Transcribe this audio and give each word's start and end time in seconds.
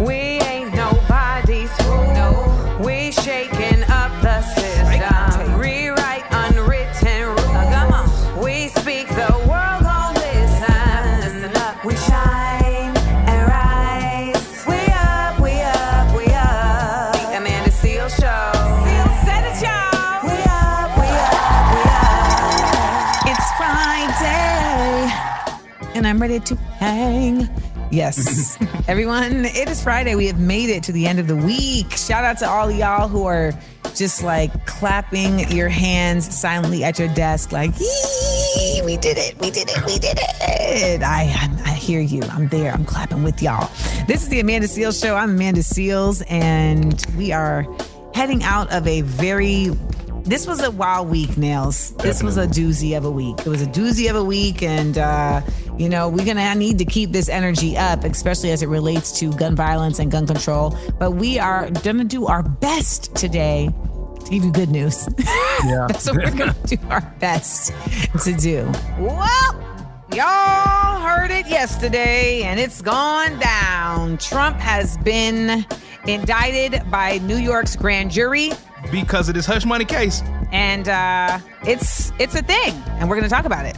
We 0.00 0.14
ain't 0.14 0.72
nobody's 0.74 1.70
fool. 1.82 2.78
We 2.84 3.10
shaking 3.10 3.82
up 3.90 4.12
the 4.22 4.42
system. 4.42 5.58
Rewrite 5.58 6.24
unwritten 6.30 7.28
rules. 7.34 8.36
We 8.44 8.68
speak 8.68 9.08
the 9.08 9.32
world 9.48 9.82
gon' 9.82 10.14
listen. 10.14 11.50
We 11.84 11.96
shine 11.96 12.96
and 13.26 13.48
rise. 13.48 14.64
We 14.68 14.78
up, 14.94 15.40
we 15.40 15.60
up, 15.62 16.16
we 16.16 16.26
up. 16.32 17.12
The 17.14 17.36
Amanda 17.38 17.70
Seales 17.70 18.14
Show. 18.20 18.52
Seal 18.84 19.08
said 19.26 19.42
it, 19.50 19.58
y'all. 19.64 20.22
We 20.28 20.36
up, 20.46 20.90
we 21.02 21.08
up, 21.26 21.64
we 21.74 21.82
up. 21.98 23.30
It's 23.32 23.48
Friday, 23.58 25.10
and 25.96 26.06
I'm 26.06 26.20
ready 26.20 26.38
to 26.40 26.54
hang. 26.56 27.48
Yes, 27.90 28.58
everyone, 28.88 29.44
it 29.44 29.68
is 29.68 29.82
Friday. 29.82 30.14
We 30.14 30.26
have 30.28 30.40
made 30.40 30.70
it 30.70 30.82
to 30.84 30.92
the 30.92 31.06
end 31.06 31.18
of 31.18 31.26
the 31.26 31.36
week. 31.36 31.92
Shout 31.92 32.24
out 32.24 32.38
to 32.38 32.48
all 32.48 32.70
y'all 32.70 33.06
who 33.06 33.26
are 33.26 33.52
just 33.94 34.22
like 34.22 34.66
clapping 34.66 35.40
your 35.50 35.68
hands 35.68 36.34
silently 36.34 36.84
at 36.84 36.98
your 36.98 37.08
desk, 37.08 37.52
like, 37.52 37.70
"Yee, 37.78 38.80
we 38.82 38.96
did 38.96 39.18
it, 39.18 39.38
we 39.40 39.50
did 39.50 39.68
it, 39.68 39.84
we 39.84 39.98
did 39.98 40.18
it. 40.18 41.02
I, 41.02 41.24
I, 41.24 41.70
I 41.70 41.74
hear 41.74 42.00
you. 42.00 42.22
I'm 42.30 42.48
there. 42.48 42.72
I'm 42.72 42.86
clapping 42.86 43.22
with 43.22 43.42
y'all. 43.42 43.70
This 44.06 44.22
is 44.22 44.30
the 44.30 44.40
Amanda 44.40 44.66
Seales 44.66 45.00
Show. 45.00 45.16
I'm 45.16 45.32
Amanda 45.32 45.60
Seales, 45.60 46.24
and 46.30 47.04
we 47.16 47.30
are 47.30 47.66
heading 48.14 48.42
out 48.42 48.72
of 48.72 48.86
a 48.86 49.02
very 49.02 49.70
this 50.28 50.46
was 50.46 50.62
a 50.62 50.70
wild 50.70 51.08
week, 51.08 51.38
Nails. 51.38 51.94
This 51.94 52.22
was 52.22 52.36
a 52.36 52.46
doozy 52.46 52.96
of 52.96 53.06
a 53.06 53.10
week. 53.10 53.38
It 53.40 53.46
was 53.46 53.62
a 53.62 53.66
doozy 53.66 54.10
of 54.10 54.16
a 54.16 54.24
week, 54.24 54.62
and 54.62 54.98
uh, 54.98 55.40
you 55.78 55.88
know 55.88 56.08
we're 56.08 56.24
gonna 56.26 56.54
need 56.54 56.78
to 56.78 56.84
keep 56.84 57.12
this 57.12 57.28
energy 57.28 57.76
up, 57.76 58.04
especially 58.04 58.50
as 58.50 58.62
it 58.62 58.68
relates 58.68 59.18
to 59.20 59.32
gun 59.32 59.54
violence 59.56 59.98
and 59.98 60.10
gun 60.10 60.26
control. 60.26 60.76
But 60.98 61.12
we 61.12 61.38
are 61.38 61.70
gonna 61.82 62.04
do 62.04 62.26
our 62.26 62.42
best 62.42 63.14
today 63.14 63.70
to 64.24 64.30
give 64.30 64.44
you 64.44 64.52
good 64.52 64.70
news. 64.70 65.08
Yeah. 65.64 65.86
That's 65.88 66.06
what 66.06 66.16
we're 66.18 66.30
gonna 66.30 66.54
do 66.66 66.76
our 66.88 67.00
best 67.18 67.72
to 68.24 68.32
do. 68.34 68.70
Well. 68.98 69.64
Y'all 70.14 71.00
heard 71.00 71.30
it 71.30 71.46
yesterday, 71.48 72.42
and 72.42 72.58
it's 72.58 72.80
gone 72.80 73.38
down. 73.38 74.16
Trump 74.16 74.56
has 74.56 74.96
been 74.98 75.66
indicted 76.06 76.82
by 76.90 77.18
New 77.18 77.36
York's 77.36 77.76
grand 77.76 78.10
jury 78.10 78.50
because 78.90 79.28
of 79.28 79.34
this 79.34 79.44
hush 79.44 79.66
money 79.66 79.84
case. 79.84 80.22
and 80.50 80.88
uh, 80.88 81.38
it's 81.66 82.10
it's 82.18 82.34
a 82.34 82.42
thing, 82.42 82.72
and 82.98 83.10
we're 83.10 83.16
going 83.16 83.28
to 83.28 83.34
talk 83.34 83.44
about 83.44 83.66
it. 83.66 83.76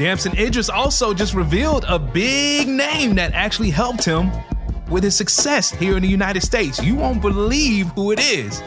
Damson 0.00 0.34
Idris 0.38 0.70
also 0.70 1.12
just 1.12 1.34
revealed 1.34 1.84
a 1.86 1.98
big 1.98 2.66
name 2.66 3.16
that 3.16 3.34
actually 3.34 3.68
helped 3.68 4.02
him 4.02 4.30
with 4.88 5.04
his 5.04 5.14
success 5.14 5.70
here 5.72 5.94
in 5.98 6.02
the 6.02 6.08
United 6.08 6.42
States. 6.42 6.82
You 6.82 6.94
won't 6.94 7.20
believe 7.20 7.88
who 7.88 8.10
it 8.10 8.18
is. 8.18 8.62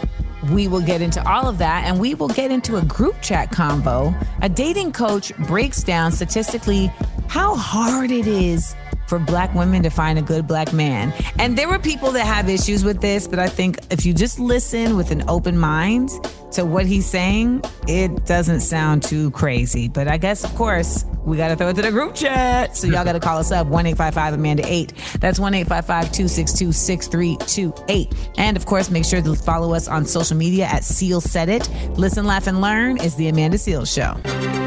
We 0.52 0.68
will 0.68 0.84
get 0.84 1.02
into 1.02 1.28
all 1.28 1.48
of 1.48 1.58
that, 1.58 1.86
and 1.86 2.00
we 2.00 2.14
will 2.14 2.28
get 2.28 2.52
into 2.52 2.78
a 2.78 2.86
group 2.86 3.20
chat 3.24 3.50
combo. 3.50 4.14
A 4.44 4.48
dating 4.48 4.92
coach 4.92 5.36
breaks 5.48 5.82
down 5.82 6.12
statistically 6.12 6.94
how 7.30 7.56
hard 7.56 8.12
it 8.12 8.28
is 8.28 8.76
for 9.08 9.20
black 9.20 9.54
women 9.54 9.84
to 9.84 9.90
find 9.90 10.18
a 10.18 10.22
good 10.22 10.48
black 10.48 10.74
man. 10.74 11.14
And 11.40 11.58
there 11.58 11.68
were 11.68 11.80
people 11.80 12.12
that 12.12 12.26
have 12.26 12.50
issues 12.50 12.84
with 12.84 13.02
this, 13.02 13.28
but 13.28 13.40
I 13.40 13.48
think 13.48 13.80
if 13.92 14.06
you 14.06 14.14
just 14.14 14.40
listen 14.40 14.96
with 14.96 15.12
an 15.12 15.24
open 15.28 15.58
mind 15.58 16.10
to 16.54 16.66
what 16.66 16.86
he's 16.86 17.06
saying, 17.06 17.64
it 17.88 18.26
doesn't 18.26 18.62
sound 18.62 19.04
too 19.04 19.32
crazy. 19.32 19.88
But 19.88 20.08
I 20.08 20.18
guess, 20.18 20.44
of 20.44 20.54
course, 20.56 21.06
we 21.26 21.38
got 21.38 21.50
to 21.50 21.56
throw 21.56 21.70
it 21.70 21.76
to 21.76 21.82
the 21.82 21.92
group 21.92 22.16
chat. 22.16 22.76
So 22.76 22.88
y'all 22.88 23.04
got 23.04 23.14
to 23.14 23.20
call 23.20 23.38
us 23.38 23.52
up 23.52 23.68
1 23.68 23.86
855 23.88 24.34
Amanda 24.34 24.64
8. 24.66 24.94
That's 25.20 25.40
1 25.40 25.54
855 25.54 26.12
262 26.12 26.72
6328. 26.72 28.14
And 28.38 28.58
of 28.58 28.66
course, 28.66 28.90
make 28.90 29.06
sure 29.06 29.22
to 29.22 29.36
follow 29.36 29.74
us 29.74 29.88
on 29.88 30.06
social 30.06 30.38
media 30.38 30.66
at 30.66 30.84
Seal 30.84 31.22
Said 31.22 31.50
It. 31.50 31.70
Listen, 31.98 32.26
laugh, 32.26 32.48
and 32.48 32.62
learn 32.62 32.98
is 32.98 33.16
the 33.16 33.28
Amanda 33.30 33.58
Seales 33.58 33.94
Show. 33.94 34.63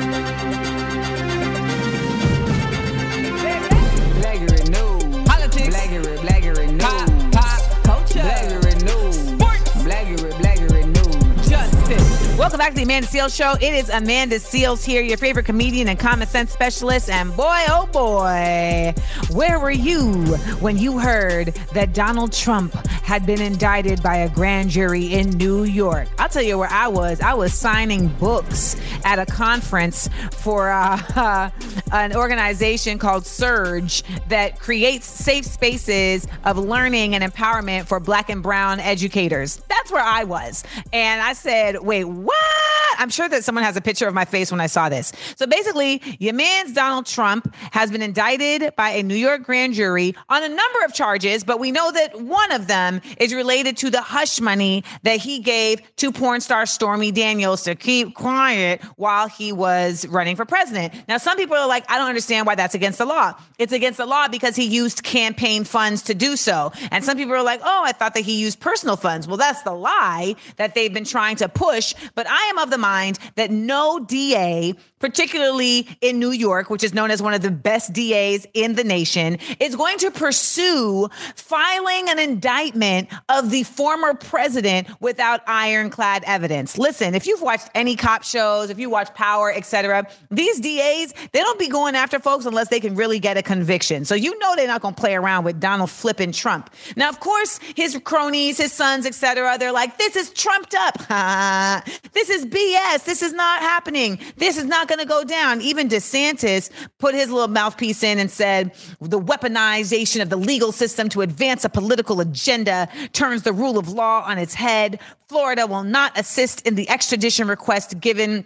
Welcome 12.56 12.68
back 12.68 12.80
to 12.80 12.86
the 12.86 12.90
Amanda 12.90 13.06
Seales 13.06 13.36
Show. 13.36 13.52
It 13.60 13.74
is 13.74 13.90
Amanda 13.90 14.36
Seales 14.36 14.82
here, 14.82 15.02
your 15.02 15.18
favorite 15.18 15.44
comedian 15.44 15.88
and 15.88 15.98
common 15.98 16.26
sense 16.26 16.52
specialist. 16.52 17.10
And 17.10 17.36
boy, 17.36 17.62
oh 17.68 17.86
boy, 17.92 18.94
where 19.30 19.60
were 19.60 19.70
you 19.70 20.24
when 20.60 20.78
you 20.78 20.98
heard 20.98 21.48
that 21.74 21.92
Donald 21.92 22.32
Trump 22.32 22.72
had 22.86 23.26
been 23.26 23.42
indicted 23.42 24.02
by 24.02 24.16
a 24.16 24.30
grand 24.30 24.70
jury 24.70 25.12
in 25.12 25.28
New 25.32 25.64
York? 25.64 26.08
I'll 26.18 26.30
tell 26.30 26.40
you 26.40 26.56
where 26.56 26.72
I 26.72 26.88
was. 26.88 27.20
I 27.20 27.34
was 27.34 27.52
signing 27.52 28.08
books 28.08 28.74
at 29.04 29.18
a 29.18 29.26
conference 29.26 30.08
for 30.32 30.70
uh, 30.70 31.50
an 31.92 32.16
organization 32.16 32.98
called 32.98 33.26
Surge 33.26 34.02
that 34.28 34.58
creates 34.58 35.06
safe 35.06 35.44
spaces 35.44 36.26
of 36.44 36.56
learning 36.56 37.14
and 37.14 37.22
empowerment 37.22 37.84
for 37.84 38.00
black 38.00 38.30
and 38.30 38.42
brown 38.42 38.80
educators. 38.80 39.60
That's 39.68 39.92
where 39.92 40.02
I 40.02 40.24
was. 40.24 40.64
And 40.94 41.20
I 41.20 41.34
said, 41.34 41.82
wait, 41.82 42.04
what? 42.04 42.45
Ah! 42.46 42.76
I'm 42.98 43.10
sure 43.10 43.28
that 43.28 43.44
someone 43.44 43.64
has 43.64 43.76
a 43.76 43.80
picture 43.80 44.08
of 44.08 44.14
my 44.14 44.24
face 44.24 44.50
when 44.50 44.60
I 44.60 44.66
saw 44.66 44.88
this. 44.88 45.12
So 45.36 45.46
basically, 45.46 46.02
your 46.18 46.34
man's 46.34 46.72
Donald 46.72 47.06
Trump 47.06 47.54
has 47.72 47.90
been 47.90 48.02
indicted 48.02 48.74
by 48.76 48.90
a 48.90 49.02
New 49.02 49.14
York 49.14 49.42
grand 49.42 49.74
jury 49.74 50.14
on 50.28 50.42
a 50.42 50.48
number 50.48 50.84
of 50.84 50.94
charges, 50.94 51.44
but 51.44 51.60
we 51.60 51.70
know 51.70 51.92
that 51.92 52.20
one 52.20 52.52
of 52.52 52.66
them 52.66 53.00
is 53.18 53.34
related 53.34 53.76
to 53.78 53.90
the 53.90 54.00
hush 54.00 54.40
money 54.40 54.84
that 55.02 55.18
he 55.18 55.40
gave 55.40 55.82
to 55.96 56.10
porn 56.10 56.40
star 56.40 56.66
Stormy 56.66 57.12
Daniels 57.12 57.62
to 57.64 57.74
keep 57.74 58.14
quiet 58.14 58.82
while 58.96 59.28
he 59.28 59.52
was 59.52 60.06
running 60.08 60.36
for 60.36 60.44
president. 60.44 60.94
Now, 61.08 61.18
some 61.18 61.36
people 61.36 61.56
are 61.56 61.68
like, 61.68 61.90
I 61.90 61.98
don't 61.98 62.08
understand 62.08 62.46
why 62.46 62.54
that's 62.54 62.74
against 62.74 62.98
the 62.98 63.06
law. 63.06 63.34
It's 63.58 63.72
against 63.72 63.98
the 63.98 64.06
law 64.06 64.28
because 64.28 64.56
he 64.56 64.64
used 64.64 65.02
campaign 65.02 65.64
funds 65.64 66.02
to 66.02 66.14
do 66.14 66.36
so. 66.36 66.72
And 66.90 67.04
some 67.04 67.16
people 67.16 67.34
are 67.34 67.42
like, 67.42 67.60
oh, 67.62 67.82
I 67.84 67.92
thought 67.92 68.14
that 68.14 68.24
he 68.24 68.40
used 68.40 68.60
personal 68.60 68.96
funds. 68.96 69.28
Well, 69.28 69.36
that's 69.36 69.62
the 69.62 69.72
lie 69.72 70.34
that 70.56 70.74
they've 70.74 70.92
been 70.92 71.04
trying 71.04 71.36
to 71.36 71.48
push. 71.48 71.94
But 72.14 72.26
I 72.36 72.48
am 72.50 72.58
of 72.58 72.70
the 72.70 72.76
mind 72.76 73.18
that 73.36 73.50
no 73.50 73.98
DA, 73.98 74.74
particularly 74.98 75.88
in 76.00 76.18
New 76.18 76.30
York, 76.30 76.70
which 76.70 76.82
is 76.82 76.94
known 76.94 77.10
as 77.10 77.22
one 77.22 77.34
of 77.34 77.42
the 77.42 77.50
best 77.50 77.92
DAs 77.92 78.46
in 78.54 78.74
the 78.74 78.84
nation, 78.84 79.38
is 79.60 79.76
going 79.76 79.98
to 79.98 80.10
pursue 80.10 81.08
filing 81.34 82.08
an 82.08 82.18
indictment 82.18 83.08
of 83.28 83.50
the 83.50 83.62
former 83.64 84.14
president 84.14 84.88
without 85.00 85.40
ironclad 85.46 86.24
evidence. 86.26 86.78
Listen, 86.78 87.14
if 87.14 87.26
you've 87.26 87.42
watched 87.42 87.68
any 87.74 87.96
cop 87.96 88.22
shows, 88.22 88.70
if 88.70 88.78
you 88.78 88.90
watch 88.90 89.12
Power, 89.14 89.52
etc., 89.52 90.06
these 90.30 90.60
DAs, 90.60 91.14
they 91.32 91.40
don't 91.40 91.58
be 91.58 91.68
going 91.68 91.94
after 91.94 92.18
folks 92.18 92.46
unless 92.46 92.68
they 92.68 92.80
can 92.80 92.94
really 92.94 93.18
get 93.18 93.36
a 93.36 93.42
conviction. 93.42 94.04
So 94.04 94.14
you 94.14 94.38
know 94.38 94.56
they're 94.56 94.66
not 94.66 94.82
going 94.82 94.94
to 94.94 95.00
play 95.00 95.14
around 95.14 95.44
with 95.44 95.60
Donald 95.60 95.90
flipping 95.90 96.32
Trump. 96.32 96.70
Now, 96.96 97.08
of 97.08 97.20
course, 97.20 97.58
his 97.74 97.98
cronies, 98.04 98.58
his 98.58 98.72
sons, 98.72 99.06
etc., 99.06 99.56
they're 99.58 99.72
like, 99.72 99.98
this 99.98 100.16
is 100.16 100.30
trumped 100.30 100.74
up. 100.74 100.96
this 102.12 102.30
is 102.30 102.46
BS. 102.46 103.04
This 103.04 103.22
is 103.22 103.32
not 103.32 103.60
happening. 103.60 104.18
This 104.36 104.56
is 104.56 104.64
not 104.64 104.88
going 104.88 104.95
to 105.00 105.06
go 105.06 105.24
down. 105.24 105.60
Even 105.60 105.88
DeSantis 105.88 106.70
put 106.98 107.14
his 107.14 107.30
little 107.30 107.48
mouthpiece 107.48 108.02
in 108.02 108.18
and 108.18 108.30
said 108.30 108.74
the 109.00 109.20
weaponization 109.20 110.22
of 110.22 110.30
the 110.30 110.36
legal 110.36 110.72
system 110.72 111.08
to 111.10 111.22
advance 111.22 111.64
a 111.64 111.68
political 111.68 112.20
agenda 112.20 112.88
turns 113.12 113.42
the 113.42 113.52
rule 113.52 113.78
of 113.78 113.88
law 113.88 114.22
on 114.26 114.38
its 114.38 114.54
head. 114.54 115.00
Florida 115.28 115.66
will 115.66 115.82
not 115.82 116.18
assist 116.18 116.66
in 116.66 116.74
the 116.74 116.88
extradition 116.88 117.48
request 117.48 118.00
given 118.00 118.44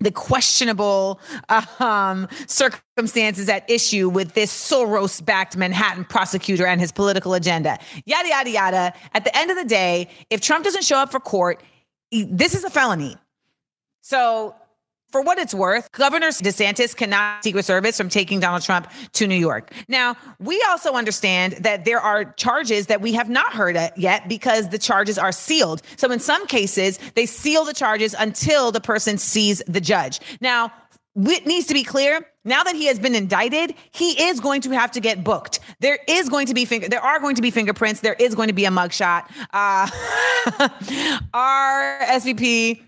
the 0.00 0.10
questionable 0.10 1.20
um, 1.78 2.28
circumstances 2.46 3.48
at 3.48 3.68
issue 3.70 4.08
with 4.08 4.32
this 4.34 4.52
Soros 4.52 5.24
backed 5.24 5.56
Manhattan 5.56 6.04
prosecutor 6.04 6.66
and 6.66 6.80
his 6.80 6.92
political 6.92 7.34
agenda. 7.34 7.78
Yada, 8.04 8.28
yada, 8.28 8.50
yada. 8.50 8.94
At 9.14 9.24
the 9.24 9.36
end 9.36 9.50
of 9.50 9.56
the 9.56 9.64
day, 9.64 10.08
if 10.30 10.40
Trump 10.40 10.64
doesn't 10.64 10.84
show 10.84 10.96
up 10.96 11.12
for 11.12 11.20
court, 11.20 11.62
this 12.10 12.54
is 12.54 12.64
a 12.64 12.70
felony. 12.70 13.16
So, 14.00 14.54
for 15.12 15.20
what 15.20 15.38
it's 15.38 15.54
worth, 15.54 15.92
Governor 15.92 16.28
DeSantis 16.28 16.96
cannot 16.96 17.44
Secret 17.44 17.64
Service 17.64 17.96
from 17.96 18.08
taking 18.08 18.40
Donald 18.40 18.62
Trump 18.62 18.90
to 19.12 19.26
New 19.26 19.36
York. 19.36 19.72
Now, 19.86 20.16
we 20.40 20.60
also 20.68 20.94
understand 20.94 21.52
that 21.60 21.84
there 21.84 22.00
are 22.00 22.24
charges 22.32 22.86
that 22.86 23.00
we 23.00 23.12
have 23.12 23.28
not 23.28 23.52
heard 23.52 23.76
yet 23.96 24.28
because 24.28 24.70
the 24.70 24.78
charges 24.78 25.18
are 25.18 25.32
sealed. 25.32 25.82
So, 25.96 26.10
in 26.10 26.18
some 26.18 26.46
cases, 26.46 26.98
they 27.14 27.26
seal 27.26 27.64
the 27.64 27.74
charges 27.74 28.14
until 28.18 28.72
the 28.72 28.80
person 28.80 29.18
sees 29.18 29.62
the 29.68 29.80
judge. 29.80 30.20
Now, 30.40 30.72
it 31.14 31.46
needs 31.46 31.66
to 31.66 31.74
be 31.74 31.84
clear 31.84 32.26
now 32.44 32.62
that 32.62 32.74
he 32.74 32.86
has 32.86 32.98
been 32.98 33.14
indicted 33.14 33.74
he 33.90 34.22
is 34.22 34.40
going 34.40 34.62
to 34.62 34.70
have 34.70 34.90
to 34.90 34.98
get 34.98 35.22
booked 35.22 35.60
there 35.80 35.98
is 36.08 36.30
going 36.30 36.46
to 36.46 36.54
be 36.54 36.64
finger 36.64 36.88
there 36.88 37.02
are 37.02 37.20
going 37.20 37.34
to 37.34 37.42
be 37.42 37.50
fingerprints 37.50 38.00
there 38.00 38.14
is 38.14 38.34
going 38.34 38.48
to 38.48 38.54
be 38.54 38.64
a 38.64 38.70
mugshot 38.70 39.24
uh 39.52 39.86
our 41.34 41.98
svp 42.12 42.80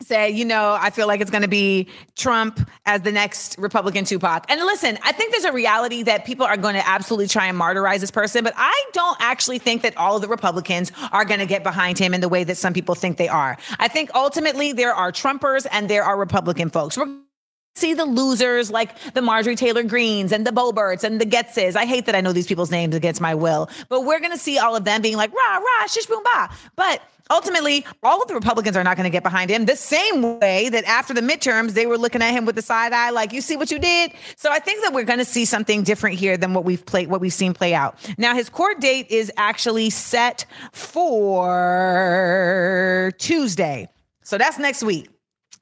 say, 0.00 0.30
you 0.30 0.44
know, 0.44 0.76
I 0.80 0.90
feel 0.90 1.08
like 1.08 1.20
it's 1.20 1.30
going 1.30 1.42
to 1.42 1.48
be 1.48 1.88
Trump 2.14 2.68
as 2.86 3.02
the 3.02 3.10
next 3.10 3.56
Republican 3.58 4.04
Tupac. 4.04 4.46
And 4.48 4.60
listen, 4.60 4.96
I 5.02 5.12
think 5.12 5.32
there's 5.32 5.44
a 5.44 5.52
reality 5.52 6.04
that 6.04 6.24
people 6.24 6.46
are 6.46 6.56
going 6.56 6.76
to 6.76 6.88
absolutely 6.88 7.26
try 7.26 7.46
and 7.46 7.58
martyrize 7.58 7.98
this 7.98 8.10
person, 8.10 8.44
but 8.44 8.54
I 8.56 8.84
don't 8.92 9.16
actually 9.20 9.58
think 9.58 9.82
that 9.82 9.96
all 9.96 10.16
of 10.16 10.22
the 10.22 10.28
Republicans 10.28 10.92
are 11.12 11.24
going 11.24 11.40
to 11.40 11.46
get 11.46 11.64
behind 11.64 11.98
him 11.98 12.14
in 12.14 12.20
the 12.20 12.28
way 12.28 12.44
that 12.44 12.56
some 12.56 12.72
people 12.72 12.94
think 12.94 13.16
they 13.16 13.28
are. 13.28 13.58
I 13.78 13.88
think 13.88 14.10
ultimately 14.14 14.72
there 14.72 14.94
are 14.94 15.10
Trumpers 15.10 15.66
and 15.70 15.88
there 15.88 16.04
are 16.04 16.16
Republican 16.16 16.70
folks. 16.70 16.96
We're 16.96 17.08
see 17.78 17.94
the 17.94 18.04
losers 18.04 18.70
like 18.70 18.90
the 19.14 19.22
Marjorie 19.22 19.56
Taylor 19.56 19.82
Greens 19.84 20.32
and 20.32 20.46
the 20.46 20.50
Boeberts 20.50 21.04
and 21.04 21.20
the 21.20 21.24
Gaetzes. 21.24 21.76
I 21.76 21.86
hate 21.86 22.06
that 22.06 22.14
I 22.14 22.20
know 22.20 22.32
these 22.32 22.46
people's 22.46 22.70
names 22.70 22.94
against 22.94 23.20
my 23.20 23.34
will, 23.34 23.70
but 23.88 24.04
we're 24.04 24.18
going 24.18 24.32
to 24.32 24.38
see 24.38 24.58
all 24.58 24.76
of 24.76 24.84
them 24.84 25.00
being 25.00 25.16
like, 25.16 25.32
rah, 25.32 25.58
rah, 25.58 25.86
shish, 25.86 26.06
boom, 26.06 26.22
bah. 26.24 26.48
But 26.76 27.00
ultimately, 27.30 27.84
all 28.02 28.22
of 28.22 28.28
the 28.28 28.34
Republicans 28.34 28.76
are 28.76 28.84
not 28.84 28.96
going 28.96 29.04
to 29.04 29.10
get 29.10 29.22
behind 29.22 29.50
him 29.50 29.66
the 29.66 29.76
same 29.76 30.38
way 30.40 30.68
that 30.68 30.84
after 30.84 31.12
the 31.14 31.20
midterms, 31.20 31.72
they 31.72 31.86
were 31.86 31.98
looking 31.98 32.22
at 32.22 32.30
him 32.32 32.44
with 32.44 32.54
the 32.54 32.62
side 32.62 32.92
eye, 32.92 33.10
like, 33.10 33.32
you 33.32 33.40
see 33.40 33.56
what 33.56 33.70
you 33.70 33.78
did? 33.78 34.12
So 34.36 34.50
I 34.50 34.58
think 34.58 34.82
that 34.82 34.92
we're 34.92 35.04
going 35.04 35.18
to 35.18 35.24
see 35.24 35.44
something 35.44 35.82
different 35.82 36.18
here 36.18 36.36
than 36.36 36.54
what 36.54 36.64
we've 36.64 36.84
played, 36.86 37.08
what 37.08 37.20
we've 37.20 37.32
seen 37.32 37.54
play 37.54 37.74
out. 37.74 37.96
Now, 38.18 38.34
his 38.34 38.48
court 38.48 38.80
date 38.80 39.10
is 39.10 39.32
actually 39.36 39.90
set 39.90 40.46
for 40.72 41.44
Tuesday. 43.18 43.88
So 44.22 44.38
that's 44.38 44.58
next 44.58 44.82
week. 44.82 45.08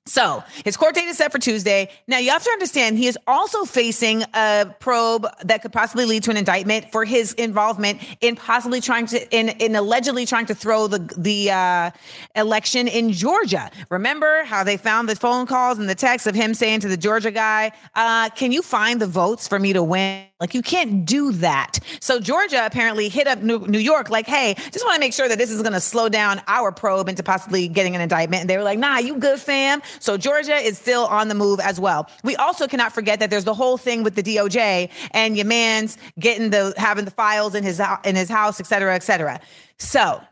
So 0.07 0.45
his 0.65 0.77
court 0.77 0.95
date 0.95 1.09
is 1.09 1.19
set 1.19 1.33
for 1.33 1.39
Tuesday. 1.39 1.91
Now 2.07 2.19
you 2.19 2.31
have 2.31 2.45
to 2.45 2.51
understand 2.51 2.97
he 2.97 3.09
is 3.09 3.19
also 3.27 3.65
facing 3.65 4.23
a 4.35 4.73
probe 4.79 5.27
that 5.45 5.63
could 5.63 5.73
possibly 5.73 6.05
lead 6.05 6.23
to 6.25 6.31
an 6.31 6.37
indictment 6.37 6.93
for 6.93 7.05
his 7.05 7.33
involvement 7.35 8.01
in 8.21 8.37
possibly 8.37 8.81
trying 8.81 9.07
to 9.07 9.37
in, 9.37 9.49
in 9.49 9.75
allegedly 9.75 10.25
trying 10.25 10.47
to 10.47 10.55
throw 10.55 10.87
the 10.87 10.99
the 11.17 11.51
uh, 11.51 11.91
election 12.37 12.87
in 12.87 13.13
Georgia. 13.13 13.71
Remember 13.91 14.45
how 14.45 14.63
they 14.63 14.77
found 14.77 15.09
the 15.09 15.17
phone 15.17 15.45
calls 15.45 15.79
and 15.79 15.89
the 15.89 15.95
texts 15.95 16.29
of 16.29 16.37
him 16.37 16.55
saying 16.55 16.81
to 16.81 16.89
the 16.89 16.97
Georgia 16.97 17.33
guy, 17.33 17.73
uh, 17.97 18.31
"Can 18.31 18.53
you 18.53 18.63
find 18.63 19.01
the 19.01 19.09
votes 19.09 19.49
for 19.49 19.59
me 19.59 19.73
to 19.73 19.83
win?" 19.83 20.25
Like 20.39 20.55
you 20.55 20.63
can't 20.63 21.07
do 21.07 21.33
that. 21.33 21.79
So 21.99 22.21
Georgia 22.21 22.67
apparently 22.67 23.09
hit 23.09 23.27
up 23.27 23.43
New, 23.43 23.67
New 23.67 23.79
York, 23.79 24.11
like, 24.11 24.27
"Hey, 24.27 24.55
just 24.71 24.85
want 24.85 24.95
to 24.95 25.01
make 25.01 25.15
sure 25.15 25.29
that 25.29 25.39
this 25.39 25.51
is 25.51 25.63
going 25.63 25.73
to 25.73 25.81
slow 25.81 26.11
down 26.11 26.43
our 26.47 26.71
probe 26.71 27.09
into 27.09 27.23
possibly 27.23 27.69
getting 27.69 27.97
an 27.97 28.03
indictment." 28.03 28.43
And 28.43 28.51
they 28.51 28.57
were 28.57 28.63
like, 28.63 28.79
"Nah, 28.79 28.99
you 28.99 29.17
good, 29.17 29.41
fam." 29.41 29.83
So 29.99 30.17
Georgia 30.17 30.57
is 30.57 30.79
still 30.79 31.07
on 31.07 31.29
the 31.29 31.35
move 31.35 31.61
as 31.61 31.81
well. 31.81 32.09
We 32.25 32.37
also 32.37 32.67
cannot 32.67 32.93
forget 32.93 33.21
that 33.21 33.31
there's 33.31 33.45
the 33.45 33.55
whole 33.55 33.77
thing 33.77 34.03
with 34.03 34.15
the 34.15 34.23
DOJ 34.23 34.91
and 35.13 35.37
your 35.37 35.47
man's 35.47 35.99
getting 36.19 36.51
the 36.51 36.75
having 36.77 37.05
the 37.05 37.11
files 37.11 37.55
in 37.55 37.65
his 37.65 37.81
in 38.05 38.17
his 38.17 38.29
house, 38.29 38.61
et 38.61 38.67
cetera, 38.67 38.95
et 38.95 39.03
cetera. 39.03 39.41
So 39.79 40.23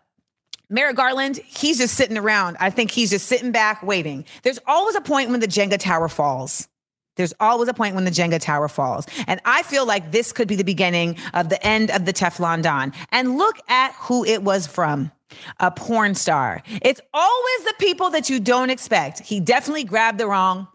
Merrick 0.70 0.96
Garland, 0.96 1.36
he's 1.36 1.78
just 1.78 1.94
sitting 1.94 2.16
around. 2.16 2.56
I 2.58 2.70
think 2.70 2.90
he's 2.90 3.10
just 3.10 3.26
sitting 3.26 3.52
back 3.52 3.82
waiting. 3.82 4.24
There's 4.42 4.58
always 4.66 4.94
a 4.94 5.00
point 5.00 5.30
when 5.30 5.40
the 5.40 5.48
Jenga 5.48 5.78
tower 5.78 6.08
falls. 6.08 6.68
There's 7.16 7.34
always 7.38 7.68
a 7.68 7.74
point 7.74 7.94
when 7.94 8.04
the 8.04 8.10
Jenga 8.10 8.40
tower 8.40 8.66
falls. 8.68 9.06
And 9.26 9.40
I 9.44 9.62
feel 9.62 9.86
like 9.86 10.10
this 10.10 10.32
could 10.32 10.48
be 10.48 10.56
the 10.56 10.64
beginning 10.64 11.16
of 11.32 11.48
the 11.48 11.64
end 11.64 11.90
of 11.90 12.06
the 12.06 12.12
Teflon 12.12 12.62
Don. 12.62 12.92
And 13.12 13.38
look 13.38 13.56
at 13.68 13.92
who 13.94 14.24
it 14.24 14.42
was 14.42 14.66
from 14.66 15.12
a 15.60 15.70
porn 15.70 16.14
star. 16.14 16.62
It's 16.82 17.00
always 17.12 17.64
the 17.64 17.74
people 17.78 18.10
that 18.10 18.30
you 18.30 18.40
don't 18.40 18.70
expect. 18.70 19.20
He 19.20 19.40
definitely 19.40 19.84
grabbed 19.84 20.18
the 20.18 20.26
wrong. 20.26 20.68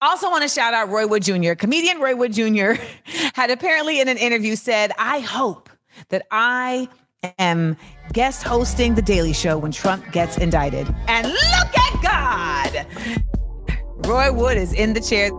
Also, 0.00 0.30
want 0.30 0.42
to 0.42 0.48
shout 0.48 0.74
out 0.74 0.88
Roy 0.88 1.06
Wood 1.06 1.22
Jr. 1.22 1.54
Comedian 1.54 2.00
Roy 2.00 2.14
Wood 2.14 2.32
Jr. 2.32 2.72
had 3.34 3.50
apparently 3.50 4.00
in 4.00 4.08
an 4.08 4.16
interview 4.16 4.56
said, 4.56 4.92
I 4.98 5.20
hope 5.20 5.68
that 6.08 6.26
I 6.30 6.88
am 7.38 7.76
guest 8.12 8.42
hosting 8.42 8.94
The 8.94 9.02
Daily 9.02 9.32
Show 9.32 9.58
when 9.58 9.72
Trump 9.72 10.10
gets 10.12 10.38
indicted. 10.38 10.86
And 11.08 11.26
look 11.26 11.78
at 11.78 12.02
God! 12.02 12.86
Roy 14.06 14.32
Wood 14.32 14.56
is 14.56 14.72
in 14.72 14.94
the 14.94 15.00
chair. 15.00 15.30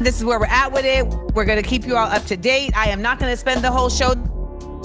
This 0.00 0.18
is 0.18 0.24
where 0.24 0.38
we're 0.38 0.46
at 0.46 0.72
with 0.72 0.84
it. 0.84 1.06
We're 1.34 1.44
going 1.44 1.62
to 1.62 1.68
keep 1.68 1.86
you 1.86 1.96
all 1.96 2.06
up 2.06 2.24
to 2.26 2.36
date. 2.36 2.76
I 2.76 2.88
am 2.88 3.02
not 3.02 3.18
going 3.18 3.30
to 3.30 3.36
spend 3.36 3.62
the 3.62 3.70
whole 3.70 3.88
show 3.88 4.14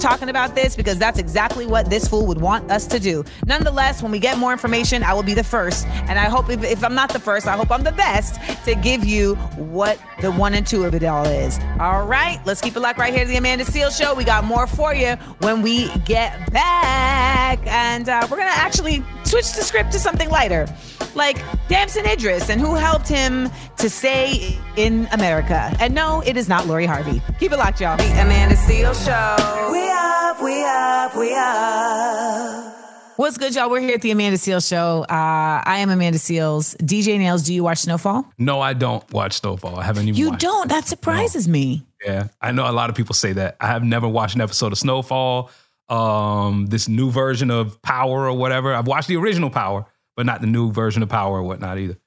talking 0.00 0.28
about 0.28 0.54
this 0.54 0.74
because 0.74 0.98
that's 0.98 1.18
exactly 1.18 1.66
what 1.66 1.88
this 1.90 2.08
fool 2.08 2.26
would 2.26 2.40
want 2.40 2.70
us 2.70 2.86
to 2.88 2.98
do. 2.98 3.24
Nonetheless, 3.46 4.02
when 4.02 4.10
we 4.10 4.18
get 4.18 4.38
more 4.38 4.52
information, 4.52 5.02
I 5.02 5.14
will 5.14 5.22
be 5.22 5.34
the 5.34 5.44
first. 5.44 5.86
And 5.86 6.18
I 6.18 6.24
hope 6.24 6.50
if, 6.50 6.64
if 6.64 6.82
I'm 6.82 6.94
not 6.94 7.12
the 7.12 7.20
first, 7.20 7.46
I 7.46 7.56
hope 7.56 7.70
I'm 7.70 7.84
the 7.84 7.92
best 7.92 8.40
to 8.64 8.74
give 8.74 9.04
you 9.04 9.34
what 9.56 9.98
the 10.20 10.32
one 10.32 10.54
and 10.54 10.66
two 10.66 10.84
of 10.84 10.94
it 10.94 11.04
all 11.04 11.26
is. 11.26 11.58
All 11.78 12.06
right, 12.06 12.40
let's 12.44 12.60
keep 12.60 12.76
it 12.76 12.80
locked 12.80 12.98
right 12.98 13.12
here 13.12 13.24
to 13.24 13.28
the 13.28 13.36
Amanda 13.36 13.64
Seales 13.64 13.98
Show. 13.98 14.14
We 14.14 14.24
got 14.24 14.44
more 14.44 14.66
for 14.66 14.94
you 14.94 15.14
when 15.40 15.62
we 15.62 15.88
get 16.00 16.52
back. 16.52 17.58
And 17.66 18.08
uh, 18.08 18.26
we're 18.30 18.38
going 18.38 18.48
to 18.48 18.58
actually 18.58 19.04
switch 19.30 19.52
the 19.52 19.62
script 19.62 19.92
to 19.92 19.98
something 20.00 20.28
lighter 20.28 20.66
like 21.14 21.36
Damson 21.68 22.04
Idris 22.04 22.50
and 22.50 22.60
who 22.60 22.74
helped 22.74 23.06
him 23.08 23.48
to 23.78 23.88
stay 23.88 24.58
in 24.76 25.06
America. 25.12 25.72
And 25.78 25.94
no, 25.94 26.20
it 26.26 26.36
is 26.36 26.48
not 26.48 26.66
Lori 26.66 26.84
Harvey. 26.84 27.22
Keep 27.38 27.52
it 27.52 27.56
locked, 27.56 27.80
y'all. 27.80 27.96
The 27.96 28.10
Amanda 28.20 28.56
Seales 28.56 29.04
Show. 29.04 29.70
We 29.70 29.88
up, 29.88 30.42
we 30.42 30.64
up, 30.64 31.16
we 31.16 31.32
up. 31.34 32.76
What's 33.16 33.38
good, 33.38 33.54
y'all? 33.54 33.70
We're 33.70 33.80
here 33.80 33.94
at 33.94 34.02
the 34.02 34.10
Amanda 34.10 34.36
Seales 34.36 34.68
Show. 34.68 35.02
Uh, 35.02 35.62
I 35.64 35.78
am 35.78 35.90
Amanda 35.90 36.18
Seales. 36.18 36.76
DJ 36.78 37.18
Nails, 37.18 37.42
do 37.44 37.54
you 37.54 37.62
watch 37.62 37.78
Snowfall? 37.78 38.26
No, 38.38 38.60
I 38.60 38.72
don't 38.72 39.08
watch 39.12 39.34
Snowfall. 39.34 39.78
I 39.78 39.84
haven't 39.84 40.08
even 40.08 40.14
You 40.18 40.30
watched 40.30 40.42
don't? 40.42 40.68
That 40.70 40.86
surprises 40.86 41.46
me. 41.46 41.86
Yeah, 42.04 42.28
I 42.40 42.50
know 42.50 42.68
a 42.68 42.72
lot 42.72 42.90
of 42.90 42.96
people 42.96 43.14
say 43.14 43.32
that. 43.34 43.56
I 43.60 43.66
have 43.68 43.84
never 43.84 44.08
watched 44.08 44.34
an 44.34 44.40
episode 44.40 44.72
of 44.72 44.78
Snowfall. 44.78 45.50
Um, 45.90 46.66
this 46.66 46.88
new 46.88 47.10
version 47.10 47.50
of 47.50 47.82
Power 47.82 48.26
or 48.26 48.32
whatever. 48.32 48.72
I've 48.74 48.86
watched 48.86 49.08
the 49.08 49.16
original 49.16 49.50
Power, 49.50 49.86
but 50.16 50.24
not 50.24 50.40
the 50.40 50.46
new 50.46 50.70
version 50.72 51.02
of 51.02 51.08
Power 51.08 51.38
or 51.38 51.42
whatnot 51.42 51.78
either. 51.78 51.98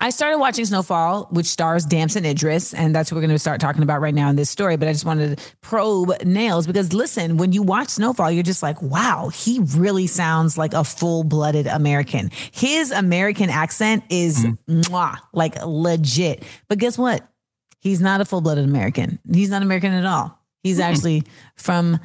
I 0.00 0.10
started 0.10 0.38
watching 0.38 0.64
Snowfall, 0.64 1.28
which 1.30 1.46
stars 1.46 1.84
Damson 1.84 2.24
Idris, 2.24 2.72
and 2.72 2.94
that's 2.94 3.12
what 3.12 3.16
we're 3.16 3.22
going 3.22 3.34
to 3.34 3.38
start 3.38 3.60
talking 3.60 3.82
about 3.82 4.00
right 4.00 4.14
now 4.14 4.30
in 4.30 4.36
this 4.36 4.48
story. 4.48 4.78
But 4.78 4.88
I 4.88 4.92
just 4.92 5.04
wanted 5.04 5.38
to 5.38 5.44
probe 5.60 6.22
nails 6.24 6.66
because 6.66 6.94
listen, 6.94 7.36
when 7.36 7.52
you 7.52 7.62
watch 7.62 7.88
Snowfall, 7.88 8.30
you're 8.30 8.42
just 8.42 8.62
like, 8.62 8.80
wow, 8.80 9.28
he 9.28 9.60
really 9.76 10.06
sounds 10.06 10.56
like 10.56 10.72
a 10.72 10.84
full 10.84 11.22
blooded 11.22 11.66
American. 11.66 12.30
His 12.50 12.90
American 12.90 13.50
accent 13.50 14.04
is 14.08 14.42
mwah, 14.68 15.18
like 15.34 15.56
legit. 15.66 16.44
But 16.68 16.78
guess 16.78 16.96
what? 16.96 17.28
He's 17.80 18.00
not 18.00 18.22
a 18.22 18.24
full 18.24 18.40
blooded 18.40 18.64
American. 18.64 19.18
He's 19.30 19.50
not 19.50 19.62
American 19.62 19.92
at 19.92 20.06
all. 20.06 20.38
He's 20.62 20.80
actually 20.80 21.24
from 21.56 22.00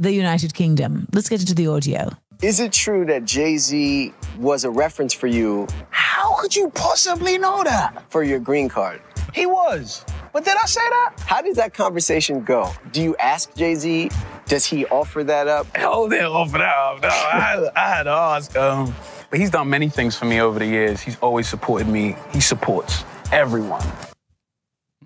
the 0.00 0.12
United 0.12 0.54
Kingdom. 0.54 1.06
Let's 1.12 1.28
get 1.28 1.40
into 1.40 1.54
the 1.54 1.68
audio. 1.68 2.10
Is 2.42 2.58
it 2.58 2.72
true 2.72 3.04
that 3.06 3.24
Jay 3.26 3.58
Z 3.58 4.14
was 4.38 4.64
a 4.64 4.70
reference 4.70 5.12
for 5.12 5.26
you 5.26 5.66
How 5.90 6.34
could 6.40 6.56
you 6.56 6.70
possibly 6.70 7.36
know 7.38 7.62
that? 7.64 8.02
for 8.10 8.22
your 8.24 8.38
green 8.40 8.68
card? 8.68 9.02
He 9.34 9.44
was. 9.46 10.04
But 10.32 10.44
did 10.44 10.56
I 10.56 10.66
say 10.66 10.80
that? 10.88 11.14
How 11.26 11.42
did 11.42 11.56
that 11.56 11.74
conversation 11.74 12.42
go? 12.42 12.70
Do 12.92 13.02
you 13.02 13.14
ask 13.16 13.54
Jay 13.54 13.74
Z? 13.74 14.10
Does 14.46 14.64
he 14.64 14.86
offer 14.86 15.22
that 15.24 15.48
up? 15.48 15.66
Hell, 15.76 16.08
they 16.08 16.20
offer 16.22 16.58
that 16.58 16.76
up. 16.76 17.02
No, 17.02 17.08
I, 17.08 17.68
I 17.76 17.88
had 17.96 18.02
to 18.04 18.10
ask. 18.10 18.56
Um, 18.56 18.94
but 19.30 19.38
he's 19.38 19.50
done 19.50 19.68
many 19.70 19.88
things 19.88 20.16
for 20.16 20.24
me 20.24 20.40
over 20.40 20.58
the 20.58 20.66
years. 20.66 21.00
He's 21.00 21.16
always 21.20 21.46
supported 21.48 21.88
me. 21.88 22.16
He 22.32 22.40
supports 22.40 23.04
everyone. 23.32 23.86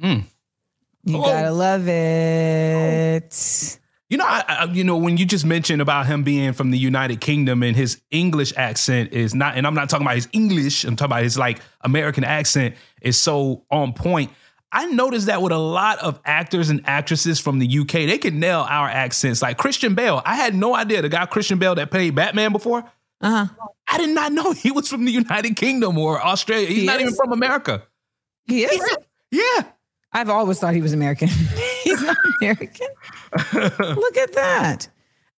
You 0.01 0.23
Oh. 1.19 1.23
gotta 1.23 1.51
love 1.53 1.87
it. 1.89 3.79
You 4.11 4.19
know, 4.19 4.25
I, 4.27 4.45
I, 4.49 4.65
you 4.67 4.85
know, 4.85 4.97
when 4.99 5.17
you 5.17 5.25
just 5.25 5.47
mentioned 5.47 5.81
about 5.81 6.07
him 6.07 6.23
being 6.25 6.53
from 6.53 6.71
the 6.71 6.79
United 6.79 7.21
Kingdom 7.21 7.63
and 7.63 7.75
his 7.75 8.01
English 8.11 8.53
accent 8.57 9.13
is 9.13 9.35
not, 9.35 9.57
and 9.57 9.67
I'm 9.67 9.75
not 9.75 9.89
talking 9.89 10.07
about 10.07 10.17
his 10.17 10.29
English, 10.33 10.85
I'm 10.85 10.95
talking 10.95 11.13
about 11.13 11.23
his 11.23 11.39
like 11.39 11.61
American 11.81 12.23
accent 12.23 12.75
is 13.01 13.19
so 13.19 13.65
on 13.71 13.95
point. 13.95 14.31
I 14.71 14.87
noticed 14.87 15.27
that 15.27 15.41
with 15.41 15.53
a 15.53 15.59
lot 15.59 16.01
of 16.01 16.21
actors 16.25 16.69
and 16.69 16.83
actresses 16.85 17.41
from 17.41 17.61
the 17.61 17.79
UK, 17.79 17.93
they 17.93 18.19
can 18.19 18.41
nail 18.41 18.67
our 18.69 18.89
accents. 18.89 19.41
Like 19.41 19.57
Christian 19.57 19.95
Bale, 19.95 20.21
I 20.27 20.35
had 20.35 20.55
no 20.55 20.75
idea 20.75 21.01
the 21.01 21.09
guy 21.09 21.25
Christian 21.27 21.59
Bale 21.59 21.75
that 21.77 21.91
played 21.91 22.15
Batman 22.15 22.53
before. 22.53 22.85
Uh 23.21 23.47
huh. 23.47 23.67
I 23.89 23.99
did 23.99 24.11
not 24.11 24.33
know 24.33 24.53
he 24.53 24.71
was 24.71 24.89
from 24.89 25.07
the 25.07 25.13
United 25.13 25.57
Kingdom 25.57 25.97
or 25.97 26.23
Australia. 26.25 26.67
He's 26.67 26.79
He 26.81 26.87
not 26.87 26.97
is. 26.97 27.03
even 27.03 27.15
from 27.15 27.33
America. 27.33 27.85
He 28.47 28.65
is. 28.65 28.97
Yeah. 29.31 29.65
I've 30.13 30.29
always 30.29 30.59
thought 30.59 30.75
he 30.75 30.83
was 30.83 30.93
American. 30.93 31.29
He's 31.85 32.03
not 32.03 32.17
American. 32.41 32.87
Look 33.53 34.17
at 34.17 34.33
that. 34.33 34.89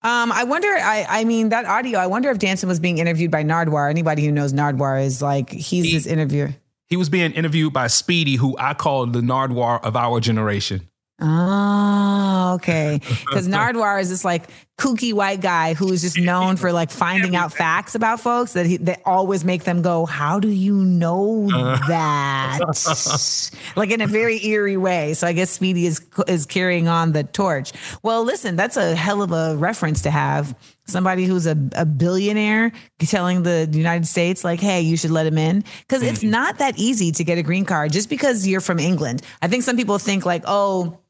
Um, 0.03 0.31
I 0.33 0.45
wonder. 0.45 0.69
I, 0.69 1.05
I 1.09 1.25
mean, 1.25 1.49
that 1.51 1.65
audio. 1.65 1.99
I 1.99 2.07
wonder 2.07 2.31
if 2.31 2.39
Damson 2.39 2.69
was 2.69 2.79
being 2.81 2.99
interviewed 2.99 3.31
by 3.31 3.43
Nardwuar. 3.45 3.91
Anybody 3.91 4.25
who 4.25 4.31
knows 4.33 4.53
Nardwuar 4.53 5.05
is 5.05 5.21
like 5.21 5.51
he's 5.51 5.85
He- 5.87 5.93
this 5.93 6.07
interviewer. 6.07 6.55
He 6.89 6.97
was 6.97 7.09
being 7.09 7.33
interviewed 7.33 7.73
by 7.73 7.89
Speedy, 7.89 8.37
who 8.37 8.57
I 8.59 8.73
call 8.75 9.07
the 9.07 9.21
Nardwuar 9.21 9.83
of 9.83 9.97
our 9.97 10.21
generation. 10.21 10.89
Oh, 11.21 12.53
okay. 12.55 13.01
Because 13.03 13.49
Nardwuar 13.57 14.01
is 14.01 14.09
this 14.11 14.25
like 14.25 14.45
kooky 14.79 15.15
white 15.15 15.41
guy 15.41 15.73
who 15.73 15.91
is 15.91 16.03
just 16.03 16.19
known 16.19 16.57
for 16.57 16.71
like 16.71 16.91
finding 16.91 17.35
out 17.35 17.53
facts 17.53 17.95
about 17.95 18.21
folks 18.21 18.53
that 18.53 18.67
he, 18.67 18.77
that 18.77 19.01
always 19.07 19.45
make 19.45 19.65
them 19.65 19.81
go, 19.81 20.05
"How 20.05 20.39
do 20.39 20.49
you 20.49 20.75
know 20.75 21.49
uh-huh. 21.51 21.89
that?" 21.89 23.51
like 23.77 23.91
in 23.91 24.01
a 24.01 24.07
very 24.07 24.45
eerie 24.45 24.77
way. 24.77 25.15
So 25.15 25.27
I 25.27 25.33
guess 25.33 25.51
Speedy 25.51 25.87
is 25.87 26.07
is 26.29 26.45
carrying 26.47 26.89
on 26.89 27.13
the 27.13 27.25
torch. 27.25 27.73
Well, 28.03 28.23
listen, 28.25 28.57
that's 28.57 28.77
a 28.77 28.95
hell 28.95 29.23
of 29.23 29.33
a 29.33 29.57
reference 29.57 30.03
to 30.03 30.11
have. 30.11 30.55
Somebody 30.89 31.25
who's 31.25 31.47
a, 31.47 31.57
a 31.73 31.85
billionaire 31.85 32.71
telling 33.01 33.43
the 33.43 33.69
United 33.73 34.07
States, 34.07 34.45
like, 34.45 34.61
hey, 34.61 34.83
you 34.83 34.97
should 34.97 35.11
let 35.11 35.27
him 35.27 35.37
in. 35.37 35.65
Because 35.81 36.01
it's 36.01 36.21
mm-hmm. 36.21 36.31
not 36.31 36.59
that 36.59 36.79
easy 36.79 37.11
to 37.11 37.25
get 37.25 37.39
a 37.39 37.43
green 37.43 37.65
card 37.65 37.93
just 37.93 38.09
because 38.09 38.47
you're 38.47 38.61
from 38.61 38.79
England. 38.79 39.23
I 39.43 39.49
think 39.49 39.65
some 39.65 39.77
people 39.77 39.99
think, 39.99 40.25
like, 40.25 40.45
oh, 40.47 41.01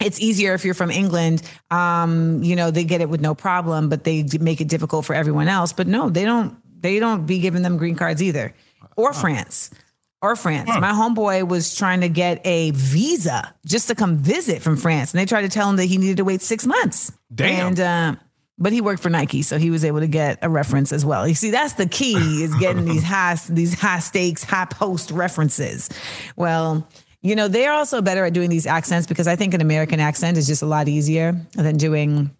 it's 0.00 0.20
easier 0.20 0.54
if 0.54 0.64
you're 0.64 0.74
from 0.74 0.90
England. 0.90 1.42
Um, 1.70 2.42
you 2.42 2.56
know, 2.56 2.70
they 2.70 2.84
get 2.84 3.00
it 3.00 3.08
with 3.08 3.20
no 3.20 3.34
problem, 3.34 3.88
but 3.88 4.04
they 4.04 4.26
make 4.40 4.60
it 4.60 4.68
difficult 4.68 5.04
for 5.04 5.14
everyone 5.14 5.48
else. 5.48 5.72
But 5.72 5.86
no, 5.86 6.10
they 6.10 6.24
don't. 6.24 6.56
They 6.82 7.00
don't 7.00 7.26
be 7.26 7.40
giving 7.40 7.62
them 7.62 7.78
green 7.78 7.96
cards 7.96 8.22
either, 8.22 8.54
or 8.96 9.12
France, 9.12 9.70
or 10.22 10.36
France. 10.36 10.68
My 10.68 10.92
homeboy 10.92 11.48
was 11.48 11.76
trying 11.76 12.02
to 12.02 12.08
get 12.08 12.46
a 12.46 12.70
visa 12.72 13.54
just 13.64 13.88
to 13.88 13.94
come 13.94 14.18
visit 14.18 14.62
from 14.62 14.76
France, 14.76 15.12
and 15.12 15.20
they 15.20 15.26
tried 15.26 15.42
to 15.42 15.48
tell 15.48 15.68
him 15.68 15.76
that 15.76 15.86
he 15.86 15.96
needed 15.96 16.18
to 16.18 16.24
wait 16.24 16.42
six 16.42 16.66
months. 16.66 17.12
Damn. 17.34 17.68
And 17.68 17.80
um, 17.80 18.20
but 18.58 18.72
he 18.72 18.80
worked 18.80 19.02
for 19.02 19.10
Nike, 19.10 19.42
so 19.42 19.58
he 19.58 19.70
was 19.70 19.84
able 19.84 20.00
to 20.00 20.06
get 20.06 20.38
a 20.42 20.48
reference 20.48 20.92
as 20.92 21.04
well. 21.04 21.28
You 21.28 21.34
see, 21.34 21.50
that's 21.50 21.74
the 21.74 21.86
key 21.86 22.42
is 22.42 22.54
getting 22.54 22.84
these 22.86 23.02
high 23.02 23.36
these 23.48 23.78
high 23.78 23.98
stakes, 23.98 24.44
high 24.44 24.64
post 24.66 25.10
references. 25.10 25.90
Well, 26.36 26.88
you 27.22 27.34
know, 27.36 27.48
they're 27.48 27.72
also 27.72 28.02
better 28.02 28.24
at 28.24 28.32
doing 28.32 28.50
these 28.50 28.66
accents 28.66 29.06
because 29.06 29.26
I 29.26 29.36
think 29.36 29.54
an 29.54 29.60
American 29.60 30.00
accent 30.00 30.36
is 30.36 30.46
just 30.46 30.62
a 30.62 30.66
lot 30.66 30.88
easier 30.88 31.34
than 31.54 31.76
doing 31.76 32.30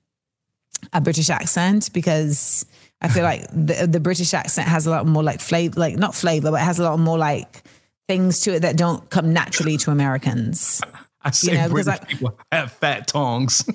a 0.92 1.00
British 1.00 1.30
accent 1.30 1.92
because 1.92 2.66
I 3.00 3.09
feel 3.09 3.25
like 3.25 3.47
the, 3.50 3.88
the 3.90 4.00
British 4.00 4.33
accent 4.35 4.68
has 4.68 4.87
a 4.87 4.90
lot 4.90 5.06
more 5.06 5.23
like 5.23 5.40
flavor, 5.40 5.78
like 5.78 5.97
not 5.97 6.14
flavor, 6.14 6.50
but 6.50 6.61
it 6.61 6.64
has 6.64 6.78
a 6.78 6.85
lot 6.85 6.99
more 6.99 7.18
like 7.18 7.62
things 8.09 8.40
to 8.40 8.54
it 8.54 8.61
that 8.61 8.76
don't 8.76 9.09
come 9.11 9.33
naturally 9.33 9.76
to 9.78 9.90
Americans. 9.90 10.80
I 11.23 11.30
say 11.30 11.54
know, 11.54 11.68
because 11.68 11.87
British 11.87 12.02
I- 12.02 12.06
people 12.06 12.38
have 12.52 12.73
fat 12.73 13.06
tongues. 13.09 13.64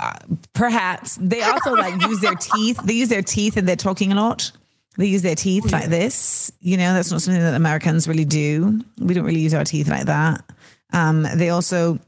Uh, 0.00 0.14
perhaps 0.54 1.18
they 1.20 1.42
also 1.42 1.74
like 1.74 2.00
use 2.00 2.20
their 2.20 2.34
teeth. 2.34 2.80
They 2.82 2.94
use 2.94 3.10
their 3.10 3.20
teeth 3.20 3.58
and 3.58 3.68
they're 3.68 3.76
talking 3.76 4.10
a 4.10 4.14
lot. 4.14 4.50
They 4.98 5.06
use 5.06 5.22
their 5.22 5.34
teeth 5.34 5.72
like 5.72 5.86
this. 5.86 6.52
You 6.60 6.76
know, 6.76 6.92
that's 6.92 7.10
not 7.10 7.22
something 7.22 7.42
that 7.42 7.54
Americans 7.54 8.06
really 8.06 8.26
do. 8.26 8.80
We 8.98 9.14
don't 9.14 9.24
really 9.24 9.40
use 9.40 9.54
our 9.54 9.64
teeth 9.64 9.88
like 9.88 10.06
that. 10.06 10.44
Um, 10.92 11.26
they 11.34 11.48
also 11.50 11.98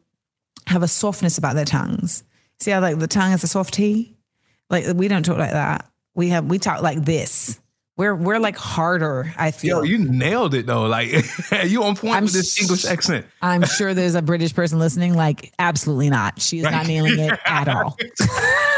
have 0.67 0.83
a 0.83 0.89
softness 0.89 1.39
about 1.39 1.55
their 1.55 1.65
tongues. 1.65 2.25
See 2.61 2.71
how 2.71 2.81
like 2.81 2.99
the 2.99 3.07
tongue 3.07 3.33
is 3.33 3.43
a 3.43 3.49
soft 3.49 3.75
T? 3.75 4.17
Like 4.71 4.85
we 4.95 5.09
don't 5.09 5.23
talk 5.23 5.39
like 5.39 5.53
that. 5.53 5.89
We 6.15 6.29
have 6.29 6.45
we 6.47 6.59
talk 6.59 6.83
like 6.83 7.05
this. 7.05 7.59
We're 7.97 8.15
we're 8.15 8.39
like 8.39 8.57
harder, 8.57 9.33
I 9.39 9.51
feel. 9.53 9.79
Yo, 9.79 9.83
you 9.85 9.99
nailed 9.99 10.55
it 10.55 10.67
though. 10.67 10.87
Like 10.87 11.11
you 11.65 11.85
on 11.85 11.95
point 11.97 12.17
I'm 12.17 12.25
with 12.25 12.33
this 12.33 12.55
sh- 12.55 12.63
English 12.63 12.85
accent. 12.85 13.27
I'm 13.41 13.63
sure 13.65 13.95
there's 13.95 14.17
a 14.17 14.23
British 14.23 14.53
person 14.55 14.79
listening, 14.81 15.15
like, 15.15 15.53
absolutely 15.61 16.11
not. 16.11 16.41
She 16.41 16.59
is 16.59 16.65
not 16.65 16.89
nailing 16.89 17.19
it 17.19 17.39
at 17.47 17.69
all. 17.75 17.97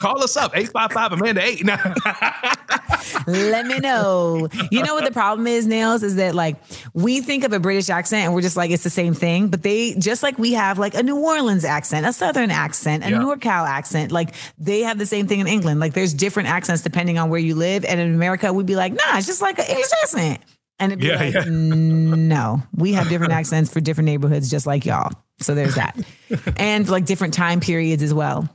Call 0.00 0.22
us 0.22 0.36
up, 0.36 0.56
855 0.56 1.12
Amanda 1.12 1.42
8. 1.44 1.64
Now, 1.64 1.94
Let 3.26 3.66
me 3.66 3.78
know. 3.80 4.48
You 4.70 4.82
know 4.82 4.94
what 4.94 5.04
the 5.04 5.10
problem 5.10 5.46
is, 5.46 5.66
Nails, 5.66 6.02
is 6.02 6.16
that 6.16 6.34
like 6.34 6.56
we 6.94 7.20
think 7.20 7.42
of 7.44 7.52
a 7.52 7.58
British 7.60 7.88
accent 7.90 8.24
and 8.26 8.34
we're 8.34 8.42
just 8.42 8.56
like 8.56 8.70
it's 8.70 8.84
the 8.84 8.90
same 8.90 9.12
thing, 9.14 9.48
but 9.48 9.62
they 9.62 9.94
just 9.94 10.22
like 10.22 10.38
we 10.38 10.52
have 10.52 10.78
like 10.78 10.94
a 10.94 11.02
New 11.02 11.18
Orleans 11.18 11.64
accent, 11.64 12.06
a 12.06 12.12
Southern 12.12 12.50
accent, 12.50 13.04
a 13.04 13.10
Yeah. 13.10 13.18
NorCal 13.18 13.66
accent. 13.68 14.12
Like 14.12 14.34
they 14.56 14.80
have 14.82 14.98
the 14.98 15.06
same 15.06 15.26
thing 15.26 15.40
in 15.40 15.46
England. 15.48 15.80
Like 15.80 15.94
there's 15.94 16.14
different 16.14 16.48
accents 16.48 16.82
depending 16.82 17.18
on 17.18 17.28
where 17.30 17.40
you 17.40 17.54
live. 17.56 17.84
And 17.84 17.98
in 18.00 18.14
America, 18.14 18.52
we'd 18.52 18.66
be 18.66 18.76
like, 18.76 18.92
nah, 18.92 19.16
it's 19.18 19.26
just 19.26 19.42
like 19.42 19.58
an 19.58 19.66
English 19.66 19.90
accent. 20.02 20.40
And 20.78 20.92
it'd 20.92 21.00
be 21.00 21.08
Yeah, 21.08 21.16
like, 21.16 21.34
yeah. 21.34 21.44
no, 21.48 22.62
we 22.76 22.92
have 22.92 23.08
different 23.08 23.32
accents 23.32 23.72
for 23.72 23.80
different 23.80 24.06
neighborhoods, 24.06 24.48
just 24.48 24.64
like 24.66 24.86
y'all. 24.86 25.10
So 25.40 25.54
there's 25.56 25.74
that. 25.74 25.96
and 26.56 26.88
like 26.88 27.04
different 27.04 27.34
time 27.34 27.58
periods 27.60 28.02
as 28.02 28.14
well 28.14 28.48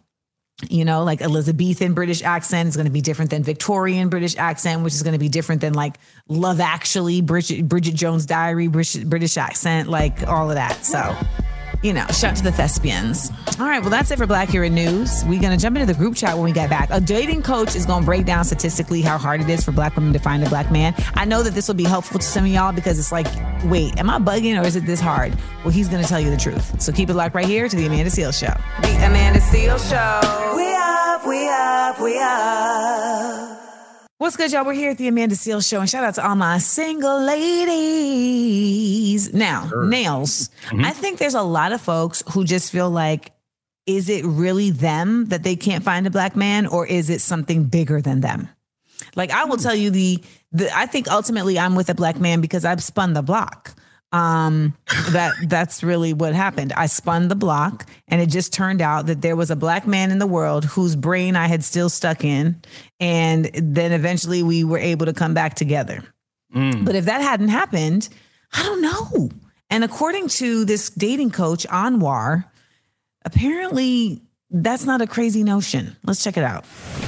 you 0.70 0.86
know, 0.86 1.04
like 1.04 1.22
Elizabethan 1.22 1.94
British 1.94 2.22
accent 2.24 2.70
is 2.70 2.76
going 2.76 2.86
to 2.86 2.92
be 2.92 3.02
different 3.02 3.32
than 3.32 3.44
Victorian 3.44 4.10
British 4.10 4.38
accent, 4.38 4.84
which 4.84 4.94
is 4.94 5.04
going 5.04 5.14
to 5.14 5.20
be 5.20 5.30
different 5.30 5.62
than 5.62 5.74
like 5.74 5.98
Love 6.28 6.60
Actually, 6.60 7.22
Bridget, 7.22 7.68
Bridget 7.68 7.96
Jones' 7.96 8.26
Diary, 8.26 8.68
British, 8.68 9.04
British 9.04 9.38
accent, 9.38 9.90
like 9.90 10.28
all 10.28 10.50
of 10.50 10.56
that. 10.56 10.86
So, 10.86 11.16
you 11.82 11.94
know, 11.94 12.06
shout 12.08 12.36
to 12.38 12.44
the 12.44 12.52
thespians. 12.52 13.32
All 13.60 13.66
right, 13.66 13.82
well, 13.82 13.90
that's 13.90 14.12
it 14.12 14.18
for 14.18 14.28
Blackurate 14.28 14.72
News. 14.72 15.24
We're 15.26 15.42
going 15.42 15.58
to 15.58 15.62
jump 15.62 15.76
into 15.78 15.92
the 15.92 15.98
group 15.98 16.16
chat 16.16 16.36
when 16.36 16.44
we 16.44 16.52
get 16.52 16.70
back. 16.70 16.90
A 16.92 17.00
dating 17.02 17.44
coach 17.44 17.76
is 17.76 17.86
going 17.86 18.02
to 18.02 18.06
break 18.06 18.26
down 18.26 18.46
statistically 18.46 19.02
how 19.02 19.18
hard 19.18 19.42
it 19.42 19.50
is 19.50 19.64
for 19.64 19.72
black 19.72 19.96
women 19.96 20.14
to 20.14 20.20
find 20.20 20.44
a 20.44 20.50
black 20.50 20.72
man. 20.72 20.94
I 21.16 21.26
know 21.26 21.44
that 21.44 21.54
this 21.54 21.68
will 21.68 21.76
be 21.76 21.84
helpful 21.84 22.20
to 22.20 22.26
some 22.26 22.46
of 22.46 22.52
y'all 22.52 22.74
because 22.74 23.00
it's 23.00 23.12
like, 23.12 23.28
wait, 23.66 23.98
am 23.98 24.10
I 24.10 24.20
bugging 24.20 24.62
or 24.62 24.66
is 24.66 24.76
it 24.76 24.86
this 24.86 25.00
hard? 25.00 25.36
Well, 25.64 25.72
he's 25.72 25.90
going 25.90 26.04
to 26.04 26.08
tell 26.08 26.20
you 26.20 26.30
the 26.30 26.38
truth. 26.38 26.82
So 26.82 26.92
keep 26.92 27.10
it 27.10 27.14
locked 27.14 27.36
right 27.36 27.46
here 27.46 27.68
to 27.68 27.76
the 27.76 27.86
Amanda 27.86 28.12
Seales 28.12 28.40
Show. 28.40 28.54
The 28.82 29.06
Amanda 29.06 29.40
Seales 29.40 29.90
Show. 29.90 30.56
We 30.56 30.74
up, 30.74 31.26
we 31.28 31.50
up, 31.50 32.00
we 32.02 32.20
up. 32.20 33.63
What's 34.24 34.38
good, 34.38 34.54
y'all? 34.54 34.64
We're 34.64 34.72
here 34.72 34.92
at 34.92 34.98
the 34.98 35.10
Amanda 35.10 35.36
Seales 35.36 35.68
Show, 35.70 35.82
and 35.82 35.90
shout 35.90 36.06
out 36.06 36.16
to 36.16 36.26
all 36.26 36.38
my 36.38 36.58
single 36.58 37.26
ladies. 37.26 37.74
Now, 39.34 39.70
nails. 39.84 40.50
Mm-hmm. 40.68 40.86
I 40.86 40.92
think 40.92 41.20
there's 41.20 41.34
a 41.34 41.42
lot 41.42 41.74
of 41.74 41.82
folks 41.82 42.24
who 42.32 42.46
just 42.46 42.72
feel 42.72 42.90
like, 42.90 43.34
is 43.86 44.08
it 44.08 44.24
really 44.24 44.70
them 44.70 45.26
that 45.26 45.44
they 45.44 45.58
can't 45.58 45.84
find 45.84 46.08
a 46.08 46.10
black 46.10 46.38
man, 46.38 46.68
or 46.68 46.88
is 46.88 47.10
it 47.10 47.20
something 47.20 47.66
bigger 47.66 48.00
than 48.00 48.22
them? 48.22 48.48
Like 49.18 49.32
I 49.32 49.44
will 49.44 49.58
hmm. 49.58 49.64
tell 49.64 49.76
you 49.76 49.90
the, 49.90 50.24
the 50.54 50.74
I 50.74 50.86
think 50.86 51.12
ultimately 51.12 51.60
I'm 51.60 51.76
with 51.76 51.90
a 51.90 51.94
black 51.94 52.18
man 52.18 52.40
because 52.40 52.64
I've 52.64 52.82
spun 52.82 53.12
the 53.12 53.24
block. 53.24 53.76
Um 54.14 54.74
that 55.10 55.34
that's 55.48 55.84
really 55.84 56.14
what 56.14 56.34
happened. 56.34 56.72
I 56.74 56.86
spun 56.86 57.28
the 57.28 57.36
block 57.36 57.90
and 58.08 58.22
it 58.22 58.28
just 58.28 58.54
turned 58.54 58.82
out 58.82 59.08
that 59.08 59.22
there 59.22 59.36
was 59.36 59.52
a 59.52 59.56
black 59.56 59.86
man 59.86 60.12
in 60.12 60.20
the 60.20 60.28
world 60.28 60.64
whose 60.64 60.96
brain 60.96 61.36
I 61.36 61.48
had 61.48 61.64
still 61.64 61.90
stuck 61.90 62.24
in 62.24 62.62
and 63.00 63.46
then 63.54 63.92
eventually 63.92 64.44
we 64.44 64.64
were 64.64 64.78
able 64.78 65.08
to 65.08 65.14
come 65.14 65.34
back 65.34 65.56
together. 65.56 66.04
But 66.86 66.96
if 66.96 67.06
that 67.06 67.22
hadn't 67.22 67.50
happened, 67.50 68.08
I 68.54 68.64
don't 68.64 68.82
know. 68.82 69.30
And 69.70 69.84
according 69.84 70.28
to 70.30 70.66
this 70.66 70.92
dating 70.92 71.32
coach 71.32 71.66
Anwar, 71.68 72.46
apparently 73.26 74.22
that's 74.54 74.86
not 74.86 75.02
a 75.02 75.08
crazy 75.08 75.44
notion. 75.44 75.96
Let's 76.06 76.24
check 76.24 76.38
it 76.38 76.44
out. 76.44 76.64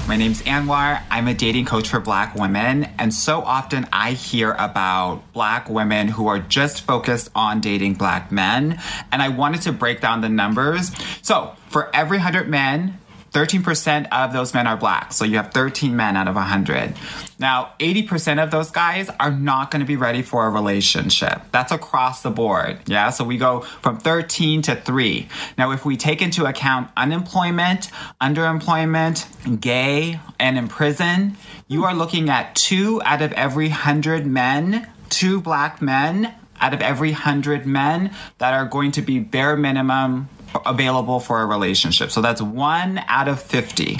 My 0.07 0.17
name's 0.17 0.41
Anwar. 0.41 1.01
I'm 1.11 1.27
a 1.27 1.33
dating 1.33 1.65
coach 1.65 1.87
for 1.89 1.99
black 1.99 2.35
women. 2.35 2.85
And 2.97 3.13
so 3.13 3.41
often 3.41 3.87
I 3.93 4.11
hear 4.11 4.53
about 4.53 5.21
black 5.31 5.69
women 5.69 6.07
who 6.07 6.27
are 6.27 6.39
just 6.39 6.81
focused 6.81 7.29
on 7.35 7.61
dating 7.61 7.93
black 7.93 8.31
men. 8.31 8.81
And 9.11 9.21
I 9.21 9.29
wanted 9.29 9.61
to 9.63 9.71
break 9.71 10.01
down 10.01 10.21
the 10.21 10.29
numbers. 10.29 10.91
So 11.21 11.55
for 11.67 11.95
every 11.95 12.17
100 12.17 12.49
men, 12.49 12.99
13% 13.35 14.07
of 14.13 14.31
those 14.31 14.53
men 14.53 14.65
are 14.65 14.77
black. 14.77 15.11
So 15.11 15.25
you 15.25 15.35
have 15.35 15.51
13 15.51 15.93
men 15.93 16.15
out 16.15 16.29
of 16.29 16.35
100. 16.35 16.93
Now, 17.37 17.73
80% 17.79 18.41
of 18.41 18.49
those 18.49 18.71
guys 18.71 19.09
are 19.19 19.29
not 19.29 19.71
going 19.71 19.81
to 19.81 19.85
be 19.85 19.97
ready 19.97 20.21
for 20.21 20.47
a 20.47 20.49
relationship. 20.49 21.41
That's 21.51 21.73
across 21.73 22.21
the 22.21 22.31
board. 22.31 22.79
Yeah. 22.85 23.09
So 23.09 23.25
we 23.25 23.37
go 23.37 23.59
from 23.59 23.97
13 23.97 24.61
to 24.63 24.75
3. 24.77 25.27
Now, 25.57 25.71
if 25.71 25.83
we 25.83 25.97
take 25.97 26.21
into 26.21 26.45
account 26.45 26.89
unemployment, 26.95 27.91
underemployment, 28.21 29.59
gay, 29.59 30.21
and 30.39 30.57
in 30.57 30.69
prison, 30.69 31.35
you 31.67 31.83
are 31.83 31.93
looking 31.93 32.29
at 32.29 32.55
two 32.55 33.01
out 33.03 33.21
of 33.21 33.33
every 33.33 33.67
100 33.67 34.25
men, 34.25 34.89
two 35.09 35.41
black 35.41 35.81
men 35.81 36.33
out 36.61 36.73
of 36.73 36.81
every 36.81 37.11
100 37.11 37.65
men 37.65 38.11
that 38.37 38.53
are 38.53 38.65
going 38.65 38.93
to 38.93 39.01
be 39.01 39.19
bare 39.19 39.57
minimum 39.57 40.29
available 40.65 41.19
for 41.19 41.41
a 41.41 41.45
relationship. 41.45 42.11
So 42.11 42.21
that's 42.21 42.41
one 42.41 42.99
out 43.07 43.27
of 43.27 43.41
50. 43.41 43.99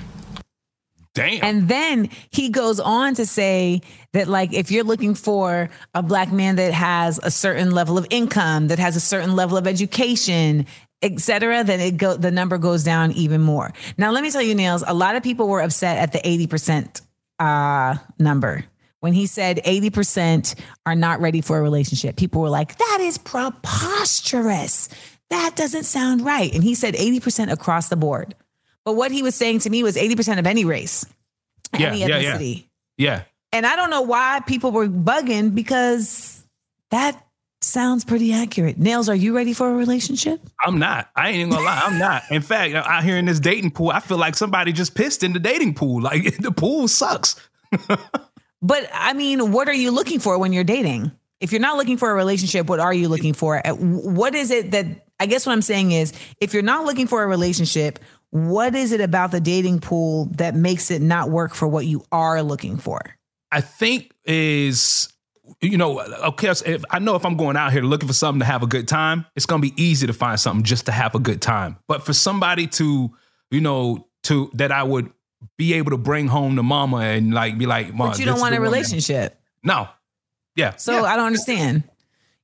damn. 1.14 1.44
And 1.44 1.68
then 1.68 2.10
he 2.30 2.50
goes 2.50 2.80
on 2.80 3.16
to 3.16 3.26
say 3.26 3.82
that, 4.14 4.28
like, 4.28 4.54
if 4.54 4.72
you're 4.72 4.84
looking 4.84 5.16
for 5.16 5.70
a 5.94 6.04
black 6.04 6.32
man 6.32 6.58
that 6.58 6.74
has 6.74 7.20
a 7.24 7.32
certain 7.32 7.72
level 7.72 7.98
of 7.98 8.06
income, 8.10 8.68
that 8.68 8.80
has 8.80 8.96
a 8.96 9.00
certain 9.00 9.36
level 9.36 9.58
of 9.58 9.66
education, 9.68 10.66
et 11.02 11.20
cetera, 11.20 11.64
then 11.64 11.80
it 11.80 11.98
go 11.98 12.16
the 12.16 12.32
number 12.32 12.58
goes 12.58 12.84
down 12.84 13.12
even 13.14 13.42
more. 13.42 13.72
Now, 13.98 14.12
let 14.12 14.24
me 14.24 14.32
tell 14.32 14.42
you, 14.42 14.56
Nails, 14.56 14.84
a 14.86 14.94
lot 14.94 15.16
of 15.16 15.24
people 15.24 15.48
were 15.48 15.62
upset 15.62 15.98
at 15.98 16.12
the 16.12 16.20
80% 16.20 17.02
uh, 17.40 17.96
number. 18.20 18.66
When 19.02 19.14
he 19.14 19.28
said 19.28 19.58
80% 19.64 20.56
are 20.86 20.96
not 20.96 21.22
ready 21.22 21.42
for 21.42 21.60
a 21.60 21.62
relationship, 21.62 22.16
people 22.16 22.42
were 22.42 22.50
like, 22.50 22.78
that 22.78 22.98
is 23.02 23.20
preposterous. 23.20 24.90
That 25.30 25.56
doesn't 25.56 25.84
sound 25.84 26.22
right. 26.22 26.54
And 26.54 26.64
he 26.64 26.76
said 26.76 26.94
80% 26.94 27.52
across 27.52 27.90
the 27.90 27.96
board. 27.96 28.36
But 28.84 28.96
what 28.96 29.12
he 29.12 29.24
was 29.24 29.36
saying 29.36 29.60
to 29.60 29.70
me 29.70 29.82
was 29.84 29.96
80% 29.96 30.38
of 30.40 30.46
any 30.46 30.66
race, 30.66 31.06
Yeah, 31.78 31.88
any 31.88 32.00
yeah, 32.02 32.08
yeah. 32.20 32.38
ethnicity. 32.38 32.68
yeah. 32.98 33.24
And 33.52 33.66
I 33.66 33.76
don't 33.76 33.90
know 33.90 34.02
why 34.02 34.42
people 34.46 34.72
were 34.72 34.88
bugging 34.88 35.56
because 35.56 36.44
that 36.92 37.22
Sounds 37.66 38.06
pretty 38.06 38.32
accurate. 38.32 38.78
Nails, 38.78 39.10
are 39.10 39.16
you 39.16 39.36
ready 39.36 39.52
for 39.52 39.68
a 39.68 39.74
relationship? 39.74 40.40
I'm 40.64 40.78
not. 40.78 41.10
I 41.16 41.30
ain't 41.30 41.38
even 41.38 41.50
gonna 41.50 41.66
lie. 41.66 41.82
I'm 41.84 41.98
not. 41.98 42.22
In 42.30 42.44
fact, 42.44 42.76
out 42.76 43.04
here 43.04 43.18
in 43.18 43.26
this 43.26 43.40
dating 43.40 43.72
pool, 43.72 43.90
I 43.90 44.02
feel 44.02 44.20
like 44.20 44.36
somebody 44.36 44.72
just 44.72 44.94
pissed 44.94 45.24
in 45.24 45.34
the 45.34 45.40
dating 45.40 45.74
pool. 45.74 46.00
Like 46.00 46.38
the 46.40 46.52
pool 46.52 46.88
sucks. 46.88 47.36
But 48.62 48.90
I 48.94 49.14
mean, 49.14 49.52
what 49.52 49.68
are 49.68 49.74
you 49.74 49.92
looking 49.92 50.20
for 50.20 50.38
when 50.40 50.52
you're 50.54 50.64
dating? 50.64 51.12
If 51.40 51.52
you're 51.52 51.62
not 51.62 51.78
looking 51.78 51.98
for 51.98 52.10
a 52.10 52.14
relationship, 52.16 52.68
what 52.68 52.80
are 52.80 52.94
you 52.94 53.10
looking 53.10 53.34
for? 53.34 53.62
What 53.68 54.34
is 54.34 54.50
it 54.50 54.72
that 54.72 55.05
I 55.20 55.26
guess 55.26 55.46
what 55.46 55.54
I'm 55.54 55.62
saying 55.62 55.92
is 55.92 56.14
if 56.42 56.54
you're 56.54 56.64
not 56.64 56.86
looking 56.86 57.08
for 57.08 57.24
a 57.24 57.28
relationship, 57.28 58.00
what 58.32 58.76
is 58.76 58.92
it 58.92 59.02
about 59.02 59.32
the 59.32 59.40
dating 59.40 59.80
pool 59.80 60.26
that 60.36 60.56
makes 60.56 60.92
it 60.92 61.02
not 61.02 61.30
work 61.30 61.54
for 61.54 61.68
what 61.68 61.86
you 61.86 62.04
are 62.12 62.42
looking 62.44 62.78
for? 62.78 63.02
I 63.52 63.62
think 63.62 64.12
is 64.26 65.08
you 65.62 65.78
know 65.78 66.02
okay 66.02 66.50
if 66.50 66.84
I 66.90 67.00
know 67.00 67.16
if 67.16 67.26
I'm 67.26 67.38
going 67.38 67.56
out 67.56 67.72
here 67.72 67.84
looking 67.84 68.08
for 68.08 68.14
something 68.14 68.40
to 68.40 68.46
have 68.46 68.64
a 68.64 68.68
good 68.68 68.88
time, 68.88 69.26
it's 69.36 69.46
gonna 69.46 69.62
be 69.62 69.74
easy 69.82 70.08
to 70.08 70.14
find 70.14 70.40
something 70.40 70.64
just 70.64 70.88
to 70.88 70.92
have 70.92 71.16
a 71.16 71.20
good 71.20 71.42
time. 71.42 71.78
But 71.88 72.04
for 72.04 72.14
somebody 72.14 72.68
to 72.68 73.12
you 73.52 73.62
know 73.62 74.08
to 74.24 74.52
that 74.56 74.72
I 74.72 74.84
would 74.84 75.12
be 75.58 75.74
able 75.76 75.92
to 75.92 75.98
bring 75.98 76.28
home 76.28 76.56
to 76.56 76.64
mama 76.64 76.98
and 76.98 77.34
like 77.34 77.58
be 77.58 77.66
like, 77.66 77.94
Mom, 77.94 78.10
But 78.10 78.20
you 78.20 78.26
don't 78.26 78.40
want 78.40 78.56
a 78.56 78.60
one 78.60 78.64
that-" 78.64 78.72
relationship. 78.72 79.40
No, 79.64 79.88
yeah. 80.56 80.76
So 80.76 80.94
yeah. 80.94 81.04
I 81.04 81.16
don't 81.16 81.28
understand. 81.28 81.84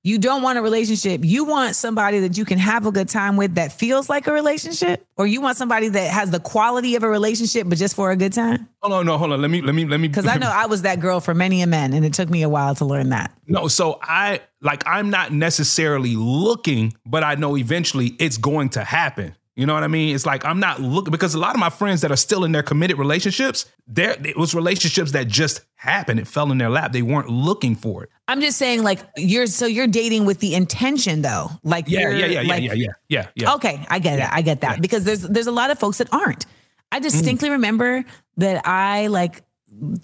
You 0.04 0.18
don't 0.18 0.42
want 0.42 0.58
a 0.58 0.64
relationship. 0.64 1.22
You 1.24 1.46
want 1.46 1.76
somebody 1.76 2.22
that 2.22 2.36
you 2.36 2.44
can 2.44 2.58
have 2.58 2.88
a 2.88 2.92
good 2.92 3.08
time 3.08 3.38
with 3.38 3.54
that 3.56 3.72
feels 3.72 4.10
like 4.10 4.26
a 4.26 4.34
relationship, 4.34 5.06
or 5.16 5.28
you 5.28 5.42
want 5.42 5.58
somebody 5.58 5.90
that 5.90 6.10
has 6.10 6.32
the 6.32 6.40
quality 6.40 6.96
of 6.96 7.04
a 7.04 7.08
relationship, 7.08 7.70
but 7.70 7.78
just 7.78 7.96
for 7.96 8.10
a 8.10 8.16
good 8.16 8.34
time. 8.34 8.68
hold 8.82 8.94
on, 8.94 9.06
no, 9.06 9.20
hold 9.20 9.32
on. 9.32 9.40
Let 9.40 9.52
me 9.52 9.62
let 9.62 9.76
me 9.76 9.86
let 9.86 10.00
me 10.00 10.08
Because 10.08 10.26
I 10.26 10.38
know 10.38 10.50
I 10.52 10.66
was 10.66 10.82
that 10.82 11.00
girl 11.00 11.20
for 11.20 11.36
many 11.36 11.62
a 11.62 11.68
men, 11.68 11.94
and 11.94 12.04
it 12.04 12.14
took 12.14 12.32
me 12.32 12.42
a 12.42 12.50
while 12.50 12.74
to 12.76 12.86
learn 12.86 13.10
that. 13.10 13.32
No, 13.46 13.68
so 13.68 14.00
I 14.02 14.42
like 14.60 14.82
I'm 14.88 15.12
not 15.12 15.34
necessarily 15.34 16.16
looking, 16.16 16.96
but 17.06 17.24
I 17.24 17.36
know 17.36 17.56
eventually 17.56 18.16
it's 18.18 18.38
going 18.38 18.70
to 18.70 18.84
happen. 18.84 19.36
You 19.62 19.68
know 19.68 19.76
what 19.76 19.84
I 19.84 19.88
mean? 19.88 20.16
It's 20.16 20.26
like 20.26 20.44
I'm 20.44 20.60
not 20.60 20.82
looking 20.82 21.12
because 21.12 21.36
a 21.36 21.40
lot 21.40 21.54
of 21.56 21.60
my 21.60 21.70
friends 21.70 22.02
that 22.02 22.12
are 22.12 22.18
still 22.18 22.44
in 22.44 22.52
their 22.52 22.64
committed 22.64 22.98
relationships, 22.98 23.66
there 23.88 24.16
it 24.26 24.36
was 24.36 24.56
relationships 24.56 25.12
that 25.12 25.28
just 25.28 25.62
happened. 25.76 26.20
It 26.20 26.28
fell 26.28 26.52
in 26.52 26.58
their 26.58 26.70
lap. 26.72 26.92
They 26.92 27.04
weren't 27.04 27.30
looking 27.30 27.76
for 27.76 28.04
it. 28.04 28.10
I'm 28.28 28.42
just 28.42 28.58
saying, 28.58 28.82
like 28.82 29.00
you're 29.18 29.46
so 29.46 29.68
you're 29.68 29.86
dating 29.88 30.26
with 30.26 30.40
the 30.40 30.56
intention, 30.56 31.22
though. 31.22 31.52
Like 31.64 31.86
Yeah, 31.88 32.10
yeah, 32.10 32.26
yeah, 32.26 32.42
yeah, 32.42 32.50
like, 32.50 32.64
yeah, 32.64 32.74
yeah, 32.74 32.88
yeah, 33.08 33.28
yeah. 33.36 33.54
Okay, 33.54 33.86
I 33.90 34.00
get 34.00 34.18
it. 34.20 34.28
I 34.32 34.42
get 34.42 34.62
that 34.62 34.82
because 34.82 35.04
there's 35.04 35.22
there's 35.22 35.48
a 35.48 35.52
lot 35.52 35.70
of 35.70 35.78
folks 35.78 36.00
that 36.00 36.12
aren't. 36.12 36.48
I 36.92 37.00
Mm. 37.00 37.04
distinctly 37.04 37.50
remember 37.52 38.04
that 38.38 38.68
I 38.68 39.08
like 39.08 39.44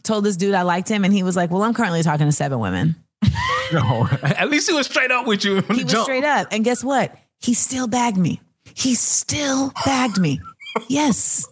told 0.03 0.23
this 0.23 0.37
dude 0.37 0.53
I 0.53 0.61
liked 0.61 0.87
him, 0.87 1.03
and 1.03 1.11
he 1.11 1.23
was 1.23 1.35
like, 1.35 1.49
"Well, 1.49 1.63
I'm 1.63 1.73
currently 1.73 2.03
talking 2.03 2.27
to 2.27 2.31
seven 2.31 2.59
women." 2.59 2.95
No, 3.73 4.07
at 4.23 4.49
least 4.49 4.69
he 4.69 4.73
was 4.73 4.85
straight 4.85 5.11
up 5.11 5.27
with 5.27 5.43
you. 5.43 5.59
He 5.61 5.83
was 5.83 6.01
straight 6.03 6.23
up, 6.23 6.47
and 6.51 6.63
guess 6.63 6.83
what? 6.85 7.13
He 7.41 7.53
still 7.53 7.87
bagged 7.87 8.15
me. 8.17 8.39
He 8.77 8.93
still 8.93 9.74
bagged 9.86 10.19
me. 10.19 10.39
Yes, 10.88 11.48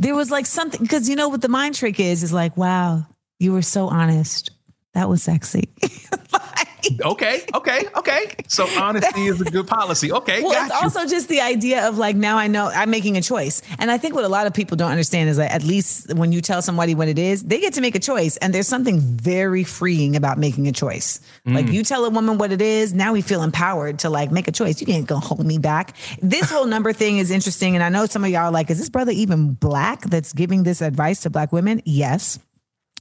there 0.00 0.16
was 0.16 0.32
like 0.32 0.46
something 0.46 0.82
because 0.82 1.08
you 1.08 1.14
know 1.14 1.28
what 1.28 1.40
the 1.40 1.48
mind 1.48 1.76
trick 1.76 2.00
is 2.00 2.24
is 2.24 2.32
like, 2.32 2.56
wow, 2.56 3.06
you 3.38 3.52
were 3.52 3.62
so 3.62 3.86
honest. 3.86 4.50
That 4.96 5.10
was 5.10 5.22
sexy. 5.22 5.68
Okay, 7.04 7.44
okay, 7.52 7.88
okay. 7.96 8.34
So 8.46 8.64
honesty 8.78 9.26
is 9.26 9.40
a 9.40 9.44
good 9.44 9.66
policy. 9.66 10.12
Okay, 10.12 10.40
Well, 10.40 10.52
it's 10.64 10.72
you. 10.72 10.80
also 10.80 11.04
just 11.04 11.28
the 11.28 11.40
idea 11.40 11.88
of 11.88 11.98
like 11.98 12.14
now 12.14 12.38
I 12.38 12.46
know 12.46 12.66
I'm 12.72 12.90
making 12.90 13.16
a 13.16 13.22
choice, 13.22 13.60
and 13.80 13.90
I 13.90 13.98
think 13.98 14.14
what 14.14 14.22
a 14.22 14.28
lot 14.28 14.46
of 14.46 14.54
people 14.54 14.76
don't 14.76 14.92
understand 14.92 15.28
is 15.28 15.36
that 15.38 15.50
at 15.50 15.64
least 15.64 16.14
when 16.14 16.30
you 16.30 16.40
tell 16.40 16.62
somebody 16.62 16.94
what 16.94 17.08
it 17.08 17.18
is, 17.18 17.42
they 17.42 17.60
get 17.60 17.74
to 17.74 17.80
make 17.80 17.96
a 17.96 17.98
choice, 17.98 18.36
and 18.36 18.54
there's 18.54 18.68
something 18.68 19.00
very 19.00 19.64
freeing 19.64 20.14
about 20.14 20.38
making 20.38 20.68
a 20.68 20.72
choice. 20.72 21.20
Mm. 21.44 21.54
Like 21.54 21.68
you 21.68 21.82
tell 21.82 22.04
a 22.04 22.10
woman 22.10 22.38
what 22.38 22.52
it 22.52 22.62
is, 22.62 22.94
now 22.94 23.12
we 23.12 23.20
feel 23.20 23.42
empowered 23.42 23.98
to 24.00 24.10
like 24.10 24.30
make 24.30 24.46
a 24.46 24.52
choice. 24.52 24.80
You 24.80 24.86
can't 24.86 25.08
go 25.08 25.16
hold 25.16 25.44
me 25.44 25.58
back. 25.58 25.96
This 26.22 26.50
whole 26.50 26.66
number 26.66 26.92
thing 26.92 27.18
is 27.18 27.32
interesting, 27.32 27.74
and 27.74 27.82
I 27.82 27.88
know 27.88 28.06
some 28.06 28.22
of 28.22 28.30
y'all 28.30 28.42
are 28.42 28.50
like, 28.52 28.70
is 28.70 28.78
this 28.78 28.90
brother 28.90 29.12
even 29.12 29.54
black 29.54 30.02
that's 30.02 30.32
giving 30.32 30.62
this 30.62 30.80
advice 30.80 31.20
to 31.22 31.30
black 31.30 31.52
women? 31.52 31.82
Yes. 31.84 32.38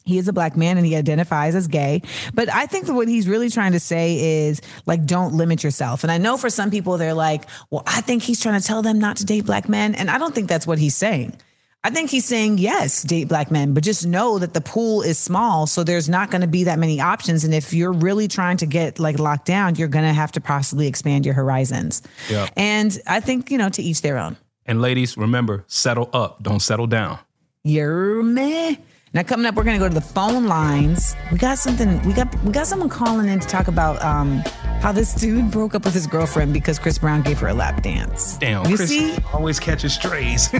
He 0.05 0.19
is 0.19 0.27
a 0.27 0.33
black 0.33 0.55
man 0.55 0.77
and 0.77 0.85
he 0.85 0.95
identifies 0.95 1.55
as 1.55 1.67
gay. 1.67 2.03
But 2.33 2.47
I 2.53 2.67
think 2.67 2.85
that 2.85 2.93
what 2.93 3.07
he's 3.07 3.27
really 3.27 3.49
trying 3.49 3.71
to 3.71 3.79
say 3.79 4.45
is 4.47 4.61
like, 4.85 5.05
don't 5.05 5.33
limit 5.33 5.63
yourself. 5.63 6.03
And 6.03 6.11
I 6.11 6.19
know 6.19 6.37
for 6.37 6.49
some 6.49 6.69
people, 6.69 6.97
they're 6.97 7.15
like, 7.15 7.45
well, 7.71 7.83
I 7.87 8.01
think 8.01 8.21
he's 8.21 8.39
trying 8.39 8.59
to 8.59 8.65
tell 8.65 8.83
them 8.83 8.99
not 8.99 9.17
to 9.17 9.25
date 9.25 9.45
black 9.45 9.67
men. 9.67 9.95
And 9.95 10.09
I 10.11 10.19
don't 10.19 10.33
think 10.33 10.47
that's 10.47 10.67
what 10.67 10.77
he's 10.77 10.95
saying. 10.95 11.35
I 11.83 11.91
think 11.91 12.09
he's 12.09 12.25
saying, 12.25 12.57
yes, 12.57 13.03
date 13.03 13.27
black 13.27 13.51
men, 13.51 13.75
but 13.75 13.83
just 13.83 14.07
know 14.07 14.39
that 14.39 14.55
the 14.55 14.61
pool 14.61 15.03
is 15.03 15.19
small. 15.19 15.67
So 15.67 15.83
there's 15.83 16.09
not 16.09 16.31
going 16.31 16.41
to 16.41 16.47
be 16.47 16.63
that 16.63 16.79
many 16.79 16.99
options. 16.99 17.43
And 17.43 17.53
if 17.53 17.73
you're 17.73 17.93
really 17.93 18.27
trying 18.27 18.57
to 18.57 18.65
get 18.65 18.97
like 18.97 19.19
locked 19.19 19.45
down, 19.45 19.75
you're 19.75 19.87
going 19.87 20.05
to 20.05 20.13
have 20.13 20.31
to 20.31 20.41
possibly 20.41 20.87
expand 20.87 21.25
your 21.25 21.35
horizons. 21.35 22.01
Yeah. 22.27 22.47
And 22.55 22.99
I 23.05 23.19
think, 23.19 23.51
you 23.51 23.59
know, 23.59 23.69
to 23.69 23.83
each 23.83 24.01
their 24.01 24.17
own. 24.17 24.35
And 24.65 24.81
ladies, 24.81 25.15
remember, 25.15 25.63
settle 25.67 26.09
up. 26.11 26.41
Don't 26.41 26.59
settle 26.59 26.87
down. 26.87 27.19
You're 27.63 28.23
meh. 28.23 28.77
Now 29.15 29.23
coming 29.23 29.45
up, 29.45 29.55
we're 29.55 29.63
gonna 29.63 29.79
go 29.79 29.87
to 29.87 29.93
the 29.93 30.01
phone 30.01 30.45
lines. 30.45 31.15
We 31.31 31.37
got 31.37 31.57
something. 31.57 32.01
We 32.05 32.11
got 32.11 32.27
we 32.43 32.51
got 32.51 32.67
someone 32.67 32.89
calling 32.89 33.29
in 33.29 33.39
to 33.39 33.47
talk 33.47 33.69
about 33.69 34.03
um 34.03 34.39
how 34.81 34.91
this 34.91 35.13
dude 35.13 35.51
broke 35.51 35.73
up 35.73 35.85
with 35.85 35.93
his 35.93 36.05
girlfriend 36.05 36.51
because 36.51 36.77
Chris 36.77 36.97
Brown 36.97 37.21
gave 37.21 37.39
her 37.39 37.47
a 37.47 37.53
lap 37.53 37.81
dance. 37.81 38.35
Damn, 38.35 38.65
you 38.69 38.75
Chris 38.75 38.89
see? 38.89 39.15
always 39.33 39.57
catches 39.57 39.93
strays. 39.93 40.49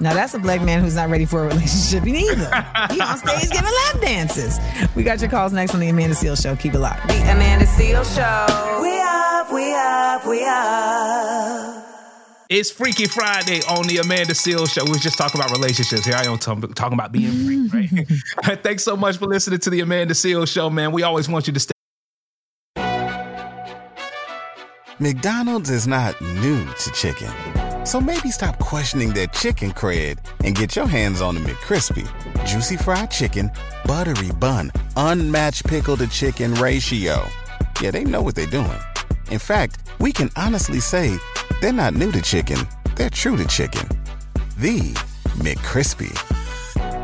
Now 0.00 0.14
that's 0.14 0.34
a 0.34 0.38
black 0.40 0.62
man 0.62 0.80
who's 0.80 0.96
not 0.96 1.10
ready 1.10 1.24
for 1.24 1.44
a 1.44 1.46
relationship 1.48 2.04
either. 2.04 2.50
he 2.90 3.00
on 3.00 3.18
stage 3.18 3.50
giving 3.50 3.70
lap 3.70 4.00
dances. 4.00 4.58
We 4.96 5.04
got 5.04 5.20
your 5.20 5.30
calls 5.30 5.52
next 5.52 5.74
on 5.74 5.80
the 5.80 5.88
Amanda 5.90 6.16
Seales 6.16 6.42
Show. 6.42 6.56
Keep 6.56 6.74
it 6.74 6.80
locked. 6.80 7.06
The 7.06 7.14
Amanda 7.30 7.66
Seales 7.66 8.12
Show. 8.16 8.80
We 8.82 8.98
up, 9.00 9.52
we 9.52 9.72
up, 9.74 10.26
we 10.26 10.44
up. 10.44 10.91
It's 12.54 12.70
Freaky 12.70 13.06
Friday 13.06 13.62
on 13.62 13.86
the 13.86 13.96
Amanda 13.96 14.34
Seales 14.34 14.74
Show. 14.74 14.84
We 14.84 14.90
was 14.90 15.02
just 15.02 15.16
talking 15.16 15.40
about 15.40 15.52
relationships. 15.52 16.04
Here 16.04 16.14
I 16.14 16.26
am 16.26 16.36
talking, 16.36 16.70
talking 16.74 16.92
about 16.92 17.10
being 17.10 17.32
free, 17.46 17.66
right? 17.72 18.62
Thanks 18.62 18.84
so 18.84 18.94
much 18.94 19.16
for 19.16 19.24
listening 19.24 19.58
to 19.60 19.70
the 19.70 19.80
Amanda 19.80 20.12
Seales 20.12 20.48
Show, 20.52 20.68
man. 20.68 20.92
We 20.92 21.02
always 21.02 21.30
want 21.30 21.46
you 21.46 21.54
to 21.54 21.60
stay. 21.60 21.72
McDonald's 24.98 25.70
is 25.70 25.86
not 25.86 26.20
new 26.20 26.66
to 26.66 26.90
chicken. 26.92 27.32
So 27.86 28.02
maybe 28.02 28.30
stop 28.30 28.58
questioning 28.58 29.14
their 29.14 29.28
chicken 29.28 29.70
cred 29.70 30.18
and 30.44 30.54
get 30.54 30.76
your 30.76 30.86
hands 30.86 31.22
on 31.22 31.36
the 31.36 31.40
McCrispy. 31.40 32.06
Juicy 32.44 32.76
fried 32.76 33.10
chicken, 33.10 33.50
buttery 33.86 34.30
bun, 34.32 34.70
unmatched 34.98 35.64
pickle 35.64 35.96
to 35.96 36.06
chicken 36.06 36.52
ratio. 36.56 37.26
Yeah, 37.80 37.92
they 37.92 38.04
know 38.04 38.20
what 38.20 38.34
they're 38.34 38.44
doing. 38.44 38.78
In 39.30 39.38
fact, 39.38 39.78
we 39.98 40.12
can 40.12 40.28
honestly 40.36 40.80
say 40.80 41.16
they're 41.60 41.72
not 41.72 41.94
new 41.94 42.12
to 42.12 42.20
chicken, 42.20 42.58
they're 42.96 43.10
true 43.10 43.36
to 43.36 43.46
chicken. 43.46 43.88
The 44.58 44.80
McCrispy. 45.38 46.12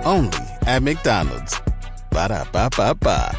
Only 0.05 0.39
at 0.67 0.83
McDonald's. 0.83 1.61
Ba 2.11 2.29
da 2.29 2.45
ba 2.53 2.69
ba 2.77 2.95
ba. 2.95 3.37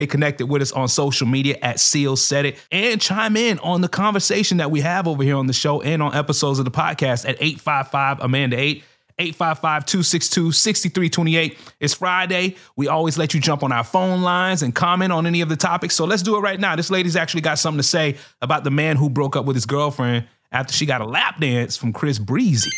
Stay 0.00 0.06
connected 0.08 0.46
with 0.46 0.60
us 0.60 0.72
on 0.72 0.88
social 0.88 1.26
media 1.26 1.56
at 1.62 1.78
Seal 1.78 2.16
Said 2.16 2.46
It 2.46 2.58
and 2.72 3.00
chime 3.00 3.36
in 3.36 3.58
on 3.60 3.80
the 3.80 3.88
conversation 3.88 4.58
that 4.58 4.70
we 4.70 4.80
have 4.80 5.06
over 5.06 5.22
here 5.22 5.36
on 5.36 5.46
the 5.46 5.52
show 5.52 5.80
and 5.82 6.02
on 6.02 6.14
episodes 6.14 6.58
of 6.58 6.64
the 6.64 6.70
podcast 6.70 7.28
at 7.28 7.36
855 7.40 8.18
Amanda 8.20 8.58
8. 8.58 8.84
855-262-6328. 9.20 11.58
It's 11.80 11.94
Friday. 11.94 12.56
We 12.76 12.88
always 12.88 13.16
let 13.16 13.34
you 13.34 13.40
jump 13.40 13.62
on 13.62 13.72
our 13.72 13.84
phone 13.84 14.22
lines 14.22 14.62
and 14.62 14.74
comment 14.74 15.12
on 15.12 15.26
any 15.26 15.40
of 15.40 15.48
the 15.48 15.56
topics. 15.56 15.94
So 15.94 16.04
let's 16.04 16.22
do 16.22 16.36
it 16.36 16.40
right 16.40 16.58
now. 16.58 16.76
This 16.76 16.90
lady's 16.90 17.16
actually 17.16 17.42
got 17.42 17.58
something 17.58 17.78
to 17.78 17.84
say 17.84 18.16
about 18.42 18.64
the 18.64 18.70
man 18.70 18.96
who 18.96 19.08
broke 19.08 19.36
up 19.36 19.44
with 19.44 19.56
his 19.56 19.66
girlfriend 19.66 20.26
after 20.50 20.72
she 20.72 20.86
got 20.86 21.00
a 21.00 21.06
lap 21.06 21.40
dance 21.40 21.76
from 21.76 21.92
Chris 21.92 22.18
Breezy. 22.18 22.70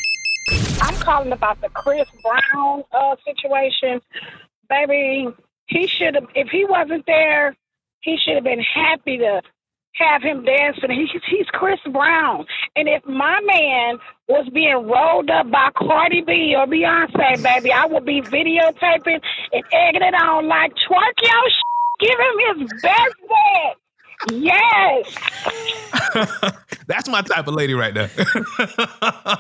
I'm 0.81 0.95
calling 0.97 1.33
about 1.33 1.61
the 1.61 1.69
Chris 1.71 2.09
Brown 2.23 2.85
uh, 2.93 3.17
situation. 3.25 4.01
Baby, 4.69 5.29
he 5.67 5.87
should 5.87 6.15
have, 6.15 6.27
if 6.35 6.49
he 6.49 6.65
wasn't 6.65 7.05
there, 7.07 7.57
he 8.01 8.17
should 8.17 8.35
have 8.35 8.45
been 8.45 8.61
happy 8.61 9.19
to 9.19 9.43
have 9.95 10.23
him 10.23 10.45
dancing. 10.45 10.91
He's 10.91 11.47
Chris 11.49 11.81
Brown. 11.91 12.47
And 12.77 12.89
if 12.89 13.05
my 13.07 13.41
man 13.43 13.99
was 14.29 14.49
being 14.53 14.87
rolled 14.89 15.31
up 15.31 15.51
by 15.51 15.71
Cardi 15.77 16.23
B 16.23 16.55
or 16.57 16.67
Beyonce, 16.67 17.43
baby, 17.43 17.73
I 17.73 17.87
would 17.87 18.05
be 18.05 18.21
videotaping 18.23 19.21
and 19.53 19.65
egging 19.73 20.03
it 20.03 20.15
on 20.15 20.49
like, 20.49 20.73
twerk 20.89 21.15
your 21.23 21.51
sh- 21.51 21.63
give 22.01 22.19
him 22.19 22.59
his 22.59 22.83
best 22.83 23.15
dance. 23.29 23.79
Yes. 24.33 25.15
That's 26.87 27.09
my 27.09 27.23
type 27.23 27.47
of 27.47 27.55
lady 27.55 27.75
right 27.75 27.95
there. 27.95 28.11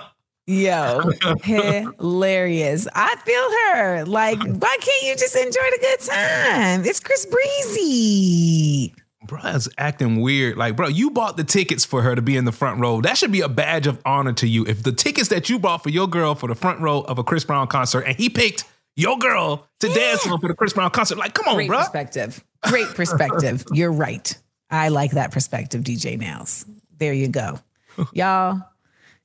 Yo, 0.48 1.00
hilarious. 1.42 2.86
I 2.94 3.16
feel 3.16 3.50
her. 3.74 4.04
Like, 4.04 4.38
why 4.38 4.76
can't 4.80 5.02
you 5.02 5.16
just 5.16 5.34
enjoy 5.34 5.50
the 5.50 5.78
good 5.80 6.00
time? 6.00 6.84
It's 6.84 7.00
Chris 7.00 7.26
Breezy. 7.26 8.94
Bruh's 9.26 9.68
acting 9.78 10.20
weird. 10.20 10.56
Like, 10.56 10.76
bro, 10.76 10.88
you 10.88 11.10
bought 11.10 11.36
the 11.36 11.44
tickets 11.44 11.84
for 11.84 12.02
her 12.02 12.14
to 12.14 12.22
be 12.22 12.36
in 12.36 12.44
the 12.44 12.52
front 12.52 12.80
row. 12.80 13.00
That 13.00 13.16
should 13.18 13.32
be 13.32 13.40
a 13.42 13.48
badge 13.48 13.86
of 13.86 14.00
honor 14.04 14.32
to 14.34 14.46
you. 14.48 14.64
If 14.66 14.82
the 14.82 14.92
tickets 14.92 15.28
that 15.28 15.48
you 15.50 15.58
bought 15.58 15.82
for 15.82 15.90
your 15.90 16.06
girl 16.08 16.34
for 16.34 16.48
the 16.48 16.54
front 16.54 16.80
row 16.80 17.00
of 17.00 17.18
a 17.18 17.24
Chris 17.24 17.44
Brown 17.44 17.66
concert 17.66 18.00
and 18.02 18.16
he 18.16 18.28
picked 18.30 18.64
your 18.96 19.18
girl 19.18 19.66
to 19.80 19.88
dance 19.88 20.22
for 20.22 20.38
the 20.38 20.54
Chris 20.54 20.72
Brown 20.72 20.90
concert. 20.90 21.18
Like, 21.18 21.34
come 21.34 21.46
on, 21.48 21.54
Great 21.56 21.68
bro. 21.68 21.78
perspective. 21.78 22.42
Great 22.62 22.88
perspective. 22.88 23.64
You're 23.72 23.92
right. 23.92 24.36
I 24.70 24.88
like 24.88 25.12
that 25.12 25.32
perspective, 25.32 25.82
DJ 25.82 26.18
Nails. 26.18 26.64
There 26.98 27.12
you 27.12 27.28
go. 27.28 27.60
Y'all, 28.14 28.60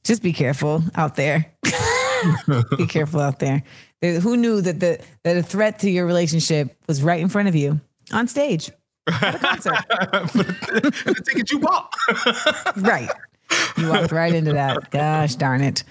just 0.03 0.21
be 0.21 0.33
careful 0.33 0.83
out 0.95 1.15
there. 1.15 1.45
be 2.77 2.85
careful 2.87 3.21
out 3.21 3.39
there. 3.39 3.63
There- 4.01 4.19
Who 4.19 4.35
knew 4.37 4.61
that 4.61 4.79
the 4.79 4.99
that 5.23 5.37
a 5.37 5.43
threat 5.43 5.79
to 5.79 5.89
your 5.89 6.05
relationship 6.05 6.75
was 6.87 7.01
right 7.01 7.19
in 7.21 7.29
front 7.29 7.47
of 7.47 7.55
you 7.55 7.79
on 8.11 8.27
stage 8.27 8.71
at 9.07 9.35
a 9.35 9.39
concert? 9.39 9.75
the 10.33 11.23
ticket 11.25 11.51
you 11.51 11.59
bought. 11.59 11.93
right. 12.77 13.09
You 13.77 13.89
walked 13.89 14.11
right 14.11 14.33
into 14.33 14.53
that. 14.53 14.91
Gosh 14.91 15.35
darn 15.35 15.61
it. 15.61 15.83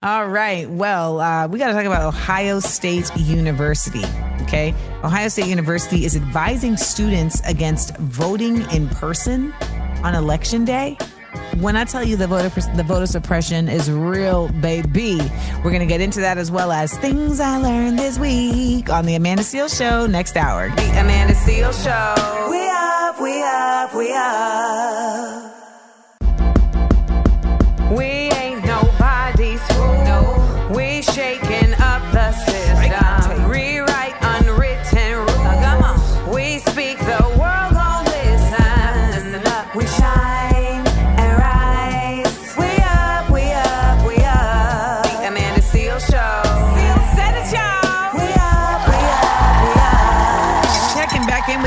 All 0.00 0.28
right. 0.28 0.70
Well, 0.70 1.20
uh, 1.20 1.48
we 1.48 1.58
got 1.58 1.68
to 1.68 1.72
talk 1.72 1.84
about 1.84 2.02
Ohio 2.02 2.60
State 2.60 3.10
University. 3.16 4.04
Okay. 4.42 4.72
Ohio 5.02 5.28
State 5.28 5.46
University 5.46 6.04
is 6.04 6.14
advising 6.14 6.76
students 6.76 7.40
against 7.48 7.96
voting 7.96 8.70
in 8.70 8.88
person 8.90 9.52
on 10.04 10.14
election 10.14 10.64
day. 10.64 10.96
When 11.60 11.76
I 11.76 11.84
tell 11.84 12.04
you 12.04 12.16
the 12.16 12.26
voter 12.26 12.48
the 12.76 12.82
voter 12.82 13.06
suppression 13.06 13.68
is 13.68 13.90
real, 13.90 14.48
baby, 14.60 15.18
we're 15.64 15.72
gonna 15.72 15.86
get 15.86 16.00
into 16.00 16.20
that 16.20 16.38
as 16.38 16.50
well 16.50 16.70
as 16.72 16.96
things 16.98 17.40
I 17.40 17.58
learned 17.58 17.98
this 17.98 18.18
week 18.18 18.90
on 18.90 19.06
the 19.06 19.14
Amanda 19.14 19.42
Seales 19.42 19.76
Show 19.76 20.06
next 20.06 20.36
hour. 20.36 20.68
The 20.70 21.00
Amanda 21.00 21.34
Seales 21.34 21.82
Show. 21.82 22.14
We 22.50 22.68
up, 22.70 23.20
we 23.20 23.42
up, 23.42 23.94
we 23.94 24.12
up. 24.12 25.54
We 27.98 28.27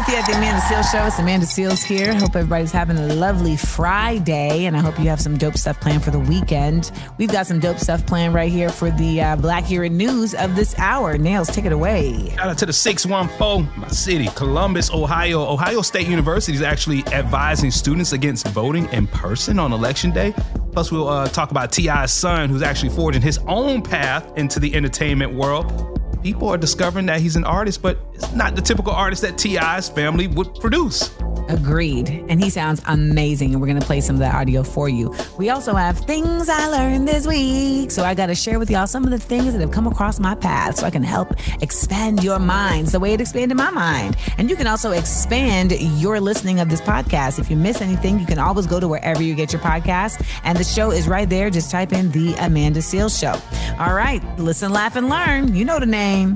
at 0.10 0.26
the 0.26 0.34
Amanda 0.34 0.60
Seales 0.62 0.92
Show. 0.92 1.06
It's 1.06 1.20
Amanda 1.20 1.46
Seales 1.46 1.84
here. 1.84 2.14
Hope 2.14 2.36
everybody's 2.36 2.72
having 2.72 2.98
a 2.98 3.14
lovely 3.14 3.56
Friday, 3.56 4.66
and 4.66 4.76
I 4.76 4.80
hope 4.80 4.98
you 4.98 5.10
have 5.10 5.22
some 5.22 5.38
dope 5.38 5.58
stuff 5.58 5.80
planned 5.80 6.04
for 6.04 6.12
the 6.12 6.20
weekend. 6.20 6.92
We've 7.18 7.32
got 7.32 7.46
some 7.46 7.60
dope 7.60 7.78
stuff 7.78 8.06
planned 8.08 8.34
right 8.34 8.52
here 8.52 8.70
for 8.70 8.90
the 8.90 9.22
uh, 9.22 9.38
Blackurate 9.38 9.92
News 9.92 10.34
of 10.34 10.56
this 10.56 10.78
hour. 10.80 11.18
Nails, 11.18 11.50
take 11.50 11.66
it 11.66 11.72
away. 11.72 12.30
Shout 12.32 12.48
out 12.48 12.58
to 12.58 12.66
the 12.66 12.74
614, 12.74 13.80
my 13.80 13.88
city, 13.90 14.28
Columbus, 14.36 14.92
Ohio. 14.92 15.42
Ohio 15.42 15.82
State 15.82 16.08
University 16.08 16.56
is 16.56 16.64
actually 16.64 17.06
advising 17.08 17.70
students 17.70 18.14
against 18.14 18.48
voting 18.48 18.88
in 18.94 19.08
person 19.08 19.60
on 19.60 19.72
election 19.72 20.12
day. 20.12 20.34
Plus, 20.72 20.92
we'll 20.92 21.10
uh, 21.10 21.28
talk 21.28 21.52
about 21.52 21.72
T.I.'s 21.72 22.12
son, 22.12 22.50
who's 22.50 22.64
actually 22.64 22.90
forging 22.90 23.22
his 23.22 23.40
own 23.48 23.82
path 23.82 24.32
into 24.38 24.60
the 24.60 24.74
entertainment 24.74 25.34
world. 25.34 25.91
People 26.24 26.50
are 26.50 26.58
discovering 26.58 27.08
that 27.08 27.20
he's 27.20 27.36
an 27.36 27.44
artist, 27.44 27.82
but 27.82 27.98
it's 28.14 28.32
not 28.34 28.56
the 28.56 28.62
typical 28.62 28.94
artist 28.94 29.24
that 29.24 29.38
T.I.'s 29.38 29.90
family 29.90 30.28
would 30.28 30.54
produce. 30.56 31.10
Agreed. 31.50 32.10
And 32.30 32.42
he 32.42 32.50
sounds 32.50 32.82
amazing. 32.88 33.54
And 33.54 33.62
we're 33.62 33.68
going 33.68 33.80
to 33.80 33.86
play 33.86 34.02
some 34.02 34.16
of 34.16 34.20
that 34.20 34.34
audio 34.34 34.64
for 34.64 34.90
you. 34.90 35.14
We 35.38 35.50
also 35.50 35.74
have 35.74 35.98
things 36.00 36.50
I 36.50 36.68
learned 36.68 37.08
this 37.08 37.28
week. 37.28 37.92
So 37.92 38.04
I 38.04 38.14
got 38.14 38.28
to 38.28 38.36
share 38.36 38.60
with 38.60 38.70
y'all 38.70 38.88
some 38.88 39.04
of 39.04 39.12
the 39.12 39.20
things 39.20 39.54
that 39.54 39.62
have 39.62 39.72
come 39.72 39.88
across 39.88 40.20
my 40.20 40.36
path 40.36 40.78
so 40.78 40.86
I 40.86 40.90
can 40.90 41.04
help 41.04 41.34
expand 41.62 42.24
your 42.24 42.40
minds 42.40 42.92
the 42.92 43.00
way 43.00 43.14
it 43.14 43.22
expanded 43.22 43.58
my 43.58 43.72
mind. 43.72 44.18
And 44.38 44.50
you 44.50 44.56
can 44.56 44.68
also 44.68 44.92
expand 44.92 45.72
your 46.00 46.20
listening 46.20 46.60
of 46.60 46.70
this 46.70 46.82
podcast. 46.82 47.40
If 47.40 47.50
you 47.50 47.58
miss 47.58 47.82
anything, 47.82 48.20
you 48.20 48.26
can 48.26 48.40
always 48.40 48.68
go 48.68 48.80
to 48.80 48.88
wherever 48.88 49.22
you 49.22 49.36
get 49.36 49.52
your 49.52 49.62
podcast. 49.62 50.26
And 50.44 50.58
the 50.58 50.64
show 50.64 50.92
is 50.92 51.08
right 51.08 51.30
there. 51.30 51.50
Just 51.50 51.72
type 51.72 51.94
in 51.94 52.12
The 52.12 52.34
Amanda 52.36 52.80
Seales 52.80 53.20
Show. 53.20 53.40
All 53.80 53.94
right. 53.94 54.22
Listen, 54.38 54.72
laugh, 54.72 54.96
and 54.96 55.10
learn. 55.10 55.56
You 55.56 55.66
know 55.66 55.80
the 55.80 55.86
name. 55.86 56.36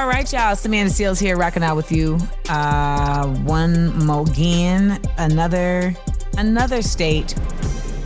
All 0.00 0.08
right, 0.08 0.32
y'all. 0.32 0.56
Samantha 0.56 0.94
Seals 0.94 1.18
here, 1.18 1.36
rocking 1.36 1.62
out 1.62 1.76
with 1.76 1.92
you. 1.92 2.18
Uh, 2.48 3.26
one 3.44 4.06
more 4.06 4.22
again. 4.22 4.98
Another, 5.18 5.94
another 6.38 6.80
state 6.80 7.34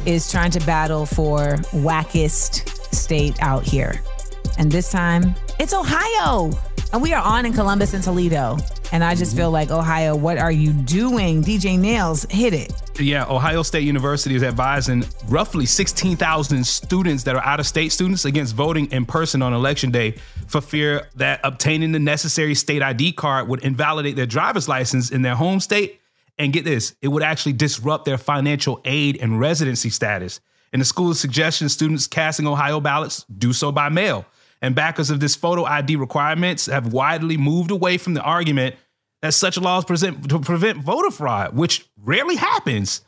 is 0.05 0.29
trying 0.29 0.51
to 0.51 0.67
battle 0.67 1.07
for 1.07 1.55
wackest 1.71 2.93
state 2.93 3.41
out 3.41 3.63
here, 3.63 4.03
and 4.59 4.73
this 4.73 4.91
time 4.91 5.37
it's 5.61 5.73
Ohio. 5.73 6.51
And 6.95 7.03
we 7.03 7.13
are 7.13 7.25
on 7.25 7.45
in 7.45 7.53
Columbus 7.53 7.93
and 7.93 8.05
Toledo. 8.05 8.57
And 8.93 9.03
I 9.03 9.17
just 9.17 9.35
feel 9.35 9.51
like 9.51 9.73
Ohio, 9.73 10.15
what 10.15 10.39
are 10.39 10.53
you 10.53 10.73
doing? 10.73 11.43
DJ 11.43 11.77
Nails, 11.77 12.25
hit 12.31 12.55
it. 12.55 12.73
Yeah, 13.01 13.25
Ohio 13.29 13.65
State 13.65 13.83
University 13.83 14.37
is 14.37 14.45
advising 14.45 15.05
roughly 15.27 15.67
16,000 15.67 16.65
students 16.65 17.25
that 17.25 17.35
are 17.35 17.45
out 17.45 17.59
of 17.59 17.67
state 17.67 17.91
students 17.91 18.27
against 18.27 18.55
voting 18.55 18.87
in 18.93 19.07
person 19.07 19.43
on 19.43 19.53
election 19.53 19.91
day 19.91 20.13
for 20.47 20.61
fear 20.61 21.09
that 21.17 21.41
obtaining 21.43 21.91
the 21.91 21.99
necessary 21.99 22.55
state 22.55 22.81
ID 22.81 23.11
card 23.15 23.49
would 23.49 23.65
invalidate 23.65 24.15
their 24.15 24.25
driver's 24.25 24.69
license 24.69 25.11
in 25.11 25.23
their 25.23 25.35
home 25.35 25.59
state. 25.59 26.01
And 26.39 26.53
get 26.53 26.65
this, 26.65 26.95
it 27.03 27.09
would 27.09 27.25
actually 27.25 27.55
disrupt 27.55 28.05
their 28.05 28.19
financial 28.19 28.81
aid 28.85 29.19
and 29.21 29.41
residency 29.41 29.91
status. 29.91 30.39
And 30.73 30.81
the 30.81 30.87
school 30.87 31.13
suggestion 31.15 31.69
students 31.69 32.07
casting 32.07 32.47
Ohio 32.47 32.79
ballots 32.79 33.25
do 33.37 33.53
so 33.53 33.73
by 33.73 33.89
mail. 33.89 34.27
And 34.65 34.75
backers 34.75 35.11
of 35.11 35.21
this 35.21 35.35
photo 35.35 35.65
ID 35.65 35.97
requirements 35.97 36.65
have 36.67 36.91
widely 36.91 37.37
moved 37.37 37.71
away 37.71 37.99
from 37.99 38.15
the 38.15 38.23
argument 38.23 38.77
that 39.21 39.35
such 39.35 39.59
laws 39.59 39.85
present 39.85 40.31
to 40.31 40.41
prevent 40.41 40.79
voter 40.79 41.11
fraud, 41.11 41.55
which 41.55 41.87
rarely 41.99 42.37
happens. 42.37 43.03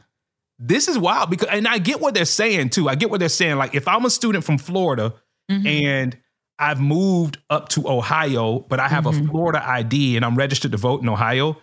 This 0.58 0.86
is 0.86 0.98
wild 0.98 1.30
because, 1.30 1.48
and 1.50 1.66
I 1.66 1.78
get 1.78 1.98
what 1.98 2.12
they're 2.12 2.26
saying 2.26 2.70
too. 2.70 2.90
I 2.90 2.94
get 2.94 3.08
what 3.08 3.20
they're 3.20 3.30
saying. 3.30 3.56
Like, 3.56 3.74
if 3.74 3.88
I'm 3.88 4.04
a 4.04 4.10
student 4.10 4.44
from 4.44 4.58
Florida 4.58 5.14
mm-hmm. 5.50 5.66
and 5.66 6.18
I've 6.58 6.78
moved 6.78 7.38
up 7.48 7.70
to 7.70 7.88
Ohio, 7.88 8.58
but 8.58 8.78
I 8.78 8.88
have 8.88 9.06
a 9.06 9.12
mm-hmm. 9.12 9.30
Florida 9.30 9.66
ID 9.66 10.16
and 10.16 10.26
I'm 10.26 10.36
registered 10.36 10.72
to 10.72 10.76
vote 10.76 11.00
in 11.00 11.08
Ohio, 11.08 11.56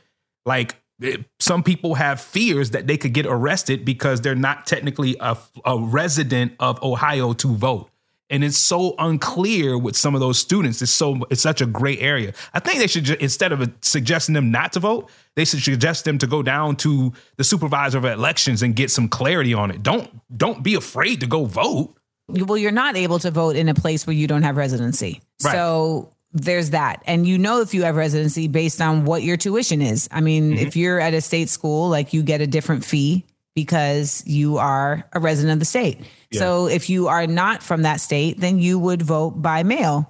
like 0.43 0.75
it- 1.01 1.23
some 1.39 1.61
people 1.61 1.93
have 1.93 2.19
fears 2.19 2.71
that 2.71 2.87
they 2.87 2.97
could 2.97 3.13
get 3.13 3.27
arrested 3.27 3.85
because 3.85 4.21
they're 4.21 4.33
not 4.33 4.65
technically 4.65 5.17
a, 5.19 5.37
a 5.65 5.77
resident 5.77 6.53
of 6.59 6.81
Ohio 6.81 7.33
to 7.33 7.49
vote. 7.49 7.91
And 8.29 8.43
it's 8.43 8.57
so 8.57 8.95
unclear 8.97 9.77
with 9.77 9.95
some 9.95 10.15
of 10.15 10.21
those 10.21 10.39
students. 10.39 10.81
It's 10.81 10.91
so 10.91 11.19
it's 11.29 11.41
such 11.41 11.61
a 11.61 11.65
gray 11.65 11.97
area. 11.99 12.33
I 12.53 12.59
think 12.59 12.79
they 12.79 12.87
should 12.87 13.09
instead 13.21 13.51
of 13.51 13.71
suggesting 13.81 14.33
them 14.33 14.49
not 14.49 14.73
to 14.73 14.79
vote, 14.79 15.11
they 15.35 15.45
should 15.45 15.61
suggest 15.61 16.05
them 16.05 16.17
to 16.19 16.27
go 16.27 16.41
down 16.41 16.75
to 16.77 17.13
the 17.37 17.43
supervisor 17.43 17.97
of 17.97 18.05
elections 18.05 18.63
and 18.63 18.75
get 18.75 18.89
some 18.91 19.07
clarity 19.07 19.53
on 19.53 19.71
it. 19.71 19.83
Don't 19.83 20.09
don't 20.35 20.63
be 20.63 20.75
afraid 20.75 21.19
to 21.19 21.27
go 21.27 21.45
vote. 21.45 21.95
well, 22.27 22.57
you're 22.57 22.71
not 22.71 22.95
able 22.95 23.19
to 23.19 23.29
vote 23.29 23.55
in 23.55 23.69
a 23.69 23.73
place 23.73 24.07
where 24.07 24.15
you 24.15 24.27
don't 24.27 24.43
have 24.43 24.57
residency. 24.57 25.21
Right. 25.43 25.51
So 25.51 26.13
there's 26.33 26.71
that. 26.71 27.03
And 27.05 27.27
you 27.27 27.37
know 27.37 27.61
if 27.61 27.73
you 27.73 27.83
have 27.83 27.95
residency 27.95 28.47
based 28.47 28.81
on 28.81 29.05
what 29.05 29.21
your 29.21 29.37
tuition 29.37 29.81
is. 29.81 30.09
I 30.11 30.21
mean, 30.21 30.51
mm-hmm. 30.51 30.65
if 30.65 30.75
you're 30.75 30.99
at 30.99 31.13
a 31.13 31.21
state 31.21 31.49
school, 31.49 31.89
like 31.89 32.13
you 32.13 32.23
get 32.23 32.41
a 32.41 32.47
different 32.47 32.83
fee 32.83 33.25
because 33.55 34.23
you 34.25 34.57
are 34.57 35.07
a 35.13 35.19
resident 35.19 35.53
of 35.53 35.59
the 35.59 35.65
state. 35.65 35.99
So 36.33 36.67
if 36.67 36.89
you 36.89 37.07
are 37.07 37.27
not 37.27 37.63
from 37.63 37.83
that 37.83 38.01
state, 38.01 38.39
then 38.39 38.59
you 38.59 38.79
would 38.79 39.01
vote 39.01 39.31
by 39.41 39.63
mail. 39.63 40.09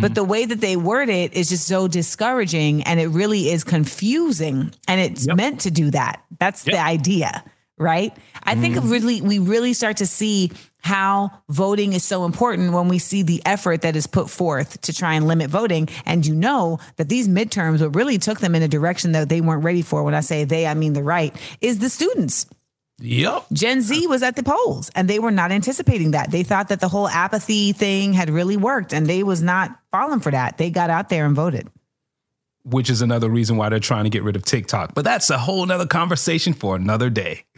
But 0.00 0.14
the 0.14 0.24
way 0.24 0.44
that 0.46 0.60
they 0.60 0.76
word 0.76 1.08
it 1.08 1.34
is 1.34 1.48
just 1.48 1.66
so 1.66 1.88
discouraging 1.88 2.84
and 2.84 3.00
it 3.00 3.08
really 3.08 3.50
is 3.50 3.64
confusing. 3.64 4.72
And 4.86 5.00
it's 5.00 5.26
meant 5.26 5.62
to 5.62 5.70
do 5.72 5.90
that. 5.90 6.22
That's 6.38 6.62
the 6.62 6.78
idea, 6.78 7.44
right? 7.78 8.16
I 8.44 8.54
think 8.54 8.76
Mm-hmm. 8.76 8.90
really 8.90 9.20
we 9.20 9.38
really 9.40 9.72
start 9.72 9.96
to 9.98 10.06
see 10.06 10.52
how 10.78 11.30
voting 11.48 11.92
is 11.92 12.04
so 12.04 12.24
important 12.24 12.72
when 12.72 12.88
we 12.88 12.98
see 12.98 13.22
the 13.22 13.42
effort 13.44 13.82
that 13.82 13.94
is 13.94 14.06
put 14.06 14.30
forth 14.30 14.80
to 14.82 14.92
try 14.92 15.14
and 15.14 15.26
limit 15.28 15.50
voting. 15.50 15.88
And 16.06 16.24
you 16.24 16.34
know 16.34 16.78
that 16.96 17.08
these 17.08 17.28
midterms, 17.28 17.80
what 17.80 17.94
really 17.94 18.18
took 18.18 18.40
them 18.40 18.54
in 18.54 18.62
a 18.62 18.68
direction 18.68 19.12
that 19.12 19.28
they 19.28 19.40
weren't 19.40 19.64
ready 19.64 19.82
for, 19.82 20.04
when 20.04 20.14
I 20.14 20.20
say 20.20 20.44
they, 20.44 20.66
I 20.66 20.74
mean 20.74 20.92
the 20.92 21.02
right, 21.02 21.34
is 21.60 21.80
the 21.80 21.88
students. 21.88 22.46
Yep. 22.98 23.46
Gen 23.52 23.80
Z 23.80 24.06
was 24.06 24.22
at 24.22 24.36
the 24.36 24.42
polls 24.42 24.90
and 24.94 25.08
they 25.08 25.18
were 25.18 25.30
not 25.30 25.50
anticipating 25.50 26.12
that. 26.12 26.30
They 26.30 26.42
thought 26.42 26.68
that 26.68 26.80
the 26.80 26.88
whole 26.88 27.08
apathy 27.08 27.72
thing 27.72 28.12
had 28.12 28.30
really 28.30 28.56
worked 28.56 28.92
and 28.92 29.06
they 29.06 29.22
was 29.22 29.42
not 29.42 29.76
falling 29.90 30.20
for 30.20 30.30
that. 30.30 30.58
They 30.58 30.70
got 30.70 30.90
out 30.90 31.08
there 31.08 31.26
and 31.26 31.34
voted. 31.34 31.68
Which 32.64 32.90
is 32.90 33.02
another 33.02 33.28
reason 33.28 33.56
why 33.56 33.70
they're 33.70 33.80
trying 33.80 34.04
to 34.04 34.10
get 34.10 34.22
rid 34.22 34.36
of 34.36 34.44
TikTok. 34.44 34.94
But 34.94 35.04
that's 35.04 35.30
a 35.30 35.38
whole 35.38 35.66
nother 35.66 35.86
conversation 35.86 36.52
for 36.52 36.76
another 36.76 37.10
day. 37.10 37.44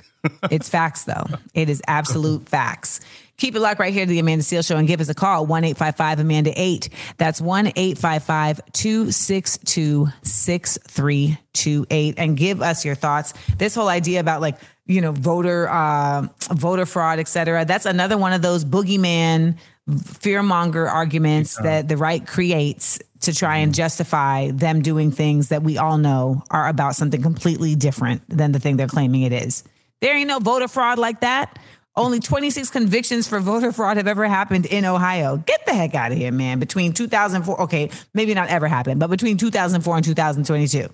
It's 0.50 0.70
facts, 0.70 1.04
though. 1.04 1.26
It 1.52 1.68
is 1.68 1.82
absolute 1.86 2.48
facts. 2.48 3.00
Keep 3.36 3.56
it 3.56 3.60
locked 3.60 3.78
right 3.80 3.92
here 3.92 4.06
to 4.06 4.10
the 4.10 4.20
Amanda 4.20 4.42
Seales 4.44 4.66
Show 4.66 4.76
and 4.76 4.88
give 4.88 5.00
us 5.00 5.08
a 5.08 5.14
call 5.14 5.44
1 5.44 5.64
855 5.64 6.20
Amanda 6.20 6.52
8. 6.56 6.88
That's 7.18 7.40
1 7.40 7.72
855 7.76 8.60
262 8.72 10.06
6328. 10.22 12.14
And 12.16 12.36
give 12.36 12.62
us 12.62 12.84
your 12.84 12.94
thoughts. 12.94 13.34
This 13.58 13.74
whole 13.74 13.88
idea 13.88 14.20
about 14.20 14.40
like, 14.40 14.56
you 14.86 15.00
know, 15.00 15.12
voter 15.12 15.68
uh, 15.68 16.26
voter 16.52 16.86
fraud, 16.86 17.18
et 17.18 17.28
cetera. 17.28 17.64
That's 17.64 17.86
another 17.86 18.18
one 18.18 18.32
of 18.32 18.42
those 18.42 18.64
boogeyman 18.64 19.56
fearmonger 19.88 20.90
arguments 20.90 21.56
that 21.58 21.88
the 21.88 21.96
right 21.96 22.26
creates 22.26 22.98
to 23.20 23.34
try 23.34 23.58
and 23.58 23.74
justify 23.74 24.50
them 24.50 24.82
doing 24.82 25.10
things 25.10 25.48
that 25.48 25.62
we 25.62 25.78
all 25.78 25.98
know 25.98 26.42
are 26.50 26.68
about 26.68 26.96
something 26.96 27.22
completely 27.22 27.74
different 27.74 28.22
than 28.28 28.52
the 28.52 28.58
thing 28.58 28.76
they're 28.76 28.86
claiming 28.86 29.22
it 29.22 29.32
is. 29.32 29.64
There 30.00 30.14
ain't 30.14 30.28
no 30.28 30.38
voter 30.38 30.68
fraud 30.68 30.98
like 30.98 31.20
that. 31.20 31.58
Only 31.96 32.18
26 32.18 32.70
convictions 32.70 33.28
for 33.28 33.38
voter 33.40 33.72
fraud 33.72 33.98
have 33.98 34.08
ever 34.08 34.26
happened 34.26 34.66
in 34.66 34.84
Ohio. 34.84 35.36
Get 35.36 35.64
the 35.64 35.72
heck 35.72 35.94
out 35.94 36.12
of 36.12 36.18
here, 36.18 36.32
man. 36.32 36.58
Between 36.58 36.92
2004, 36.92 37.62
okay, 37.62 37.90
maybe 38.14 38.34
not 38.34 38.48
ever 38.48 38.66
happened, 38.66 39.00
but 39.00 39.10
between 39.10 39.36
2004 39.36 39.96
and 39.96 40.04
2022. 40.04 40.88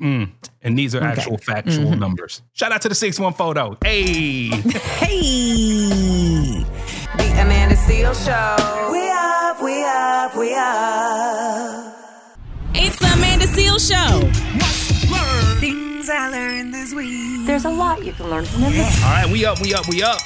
Mm. 0.00 0.30
And 0.62 0.78
these 0.78 0.94
are 0.94 1.02
actual 1.02 1.38
factual 1.38 1.86
mm-hmm. 1.86 2.00
numbers. 2.00 2.42
Shout 2.52 2.72
out 2.72 2.82
to 2.82 2.88
the 2.88 2.94
614 2.94 3.54
though. 3.54 3.76
Hey. 3.84 4.48
Hey, 4.98 6.64
The 7.16 7.42
Amanda 7.42 7.74
Seales 7.76 8.24
Show. 8.24 8.92
We 8.92 9.10
up, 9.10 9.62
we 9.62 9.84
up, 9.84 10.36
we 10.36 10.54
up. 10.54 11.94
It's 12.74 12.98
the 12.98 13.06
Amanda 13.06 13.46
Seales 13.46 13.88
Show. 13.88 14.20
Things 15.60 16.08
I 16.08 16.28
learned 16.30 16.74
this 16.74 16.94
week. 16.94 17.46
There's 17.46 17.64
a 17.64 17.70
lot 17.70 18.04
you 18.04 18.12
can 18.12 18.30
learn 18.30 18.44
from 18.44 18.62
them. 18.62 18.72
All 18.74 19.10
right, 19.10 19.28
we 19.30 19.44
up, 19.44 19.60
we 19.60 19.74
up, 19.74 19.88
we 19.88 20.02
up. 20.02 20.20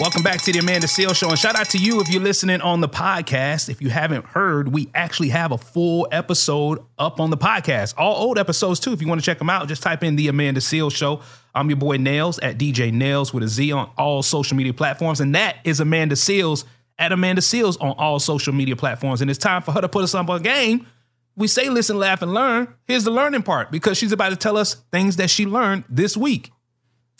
Welcome 0.00 0.24
back 0.24 0.42
to 0.42 0.50
the 0.50 0.58
Amanda 0.58 0.88
Seales 0.88 1.14
Show. 1.14 1.28
And 1.28 1.38
shout 1.38 1.54
out 1.54 1.68
to 1.70 1.78
you 1.78 2.00
if 2.00 2.08
you're 2.08 2.20
listening 2.20 2.60
on 2.60 2.80
the 2.80 2.88
podcast. 2.88 3.68
If 3.68 3.80
you 3.80 3.90
haven't 3.90 4.24
heard, 4.24 4.72
we 4.72 4.88
actually 4.92 5.28
have 5.28 5.52
a 5.52 5.58
full 5.58 6.08
episode 6.10 6.80
up 6.98 7.20
on 7.20 7.30
the 7.30 7.36
podcast. 7.36 7.94
All 7.96 8.16
old 8.16 8.36
episodes, 8.36 8.80
too. 8.80 8.92
If 8.92 9.00
you 9.00 9.06
want 9.06 9.20
to 9.20 9.24
check 9.24 9.38
them 9.38 9.48
out, 9.48 9.68
just 9.68 9.84
type 9.84 10.02
in 10.02 10.16
the 10.16 10.26
Amanda 10.26 10.58
Seales 10.60 10.96
Show. 10.96 11.20
I'm 11.54 11.70
your 11.70 11.76
boy 11.76 11.98
Nails 11.98 12.40
at 12.40 12.58
DJ 12.58 12.92
Nails 12.92 13.32
with 13.32 13.44
a 13.44 13.48
Z 13.48 13.70
on 13.70 13.88
all 13.96 14.24
social 14.24 14.56
media 14.56 14.74
platforms. 14.74 15.20
And 15.20 15.32
that 15.36 15.58
is 15.62 15.78
Amanda 15.78 16.16
Seales 16.16 16.64
at 16.98 17.12
Amanda 17.12 17.40
Seales 17.40 17.80
on 17.80 17.92
all 17.92 18.18
social 18.18 18.52
media 18.52 18.74
platforms. 18.74 19.20
And 19.20 19.30
it's 19.30 19.38
time 19.38 19.62
for 19.62 19.70
her 19.70 19.80
to 19.80 19.88
put 19.88 20.02
us 20.02 20.12
up 20.12 20.28
on 20.28 20.42
game. 20.42 20.88
We 21.36 21.46
say 21.46 21.68
listen, 21.68 22.00
laugh, 22.00 22.20
and 22.20 22.34
learn. 22.34 22.74
Here's 22.88 23.04
the 23.04 23.12
learning 23.12 23.44
part 23.44 23.70
because 23.70 23.96
she's 23.96 24.10
about 24.10 24.30
to 24.30 24.36
tell 24.36 24.56
us 24.56 24.74
things 24.90 25.16
that 25.16 25.30
she 25.30 25.46
learned 25.46 25.84
this 25.88 26.16
week. 26.16 26.50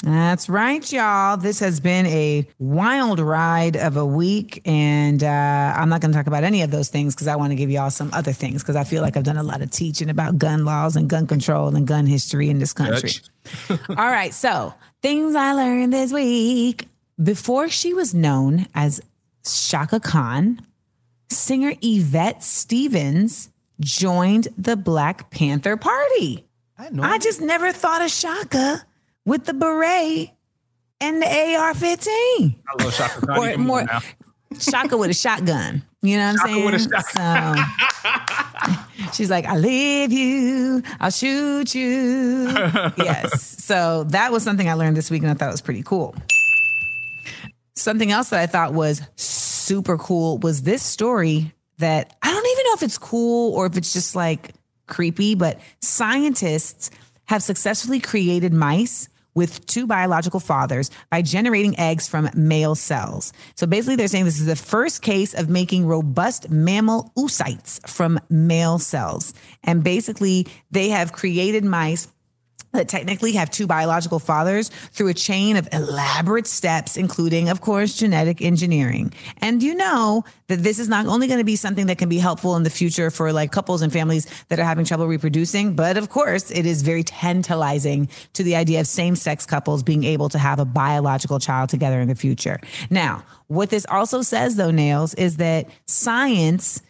That's 0.04 0.50
right, 0.50 0.92
y'all. 0.92 1.38
This 1.38 1.60
has 1.60 1.80
been 1.80 2.04
a 2.04 2.46
wild 2.58 3.20
ride 3.20 3.74
of 3.74 3.96
a 3.96 4.04
week, 4.04 4.60
and 4.66 5.24
uh, 5.24 5.26
I'm 5.76 5.88
not 5.88 6.02
going 6.02 6.10
to 6.12 6.16
talk 6.16 6.26
about 6.26 6.44
any 6.44 6.60
of 6.60 6.70
those 6.70 6.90
things 6.90 7.14
because 7.14 7.26
I 7.26 7.36
want 7.36 7.52
to 7.52 7.54
give 7.54 7.70
y'all 7.70 7.88
some 7.88 8.10
other 8.12 8.32
things 8.32 8.62
because 8.62 8.76
I 8.76 8.84
feel 8.84 9.00
like 9.00 9.16
I've 9.16 9.24
done 9.24 9.38
a 9.38 9.42
lot 9.42 9.62
of 9.62 9.70
teaching 9.70 10.10
about 10.10 10.36
gun 10.36 10.66
laws 10.66 10.96
and 10.96 11.08
gun 11.08 11.26
control 11.26 11.74
and 11.74 11.86
gun 11.86 12.04
history 12.04 12.50
in 12.50 12.58
this 12.58 12.74
country. 12.74 13.12
All 13.70 13.96
right, 13.96 14.34
so 14.34 14.74
things 15.00 15.34
I 15.34 15.52
learned 15.54 15.94
this 15.94 16.12
week. 16.12 16.86
Before 17.22 17.70
she 17.70 17.94
was 17.94 18.12
known 18.12 18.66
as 18.74 19.00
Chaka 19.42 20.00
Khan, 20.00 20.60
singer 21.30 21.72
Yvette 21.80 22.42
Stevens 22.42 23.48
joined 23.80 24.48
the 24.58 24.76
Black 24.76 25.30
Panther 25.30 25.78
Party. 25.78 26.44
I 26.76 26.90
know. 26.90 27.04
I 27.04 27.16
just 27.16 27.40
never 27.40 27.72
thought 27.72 28.02
of 28.02 28.10
Chaka 28.10 28.84
with 29.24 29.44
the 29.44 29.54
beret 29.54 30.30
and 31.00 31.22
the 31.22 31.26
AR-15. 31.26 32.06
I 32.08 32.54
love 32.82 32.94
Chaka 32.94 33.26
Khan 33.26 33.38
Or 33.38 33.56
more, 33.58 33.84
more. 33.84 34.00
Chaka 34.60 34.96
with 34.96 35.10
a 35.10 35.14
shotgun. 35.14 35.82
You 36.02 36.16
know 36.18 36.32
what 36.32 36.40
I'm 36.42 36.46
Chaka 36.48 36.52
saying? 36.52 36.64
with 36.64 36.92
a 36.92 37.02
So 39.06 39.08
she's 39.12 39.30
like, 39.30 39.46
I 39.46 39.56
leave 39.56 40.12
you, 40.12 40.82
I'll 41.00 41.10
shoot 41.10 41.74
you. 41.74 42.48
yes. 42.96 43.62
So 43.64 44.04
that 44.04 44.30
was 44.32 44.42
something 44.42 44.68
I 44.68 44.74
learned 44.74 44.96
this 44.96 45.10
week 45.10 45.22
and 45.22 45.30
I 45.30 45.34
thought 45.34 45.48
it 45.48 45.52
was 45.52 45.60
pretty 45.62 45.82
cool. 45.82 46.14
Something 47.74 48.12
else 48.12 48.30
that 48.30 48.40
I 48.40 48.46
thought 48.46 48.72
was 48.72 49.02
super 49.16 49.98
cool 49.98 50.38
was 50.38 50.62
this 50.62 50.82
story 50.82 51.52
that 51.78 52.16
I 52.22 52.30
don't 52.30 52.46
even 52.46 52.64
know 52.66 52.74
if 52.74 52.82
it's 52.84 52.98
cool 52.98 53.52
or 53.54 53.66
if 53.66 53.76
it's 53.76 53.92
just 53.92 54.14
like 54.14 54.52
creepy, 54.86 55.34
but 55.34 55.58
scientists 55.80 56.90
have 57.24 57.42
successfully 57.42 57.98
created 57.98 58.52
mice 58.52 59.08
with 59.34 59.64
two 59.66 59.86
biological 59.86 60.40
fathers 60.40 60.90
by 61.10 61.22
generating 61.22 61.78
eggs 61.78 62.08
from 62.08 62.30
male 62.34 62.74
cells. 62.74 63.32
So 63.56 63.66
basically, 63.66 63.96
they're 63.96 64.08
saying 64.08 64.24
this 64.24 64.40
is 64.40 64.46
the 64.46 64.56
first 64.56 65.02
case 65.02 65.34
of 65.34 65.48
making 65.48 65.86
robust 65.86 66.50
mammal 66.50 67.12
oocytes 67.16 67.86
from 67.88 68.20
male 68.30 68.78
cells. 68.78 69.34
And 69.62 69.82
basically, 69.82 70.46
they 70.70 70.88
have 70.88 71.12
created 71.12 71.64
mice 71.64 72.08
that 72.74 72.88
technically 72.88 73.32
have 73.32 73.50
two 73.50 73.66
biological 73.66 74.18
fathers 74.18 74.68
through 74.68 75.08
a 75.08 75.14
chain 75.14 75.56
of 75.56 75.68
elaborate 75.72 76.46
steps, 76.46 76.96
including, 76.96 77.48
of 77.48 77.60
course, 77.60 77.96
genetic 77.96 78.42
engineering. 78.42 79.12
And 79.38 79.62
you 79.62 79.74
know 79.74 80.24
that 80.48 80.62
this 80.62 80.78
is 80.78 80.88
not 80.88 81.06
only 81.06 81.26
going 81.26 81.38
to 81.38 81.44
be 81.44 81.56
something 81.56 81.86
that 81.86 81.98
can 81.98 82.08
be 82.08 82.18
helpful 82.18 82.56
in 82.56 82.64
the 82.64 82.70
future 82.70 83.10
for 83.10 83.32
like 83.32 83.52
couples 83.52 83.80
and 83.80 83.92
families 83.92 84.26
that 84.48 84.58
are 84.58 84.64
having 84.64 84.84
trouble 84.84 85.06
reproducing, 85.06 85.74
but 85.74 85.96
of 85.96 86.10
course, 86.10 86.50
it 86.50 86.66
is 86.66 86.82
very 86.82 87.02
tantalizing 87.02 88.08
to 88.34 88.42
the 88.42 88.56
idea 88.56 88.80
of 88.80 88.86
same 88.86 89.16
sex 89.16 89.46
couples 89.46 89.82
being 89.82 90.04
able 90.04 90.28
to 90.28 90.38
have 90.38 90.58
a 90.58 90.64
biological 90.64 91.38
child 91.38 91.70
together 91.70 92.00
in 92.00 92.08
the 92.08 92.14
future. 92.14 92.60
Now, 92.90 93.24
what 93.46 93.70
this 93.70 93.86
also 93.88 94.22
says, 94.22 94.56
though, 94.56 94.70
Nails, 94.72 95.14
is 95.14 95.36
that 95.36 95.68
science 95.86 96.82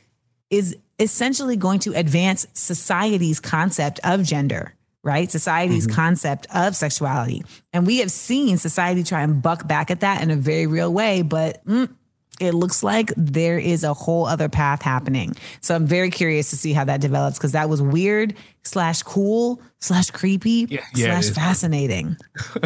is 0.50 0.76
essentially 0.98 1.56
going 1.56 1.80
to 1.80 1.92
advance 1.92 2.46
society's 2.54 3.40
concept 3.40 4.00
of 4.04 4.22
gender 4.22 4.74
right? 5.04 5.30
Society's 5.30 5.86
concept 5.86 6.46
of 6.54 6.74
sexuality. 6.74 7.44
And 7.72 7.86
we 7.86 7.98
have 7.98 8.10
seen 8.10 8.56
society 8.56 9.04
try 9.04 9.22
and 9.22 9.40
buck 9.40 9.68
back 9.68 9.90
at 9.90 10.00
that 10.00 10.22
in 10.22 10.30
a 10.30 10.36
very 10.36 10.66
real 10.66 10.92
way, 10.92 11.22
but 11.22 11.64
mm, 11.66 11.94
it 12.40 12.52
looks 12.52 12.82
like 12.82 13.12
there 13.16 13.58
is 13.58 13.84
a 13.84 13.94
whole 13.94 14.26
other 14.26 14.48
path 14.48 14.82
happening. 14.82 15.36
So 15.60 15.74
I'm 15.74 15.86
very 15.86 16.10
curious 16.10 16.50
to 16.50 16.56
see 16.56 16.72
how 16.72 16.84
that 16.84 17.00
develops 17.00 17.38
because 17.38 17.52
that 17.52 17.68
was 17.68 17.80
weird 17.80 18.34
slash 18.64 19.02
cool 19.02 19.62
slash 19.80 20.10
creepy 20.10 20.66
Yeah, 20.68 20.80
yeah, 20.94 21.20
slash 21.20 21.34
fascinating. 21.34 22.16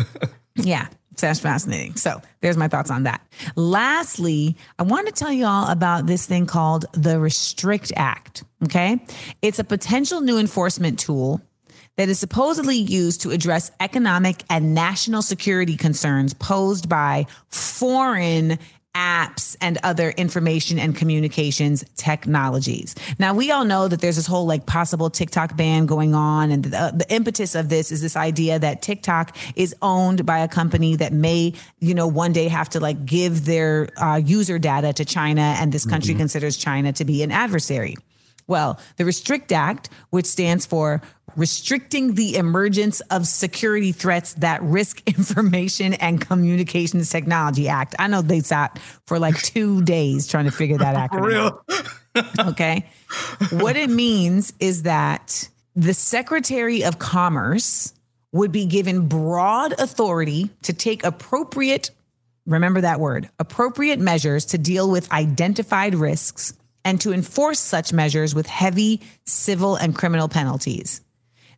yeah. 0.54 0.88
Sounds 1.16 1.40
fascinating. 1.40 1.96
So 1.96 2.22
there's 2.42 2.56
my 2.56 2.68
thoughts 2.68 2.92
on 2.92 3.02
that. 3.02 3.20
Lastly, 3.56 4.56
I 4.78 4.84
want 4.84 5.08
to 5.08 5.12
tell 5.12 5.32
you 5.32 5.46
all 5.46 5.68
about 5.68 6.06
this 6.06 6.26
thing 6.26 6.46
called 6.46 6.84
the 6.92 7.18
Restrict 7.18 7.92
Act. 7.96 8.44
Okay. 8.64 9.00
It's 9.42 9.58
a 9.58 9.64
potential 9.64 10.20
new 10.20 10.38
enforcement 10.38 11.00
tool 11.00 11.40
that 11.98 12.08
is 12.08 12.18
supposedly 12.18 12.76
used 12.76 13.20
to 13.22 13.30
address 13.32 13.72
economic 13.80 14.44
and 14.48 14.72
national 14.72 15.20
security 15.20 15.76
concerns 15.76 16.32
posed 16.32 16.88
by 16.88 17.26
foreign 17.48 18.56
apps 18.94 19.56
and 19.60 19.78
other 19.82 20.10
information 20.10 20.78
and 20.78 20.96
communications 20.96 21.84
technologies. 21.96 22.94
Now, 23.18 23.34
we 23.34 23.50
all 23.50 23.64
know 23.64 23.88
that 23.88 24.00
there's 24.00 24.14
this 24.14 24.28
whole 24.28 24.46
like 24.46 24.64
possible 24.64 25.10
TikTok 25.10 25.56
ban 25.56 25.86
going 25.86 26.14
on. 26.14 26.52
And 26.52 26.64
the, 26.64 26.92
the 26.94 27.06
impetus 27.12 27.56
of 27.56 27.68
this 27.68 27.90
is 27.90 28.00
this 28.00 28.16
idea 28.16 28.60
that 28.60 28.80
TikTok 28.80 29.36
is 29.56 29.74
owned 29.82 30.24
by 30.24 30.38
a 30.38 30.48
company 30.48 30.94
that 30.96 31.12
may, 31.12 31.52
you 31.80 31.94
know, 31.94 32.06
one 32.06 32.32
day 32.32 32.46
have 32.46 32.68
to 32.70 32.80
like 32.80 33.04
give 33.04 33.44
their 33.44 33.88
uh, 34.00 34.16
user 34.16 34.58
data 34.58 34.92
to 34.92 35.04
China. 35.04 35.56
And 35.58 35.72
this 35.72 35.84
country 35.84 36.14
considers 36.14 36.56
China 36.56 36.92
to 36.92 37.04
be 37.04 37.24
an 37.24 37.32
adversary. 37.32 37.96
Well, 38.46 38.80
the 38.96 39.04
Restrict 39.04 39.52
Act, 39.52 39.90
which 40.10 40.26
stands 40.26 40.64
for 40.64 41.02
Restricting 41.38 42.14
the 42.14 42.36
Emergence 42.36 43.00
of 43.10 43.26
Security 43.26 43.92
Threats 43.92 44.34
That 44.34 44.60
Risk 44.62 45.02
Information 45.06 45.94
and 45.94 46.20
Communications 46.20 47.08
Technology 47.10 47.68
Act. 47.68 47.94
I 47.98 48.08
know 48.08 48.22
they 48.22 48.40
sat 48.40 48.78
for 49.06 49.18
like 49.18 49.40
two 49.40 49.80
days 49.82 50.26
trying 50.26 50.46
to 50.46 50.50
figure 50.50 50.78
that 50.78 50.94
out 50.96 51.10
for 51.12 51.22
real 51.22 51.64
okay. 52.40 52.86
What 53.50 53.76
it 53.76 53.90
means 53.90 54.52
is 54.60 54.82
that 54.82 55.48
the 55.76 55.94
Secretary 55.94 56.84
of 56.84 56.98
Commerce 56.98 57.92
would 58.32 58.52
be 58.52 58.66
given 58.66 59.06
broad 59.06 59.78
authority 59.78 60.50
to 60.62 60.72
take 60.72 61.04
appropriate, 61.04 61.90
remember 62.46 62.80
that 62.80 63.00
word, 63.00 63.30
appropriate 63.38 63.98
measures 63.98 64.46
to 64.46 64.58
deal 64.58 64.90
with 64.90 65.10
identified 65.12 65.94
risks 65.94 66.52
and 66.84 67.00
to 67.00 67.12
enforce 67.12 67.60
such 67.60 67.92
measures 67.92 68.34
with 68.34 68.46
heavy 68.46 69.00
civil 69.24 69.76
and 69.76 69.94
criminal 69.94 70.28
penalties. 70.28 71.00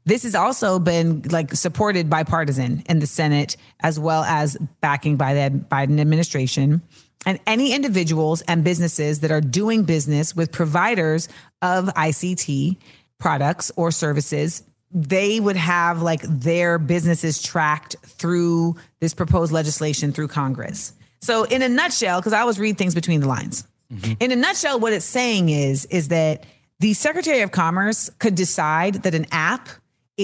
This 0.07 0.23
has 0.23 0.35
also 0.35 0.79
been 0.79 1.23
like 1.31 1.55
supported 1.55 2.09
bipartisan 2.09 2.83
in 2.89 3.01
the 3.01 3.07
Senate 3.07 3.57
as 3.81 3.99
well 3.99 4.25
as 4.25 4.57
backing 4.81 5.17
by 5.17 5.35
the 5.35 5.51
Biden 5.51 6.01
administration. 6.01 6.83
And 7.27 7.39
any 7.47 7.75
individuals 7.75 8.41
and 8.43 8.65
businesses 8.65 9.21
that 9.21 9.31
are 9.31 9.43
doing 9.43 9.85
business 9.85 10.35
with 10.35 10.53
providers 10.53 11.29
of 11.61 11.87
ICT 11.89 12.79
products 13.19 13.71
or 13.77 13.91
services, 13.91 14.63
they 14.91 15.39
would 15.39 15.57
have 15.57 16.01
like 16.01 16.23
their 16.23 16.79
businesses 16.79 17.43
tracked 17.43 17.97
through 18.05 18.77
this 19.01 19.13
proposed 19.13 19.53
legislation 19.53 20.13
through 20.13 20.29
Congress. 20.29 20.95
So, 21.21 21.45
in 21.45 21.61
a 21.61 21.69
nutshell, 21.69 22.21
because 22.21 22.33
I 22.33 22.41
always 22.41 22.59
read 22.59 22.79
things 22.79 22.95
between 22.95 23.21
the 23.21 23.29
lines. 23.29 23.67
Mm-hmm. 23.93 24.13
In 24.21 24.33
a 24.33 24.37
nutshell, 24.37 24.81
what 24.81 24.95
it's 24.95 25.05
saying 25.05 25.51
is 25.51 25.85
is 25.87 26.09
that 26.09 26.45
the 26.81 26.95
Secretary 26.95 27.43
of 27.43 27.53
Commerce 27.53 28.11
could 28.19 28.35
decide 28.35 29.03
that 29.03 29.15
an 29.15 29.27
app 29.31 29.69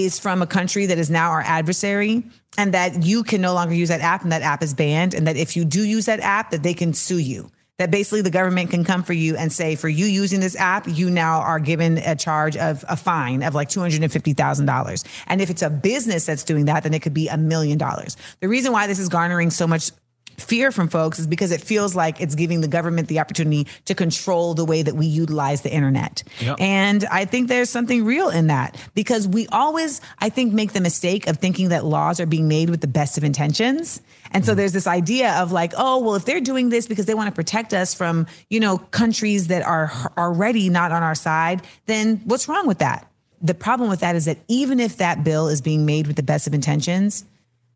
is 0.05 0.19
from 0.19 0.41
a 0.41 0.47
country 0.47 0.85
that 0.85 0.97
is 0.97 1.09
now 1.09 1.31
our 1.31 1.41
adversary 1.41 2.23
and 2.57 2.73
that 2.73 3.03
you 3.03 3.23
can 3.23 3.41
no 3.41 3.53
longer 3.53 3.73
use 3.73 3.89
that 3.89 4.01
app 4.01 4.23
and 4.23 4.31
that 4.31 4.41
app 4.41 4.61
is 4.63 4.73
banned 4.73 5.13
and 5.13 5.27
that 5.27 5.37
if 5.37 5.55
you 5.55 5.65
do 5.65 5.83
use 5.83 6.05
that 6.05 6.19
app 6.19 6.51
that 6.51 6.63
they 6.63 6.73
can 6.73 6.93
sue 6.93 7.19
you. 7.19 7.51
That 7.77 7.91
basically 7.91 8.21
the 8.21 8.31
government 8.31 8.71
can 8.71 8.83
come 8.83 9.03
for 9.03 9.13
you 9.13 9.37
and 9.37 9.53
say 9.53 9.75
for 9.75 9.87
you 9.87 10.07
using 10.07 10.39
this 10.39 10.55
app 10.55 10.87
you 10.87 11.11
now 11.11 11.41
are 11.41 11.59
given 11.59 11.99
a 11.99 12.15
charge 12.15 12.57
of 12.57 12.83
a 12.89 12.97
fine 12.97 13.43
of 13.43 13.53
like 13.53 13.69
$250,000 13.69 15.05
and 15.27 15.41
if 15.41 15.51
it's 15.51 15.61
a 15.61 15.69
business 15.69 16.25
that's 16.25 16.43
doing 16.43 16.65
that 16.65 16.81
then 16.81 16.95
it 16.95 17.03
could 17.03 17.13
be 17.13 17.27
a 17.27 17.37
million 17.37 17.77
dollars. 17.77 18.17
The 18.39 18.47
reason 18.47 18.71
why 18.71 18.87
this 18.87 18.97
is 18.97 19.09
garnering 19.09 19.51
so 19.51 19.67
much 19.67 19.91
fear 20.37 20.71
from 20.71 20.87
folks 20.87 21.17
is 21.17 21.25
because 21.25 21.51
it 21.51 21.61
feels 21.61 21.95
like 21.95 22.21
it's 22.21 22.35
giving 22.35 22.61
the 22.61 22.67
government 22.67 23.07
the 23.07 23.19
opportunity 23.19 23.67
to 23.85 23.95
control 23.95 24.53
the 24.53 24.65
way 24.65 24.83
that 24.83 24.95
we 24.95 25.07
utilize 25.07 25.61
the 25.61 25.71
internet. 25.71 26.23
Yep. 26.39 26.57
And 26.59 27.05
I 27.05 27.25
think 27.25 27.47
there's 27.47 27.69
something 27.69 28.05
real 28.05 28.29
in 28.29 28.47
that 28.47 28.77
because 28.93 29.27
we 29.27 29.47
always, 29.47 29.99
I 30.19 30.29
think, 30.29 30.53
make 30.53 30.73
the 30.73 30.81
mistake 30.81 31.27
of 31.27 31.37
thinking 31.37 31.69
that 31.69 31.85
laws 31.85 32.19
are 32.19 32.27
being 32.27 32.47
made 32.47 32.69
with 32.69 32.81
the 32.81 32.87
best 32.87 33.17
of 33.17 33.23
intentions. 33.23 34.01
And 34.31 34.45
so 34.45 34.51
mm-hmm. 34.51 34.59
there's 34.59 34.73
this 34.73 34.87
idea 34.87 35.33
of 35.33 35.51
like, 35.51 35.73
oh, 35.75 35.99
well, 35.99 36.15
if 36.15 36.25
they're 36.25 36.39
doing 36.39 36.69
this 36.69 36.87
because 36.87 37.07
they 37.07 37.15
want 37.15 37.29
to 37.29 37.35
protect 37.35 37.73
us 37.73 37.95
from, 37.95 38.27
you 38.49 38.59
know, 38.59 38.77
countries 38.77 39.47
that 39.47 39.63
are 39.63 39.91
already 40.17 40.69
not 40.69 40.91
on 40.91 41.01
our 41.01 41.15
side, 41.15 41.63
then 41.87 42.21
what's 42.25 42.47
wrong 42.47 42.67
with 42.67 42.79
that? 42.79 43.11
The 43.41 43.55
problem 43.55 43.89
with 43.89 44.01
that 44.01 44.15
is 44.15 44.25
that 44.25 44.37
even 44.47 44.79
if 44.79 44.97
that 44.97 45.23
bill 45.23 45.47
is 45.47 45.61
being 45.61 45.85
made 45.85 46.05
with 46.05 46.15
the 46.15 46.23
best 46.23 46.45
of 46.45 46.53
intentions, 46.53 47.25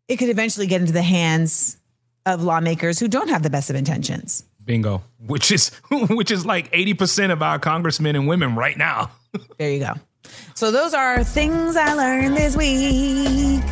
it 0.08 0.16
could 0.16 0.28
eventually 0.28 0.66
get 0.66 0.80
into 0.80 0.92
the 0.92 1.02
hands 1.02 1.78
of 2.26 2.42
lawmakers 2.42 2.98
who 2.98 3.08
don't 3.08 3.28
have 3.28 3.42
the 3.42 3.50
best 3.50 3.70
of 3.70 3.76
intentions. 3.76 4.44
Bingo. 4.64 5.02
Which 5.26 5.50
is 5.50 5.68
which 5.90 6.30
is 6.30 6.46
like 6.46 6.70
80% 6.72 7.32
of 7.32 7.42
our 7.42 7.58
congressmen 7.58 8.16
and 8.16 8.26
women 8.26 8.54
right 8.56 8.76
now. 8.76 9.10
There 9.58 9.70
you 9.70 9.78
go. 9.80 9.94
So 10.54 10.70
those 10.70 10.92
are 10.92 11.24
things 11.24 11.74
I 11.74 11.94
learned 11.94 12.36
this 12.36 12.54
week. 12.54 13.64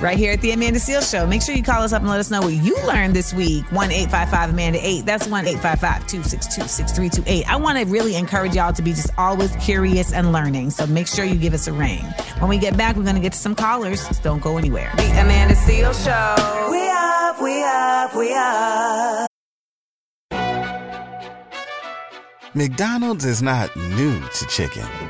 Right 0.00 0.16
here 0.16 0.32
at 0.32 0.40
the 0.40 0.52
Amanda 0.52 0.78
Seales 0.78 1.10
Show. 1.10 1.26
Make 1.26 1.42
sure 1.42 1.54
you 1.54 1.62
call 1.62 1.82
us 1.82 1.92
up 1.92 2.00
and 2.00 2.10
let 2.10 2.20
us 2.20 2.30
know 2.30 2.40
what 2.40 2.54
you 2.54 2.74
learned 2.86 3.14
this 3.14 3.34
week. 3.34 3.70
1 3.70 3.90
855 3.90 4.50
Amanda 4.50 4.78
8. 4.82 5.04
That's 5.04 5.26
1 5.26 5.46
855 5.46 6.06
262 6.06 6.68
6328. 6.68 7.46
I 7.46 7.56
want 7.56 7.78
to 7.78 7.84
really 7.84 8.14
encourage 8.14 8.54
y'all 8.54 8.72
to 8.72 8.80
be 8.80 8.92
just 8.92 9.10
always 9.18 9.54
curious 9.56 10.14
and 10.14 10.32
learning. 10.32 10.70
So 10.70 10.86
make 10.86 11.06
sure 11.06 11.26
you 11.26 11.36
give 11.36 11.52
us 11.52 11.66
a 11.66 11.72
ring. 11.74 12.02
When 12.38 12.48
we 12.48 12.56
get 12.56 12.78
back, 12.78 12.96
we're 12.96 13.02
going 13.02 13.16
to 13.16 13.20
get 13.20 13.32
to 13.32 13.38
some 13.38 13.54
callers. 13.54 14.00
So 14.00 14.22
don't 14.22 14.42
go 14.42 14.56
anywhere. 14.56 14.90
The 14.96 15.10
Amanda 15.20 15.54
Seales 15.54 16.02
Show. 16.02 16.70
We 16.70 16.88
up, 16.88 17.42
we 17.42 17.62
up, 17.62 18.16
we 18.16 18.32
up. 18.34 19.30
McDonald's 22.54 23.26
is 23.26 23.42
not 23.42 23.76
new 23.76 24.18
to 24.18 24.46
chicken. 24.46 25.09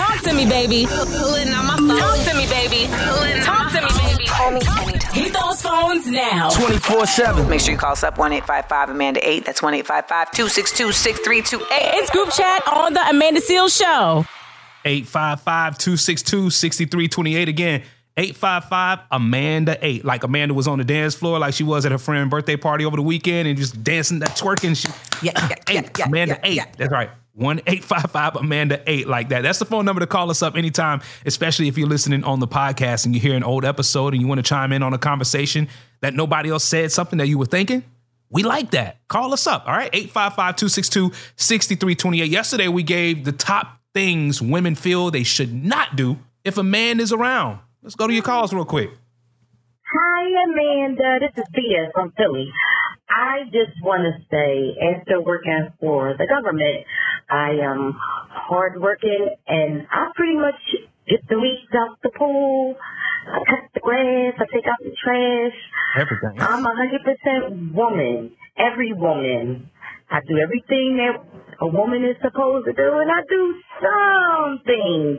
Talk 0.00 0.22
to 0.22 0.32
me, 0.32 0.46
baby. 0.46 0.86
Talk 0.86 1.06
to 1.06 2.32
me, 2.34 2.46
baby. 2.48 2.86
Talk 3.44 3.70
to 3.72 3.82
me, 3.82 3.88
baby. 4.00 4.24
Call 4.26 4.50
me 4.50 4.60
anytime. 4.80 5.12
Hit 5.12 5.34
those 5.34 5.60
phones 5.60 6.06
now. 6.06 6.48
24 6.50 7.06
7. 7.06 7.46
Make 7.48 7.60
sure 7.60 7.72
you 7.72 7.78
call 7.78 7.92
us 7.92 8.02
up 8.02 8.16
1 8.16 8.32
855 8.32 8.88
Amanda 8.90 9.20
8. 9.28 9.44
That's 9.44 9.60
1 9.62 9.74
855 9.74 10.30
262 10.32 10.92
6328. 10.92 11.68
It's 11.98 12.10
group 12.10 12.30
chat 12.32 12.66
on 12.66 12.94
the 12.94 13.06
Amanda 13.08 13.40
Seales 13.40 13.76
Show. 13.78 14.24
855-262-6328 14.84 17.48
again. 17.48 17.82
855 18.16 19.00
Amanda 19.10 19.76
8. 19.80 20.04
Like 20.04 20.24
Amanda 20.24 20.54
was 20.54 20.66
on 20.66 20.78
the 20.78 20.84
dance 20.84 21.14
floor 21.14 21.38
like 21.38 21.52
she 21.54 21.62
was 21.64 21.84
at 21.84 21.92
her 21.92 21.98
friend's 21.98 22.30
birthday 22.30 22.56
party 22.56 22.86
over 22.86 22.96
the 22.96 23.02
weekend 23.02 23.46
and 23.48 23.58
just 23.58 23.84
dancing 23.84 24.20
that 24.20 24.30
twerking. 24.30 24.74
She, 24.76 24.88
yeah, 25.24 25.32
yeah, 25.36 25.48
yeah, 25.70 25.80
eight, 25.80 26.00
Amanda 26.06 26.40
8. 26.42 26.62
That's 26.78 26.90
right. 26.90 27.10
1 27.34 27.60
855 27.66 28.36
Amanda 28.36 28.82
8 28.86 29.06
like 29.08 29.28
that. 29.28 29.42
That's 29.42 29.58
the 29.58 29.64
phone 29.64 29.84
number 29.84 30.00
to 30.00 30.06
call 30.06 30.30
us 30.30 30.42
up 30.42 30.56
anytime, 30.56 31.00
especially 31.24 31.68
if 31.68 31.78
you're 31.78 31.88
listening 31.88 32.24
on 32.24 32.40
the 32.40 32.48
podcast 32.48 33.06
and 33.06 33.14
you 33.14 33.20
hear 33.20 33.34
an 33.34 33.44
old 33.44 33.64
episode 33.64 34.12
and 34.14 34.20
you 34.20 34.26
want 34.28 34.38
to 34.38 34.42
chime 34.42 34.72
in 34.72 34.82
on 34.82 34.92
a 34.92 34.98
conversation 34.98 35.68
that 36.00 36.14
nobody 36.14 36.50
else 36.50 36.64
said 36.64 36.90
something 36.92 37.18
that 37.18 37.28
you 37.28 37.38
were 37.38 37.46
thinking. 37.46 37.84
We 38.30 38.42
like 38.42 38.70
that. 38.72 38.98
Call 39.08 39.32
us 39.32 39.46
up. 39.46 39.66
All 39.66 39.72
right. 39.72 39.90
855 39.92 40.56
262 40.56 41.12
6328. 41.36 42.30
Yesterday, 42.30 42.68
we 42.68 42.82
gave 42.82 43.24
the 43.24 43.32
top 43.32 43.78
things 43.92 44.40
women 44.40 44.74
feel 44.74 45.10
they 45.10 45.24
should 45.24 45.52
not 45.52 45.96
do 45.96 46.18
if 46.44 46.58
a 46.58 46.62
man 46.62 47.00
is 47.00 47.12
around. 47.12 47.58
Let's 47.82 47.96
go 47.96 48.06
to 48.06 48.12
your 48.12 48.22
calls 48.22 48.52
real 48.52 48.64
quick. 48.64 48.90
Hi, 49.92 50.26
Amanda. 50.44 51.18
This 51.20 51.42
is 51.42 51.48
Thea 51.54 51.90
from 51.92 52.12
Philly. 52.16 52.52
I 53.10 53.44
just 53.50 53.74
want 53.82 54.06
to 54.06 54.14
say, 54.30 54.78
after 54.94 55.20
working 55.20 55.74
for 55.80 56.14
the 56.16 56.26
government, 56.26 56.86
I 57.28 57.58
am 57.58 57.94
hardworking 57.98 59.34
and 59.48 59.86
I 59.90 60.10
pretty 60.14 60.36
much 60.36 60.60
get 61.08 61.20
the 61.28 61.38
weeds 61.38 61.74
out 61.74 61.98
the 62.02 62.10
pool. 62.16 62.76
I 63.26 63.38
cut 63.50 63.70
the 63.74 63.80
grass. 63.80 64.34
I 64.38 64.46
take 64.54 64.66
out 64.66 64.78
the 64.82 64.94
trash. 64.94 65.58
Everything. 65.98 66.40
I'm 66.40 66.64
a 66.64 66.74
hundred 66.76 67.02
percent 67.02 67.74
woman. 67.74 68.32
Every 68.56 68.92
woman. 68.92 69.70
I 70.10 70.20
do 70.26 70.38
everything 70.38 70.98
that 70.98 71.22
a 71.60 71.66
woman 71.66 72.04
is 72.04 72.16
supposed 72.22 72.66
to 72.66 72.72
do, 72.72 72.98
and 72.98 73.10
I 73.10 73.22
do 73.28 73.62
some 73.82 74.60
things 74.66 75.18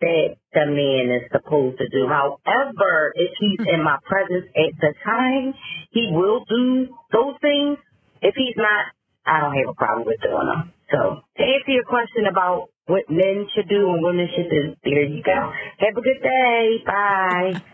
that 0.00 0.36
the 0.54 0.66
man 0.66 1.10
is 1.10 1.30
supposed 1.32 1.78
to 1.78 1.88
do. 1.88 2.06
However, 2.08 3.12
if 3.14 3.30
he's 3.38 3.60
in 3.66 3.82
my 3.82 3.98
presence 4.04 4.46
at 4.54 4.72
the 4.80 4.94
time, 5.04 5.54
he 5.90 6.10
will 6.12 6.44
do 6.48 6.88
those 7.12 7.34
things. 7.40 7.78
If 8.22 8.34
he's 8.36 8.56
not, 8.56 8.86
I 9.26 9.40
don't 9.40 9.54
have 9.54 9.68
a 9.68 9.74
problem 9.74 10.06
with 10.06 10.20
doing 10.20 10.46
them. 10.46 10.72
So, 10.90 11.22
to 11.36 11.42
answer 11.42 11.70
your 11.70 11.84
question 11.84 12.26
about 12.30 12.70
what 12.86 13.04
men 13.10 13.46
should 13.54 13.68
do 13.68 13.90
and 13.92 14.02
women 14.02 14.28
should 14.34 14.48
do, 14.50 14.74
there 14.84 15.04
you 15.04 15.22
go. 15.22 15.52
Have 15.78 15.96
a 15.96 16.00
good 16.00 16.22
day. 16.22 16.78
Bye. 16.86 17.62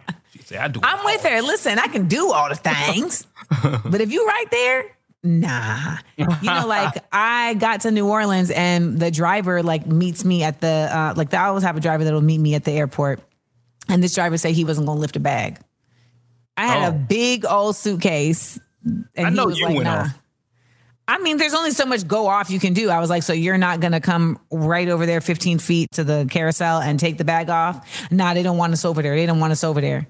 I'm 0.82 1.04
with 1.04 1.22
her. 1.22 1.42
Listen, 1.42 1.78
I 1.78 1.86
can 1.86 2.08
do 2.08 2.32
all 2.32 2.48
the 2.48 2.56
things, 2.56 3.26
but 3.84 4.00
if 4.00 4.10
you 4.12 4.26
right 4.26 4.50
there, 4.50 4.86
nah. 5.24 5.96
You 6.16 6.26
know, 6.42 6.66
like 6.66 7.02
I 7.12 7.54
got 7.54 7.80
to 7.82 7.90
New 7.90 8.06
Orleans 8.08 8.50
and 8.50 9.00
the 9.00 9.10
driver 9.10 9.62
like 9.62 9.86
meets 9.86 10.24
me 10.24 10.42
at 10.44 10.60
the 10.60 10.88
uh, 10.92 11.14
like 11.16 11.34
I 11.34 11.46
always 11.46 11.64
have 11.64 11.76
a 11.76 11.80
driver 11.80 12.04
that'll 12.04 12.20
meet 12.20 12.38
me 12.38 12.54
at 12.54 12.64
the 12.64 12.72
airport, 12.72 13.20
and 13.88 14.02
this 14.02 14.14
driver 14.14 14.36
said 14.38 14.52
he 14.54 14.64
wasn't 14.64 14.86
gonna 14.86 15.00
lift 15.00 15.16
a 15.16 15.20
bag. 15.20 15.58
I 16.56 16.66
had 16.68 16.92
a 16.92 16.94
Oh. 16.94 16.98
big 17.08 17.44
old 17.44 17.74
suitcase, 17.74 18.60
and 18.84 19.26
I 19.26 19.30
know 19.30 19.44
he 19.44 19.46
was 19.48 19.58
you 19.58 19.66
like, 19.66 19.74
went 19.74 19.84
"Nah." 19.86 20.02
off. 20.02 20.20
I 21.06 21.18
mean, 21.18 21.36
there's 21.36 21.52
only 21.52 21.72
so 21.72 21.84
much 21.84 22.06
go 22.08 22.28
off 22.28 22.48
you 22.50 22.58
can 22.58 22.72
do. 22.72 22.88
I 22.88 22.98
was 22.98 23.10
like, 23.10 23.22
so 23.24 23.32
you're 23.34 23.58
not 23.58 23.80
gonna 23.80 24.00
come 24.00 24.38
right 24.50 24.88
over 24.88 25.04
there 25.04 25.20
15 25.20 25.58
feet 25.58 25.90
to 25.92 26.04
the 26.04 26.26
carousel 26.30 26.80
and 26.80 26.98
take 26.98 27.18
the 27.18 27.24
bag 27.24 27.50
off? 27.50 28.10
Nah, 28.10 28.32
they 28.34 28.42
don't 28.42 28.56
want 28.56 28.72
us 28.72 28.84
over 28.86 29.02
there. 29.02 29.14
They 29.16 29.26
don't 29.26 29.38
want 29.40 29.52
us 29.52 29.64
over 29.64 29.80
there. 29.82 30.06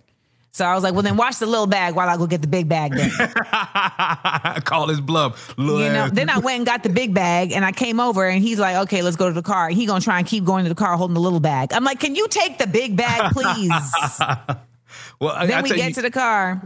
So 0.55 0.65
I 0.65 0.73
was 0.73 0.85
like, 0.85 0.93
well, 0.93 1.03
then 1.03 1.17
watch 1.17 1.39
the 1.39 1.47
little 1.47 1.67
bag 1.67 1.97
while 1.97 2.09
I 2.09 2.17
go 2.17 2.29
get 2.29 2.41
the 2.41 2.47
big 2.47 2.69
bag 2.69 2.95
then. 2.95 3.11
Call 4.63 4.87
his 4.87 5.01
bluff. 5.01 5.53
Little 5.59 5.83
You 5.83 5.93
know, 5.93 6.09
then 6.09 6.31
I 6.31 6.39
went 6.39 6.59
and 6.59 6.67
got 6.67 6.85
the 6.85 6.91
big 6.91 7.13
bag 7.13 7.51
and 7.51 7.65
I 7.65 7.73
came 7.73 7.99
over 7.99 8.25
and 8.29 8.41
he's 8.41 8.61
like, 8.61 8.77
okay, 8.85 9.03
let's 9.03 9.17
go 9.17 9.27
to 9.27 9.35
the 9.35 9.43
car. 9.43 9.71
He 9.71 9.85
gonna 9.85 10.01
try 10.01 10.19
and 10.19 10.27
keep 10.27 10.45
going 10.45 10.63
to 10.65 10.69
the 10.69 10.77
car 10.77 10.97
holding 10.97 11.15
the 11.15 11.21
little 11.21 11.41
bag. 11.41 11.73
I'm 11.73 11.83
like, 11.83 11.99
can 11.99 12.15
you 12.15 12.29
take 12.29 12.59
the 12.59 12.69
big 12.69 12.97
bag, 12.97 13.33
please? 13.33 13.69
well, 15.21 15.35
I, 15.35 15.47
then 15.47 15.59
I 15.59 15.63
we 15.63 15.71
get 15.71 15.89
you, 15.89 15.95
to 15.95 16.03
the 16.03 16.13
car 16.13 16.63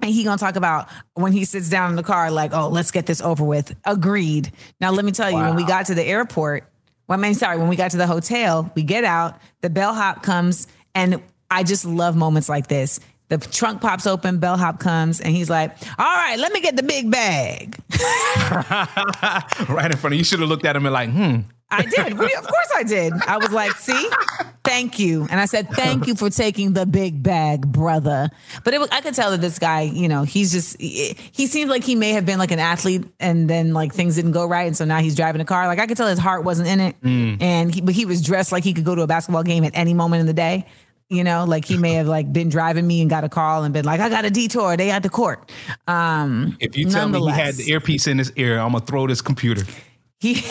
and 0.00 0.10
he 0.10 0.24
gonna 0.24 0.38
talk 0.38 0.56
about 0.56 0.88
when 1.12 1.32
he 1.32 1.44
sits 1.44 1.68
down 1.68 1.90
in 1.90 1.96
the 1.96 2.02
car, 2.02 2.30
like, 2.30 2.54
oh, 2.54 2.68
let's 2.68 2.90
get 2.90 3.04
this 3.04 3.20
over 3.20 3.44
with. 3.44 3.76
Agreed. 3.84 4.50
Now 4.80 4.92
let 4.92 5.04
me 5.04 5.12
tell 5.12 5.30
you, 5.30 5.36
when 5.36 5.56
we 5.56 5.66
got 5.66 5.84
to 5.86 5.94
the 5.94 6.04
airport, 6.04 6.64
well, 7.06 7.18
I 7.18 7.22
mean, 7.22 7.34
sorry, 7.34 7.58
when 7.58 7.68
we 7.68 7.76
got 7.76 7.90
to 7.90 7.98
the 7.98 8.06
hotel, 8.06 8.72
we 8.74 8.82
get 8.82 9.04
out, 9.04 9.38
the 9.60 9.68
bellhop 9.68 10.22
comes, 10.22 10.68
and 10.94 11.22
I 11.50 11.64
just 11.64 11.84
love 11.84 12.16
moments 12.16 12.48
like 12.48 12.68
this. 12.68 13.00
The 13.30 13.38
trunk 13.38 13.80
pops 13.80 14.08
open, 14.08 14.38
bellhop 14.38 14.80
comes, 14.80 15.20
and 15.20 15.34
he's 15.34 15.48
like, 15.48 15.70
all 15.98 16.04
right, 16.04 16.36
let 16.36 16.52
me 16.52 16.60
get 16.60 16.76
the 16.76 16.82
big 16.82 17.10
bag. 17.10 17.76
right 19.68 19.90
in 19.90 19.96
front 19.96 20.06
of 20.06 20.12
you. 20.14 20.18
You 20.18 20.24
should 20.24 20.40
have 20.40 20.48
looked 20.48 20.64
at 20.64 20.74
him 20.74 20.84
and 20.84 20.92
like, 20.92 21.10
hmm. 21.10 21.40
I 21.70 21.82
did. 21.82 22.12
Of 22.12 22.18
course 22.18 22.72
I 22.74 22.82
did. 22.82 23.12
I 23.28 23.36
was 23.36 23.52
like, 23.52 23.72
see, 23.76 24.10
thank 24.64 24.98
you. 24.98 25.28
And 25.30 25.40
I 25.40 25.44
said, 25.44 25.68
thank 25.68 26.08
you 26.08 26.16
for 26.16 26.28
taking 26.28 26.72
the 26.72 26.84
big 26.84 27.22
bag, 27.22 27.70
brother. 27.70 28.28
But 28.64 28.74
it 28.74 28.80
was, 28.80 28.88
I 28.90 29.00
could 29.00 29.14
tell 29.14 29.30
that 29.30 29.40
this 29.40 29.60
guy, 29.60 29.82
you 29.82 30.08
know, 30.08 30.24
he's 30.24 30.50
just, 30.50 30.80
he, 30.80 31.16
he 31.30 31.46
seemed 31.46 31.70
like 31.70 31.84
he 31.84 31.94
may 31.94 32.10
have 32.10 32.26
been 32.26 32.40
like 32.40 32.50
an 32.50 32.58
athlete 32.58 33.04
and 33.20 33.48
then 33.48 33.72
like 33.72 33.94
things 33.94 34.16
didn't 34.16 34.32
go 34.32 34.46
right. 34.46 34.66
And 34.66 34.76
so 34.76 34.84
now 34.84 34.98
he's 34.98 35.14
driving 35.14 35.40
a 35.40 35.44
car. 35.44 35.68
Like 35.68 35.78
I 35.78 35.86
could 35.86 35.96
tell 35.96 36.08
his 36.08 36.18
heart 36.18 36.42
wasn't 36.42 36.68
in 36.68 36.80
it. 36.80 37.00
Mm. 37.02 37.40
And 37.40 37.72
he, 37.72 37.80
but 37.80 37.94
he 37.94 38.04
was 38.04 38.20
dressed 38.20 38.50
like 38.50 38.64
he 38.64 38.72
could 38.72 38.84
go 38.84 38.96
to 38.96 39.02
a 39.02 39.06
basketball 39.06 39.44
game 39.44 39.62
at 39.62 39.72
any 39.74 39.94
moment 39.94 40.20
in 40.20 40.26
the 40.26 40.32
day. 40.32 40.66
You 41.10 41.24
know, 41.24 41.44
like 41.44 41.64
he 41.64 41.76
may 41.76 41.94
have 41.94 42.06
like 42.06 42.32
been 42.32 42.48
driving 42.48 42.86
me 42.86 43.00
and 43.00 43.10
got 43.10 43.24
a 43.24 43.28
call 43.28 43.64
and 43.64 43.74
been 43.74 43.84
like, 43.84 43.98
I 44.00 44.08
got 44.08 44.24
a 44.24 44.30
detour. 44.30 44.76
They 44.76 44.90
at 44.92 45.02
the 45.02 45.08
court. 45.10 45.50
Um, 45.88 46.56
If 46.60 46.76
you 46.76 46.88
tell 46.88 47.08
me 47.08 47.18
he 47.20 47.28
had 47.30 47.56
the 47.56 47.68
earpiece 47.70 48.06
in 48.06 48.16
his 48.18 48.32
ear, 48.36 48.58
I'm 48.60 48.70
gonna 48.72 48.84
throw 48.86 49.08
this 49.08 49.20
computer. 49.20 49.64
He 50.20 50.34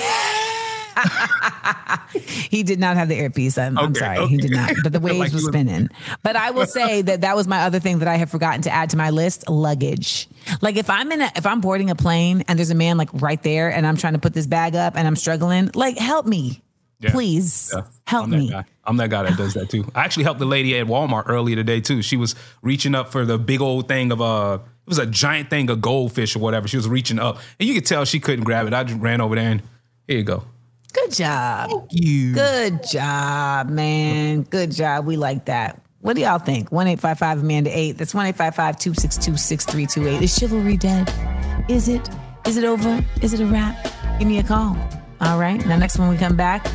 he 2.50 2.64
did 2.64 2.80
not 2.80 2.98
have 2.98 3.08
the 3.08 3.16
earpiece. 3.16 3.58
I'm, 3.58 3.78
I'm 3.78 3.92
Okay, 3.92 4.00
sorry, 4.00 4.28
he 4.28 4.36
did 4.38 4.52
not. 4.52 4.72
But 4.84 4.92
the 4.92 5.00
waves 5.08 5.20
Like 5.20 5.32
was 5.32 5.44
were- 5.46 5.52
spinning. 5.52 5.88
But 6.24 6.36
I 6.36 6.52
will 6.52 6.66
say 6.66 7.02
that 7.04 7.22
that 7.22 7.36
was 7.38 7.48
my 7.48 7.62
other 7.62 7.80
thing 7.80 8.00
that 8.00 8.08
I 8.08 8.18
have 8.18 8.30
forgotten 8.30 8.62
to 8.64 8.70
add 8.70 8.90
to 8.90 8.98
my 8.98 9.10
list: 9.12 9.50
luggage. 9.50 10.28
Like 10.62 10.76
if 10.76 10.90
I'm 10.90 11.12
in 11.12 11.22
a 11.22 11.32
if 11.36 11.46
I'm 11.46 11.62
boarding 11.62 11.90
a 11.90 11.96
plane 11.96 12.44
and 12.48 12.60
there's 12.60 12.72
a 12.72 12.76
man 12.76 12.98
like 12.98 13.10
right 13.14 13.42
there 13.44 13.72
and 13.72 13.88
I'm 13.88 13.96
trying 13.96 14.14
to 14.14 14.20
put 14.20 14.34
this 14.34 14.48
bag 14.48 14.76
up 14.76 14.98
and 14.98 15.08
I'm 15.08 15.16
struggling, 15.16 15.70
like 15.74 15.98
help 15.98 16.26
me, 16.26 16.62
Yeah. 17.02 17.12
please 17.12 17.72
Yeah. 17.74 17.84
help 18.08 18.26
I'm 18.26 18.30
me. 18.32 18.50
guy. 18.50 18.66
I'm 18.86 18.98
that 18.98 19.10
guy 19.10 19.24
that 19.24 19.38
does 19.38 19.54
that 19.54 19.70
too. 19.70 19.90
I 19.96 20.04
actually 20.04 20.24
helped 20.24 20.40
the 20.40 20.46
lady 20.46 20.78
at 20.78 20.88
Walmart 20.88 21.24
earlier 21.28 21.56
today 21.56 21.80
too. 21.80 22.02
She 22.02 22.18
was 22.18 22.36
reaching 22.62 22.94
up 22.96 23.12
for 23.12 23.26
the 23.26 23.38
big 23.38 23.62
old 23.62 23.88
thing 23.88 24.12
of 24.12 24.22
uh 24.22 24.60
it 24.86 24.90
was 24.90 24.98
a 24.98 25.06
giant 25.06 25.50
thing 25.50 25.70
of 25.70 25.80
goldfish 25.82 26.36
or 26.36 26.40
whatever. 26.40 26.68
She 26.68 26.76
was 26.78 26.90
reaching 26.90 27.20
up. 27.20 27.38
And 27.60 27.70
you 27.70 27.76
could 27.76 27.86
tell 27.86 28.04
she 28.06 28.20
couldn't 28.20 28.44
grab 28.44 28.66
it. 28.68 28.74
I 28.74 28.84
just 28.84 29.00
ran 29.00 29.22
over 29.22 29.36
there 29.36 29.50
and 29.52 29.62
here 30.08 30.18
you 30.18 30.24
go. 30.24 30.44
Good 30.92 31.12
job. 31.14 31.70
Thank 31.70 31.88
you. 31.92 32.34
Good 32.34 32.84
job, 32.90 33.70
man. 33.70 34.42
Good 34.42 34.72
job. 34.72 35.06
We 35.06 35.16
like 35.18 35.46
that. 35.46 35.80
What 36.02 36.16
do 36.16 36.22
y'all 36.24 36.40
think? 36.40 36.72
1 36.72 36.88
855 36.88 37.44
Amanda 37.44 37.70
8. 37.78 37.92
That's 37.98 38.14
1 38.16 38.26
855 38.26 38.80
262 38.80 39.38
6328. 39.38 40.24
Is 40.24 40.36
chivalry 40.36 40.78
dead? 40.78 41.14
Is 41.70 41.88
it? 41.88 42.10
Is 42.48 42.58
it 42.58 42.64
over? 42.64 43.06
Is 43.22 43.34
it 43.34 43.42
a 43.42 43.46
wrap? 43.46 43.78
Give 44.18 44.28
me 44.28 44.40
a 44.40 44.44
call. 44.44 44.76
All 45.22 45.38
right. 45.38 45.64
Now, 45.68 45.78
next 45.78 46.00
when 46.00 46.10
we 46.10 46.18
come 46.18 46.36
back, 46.36 46.66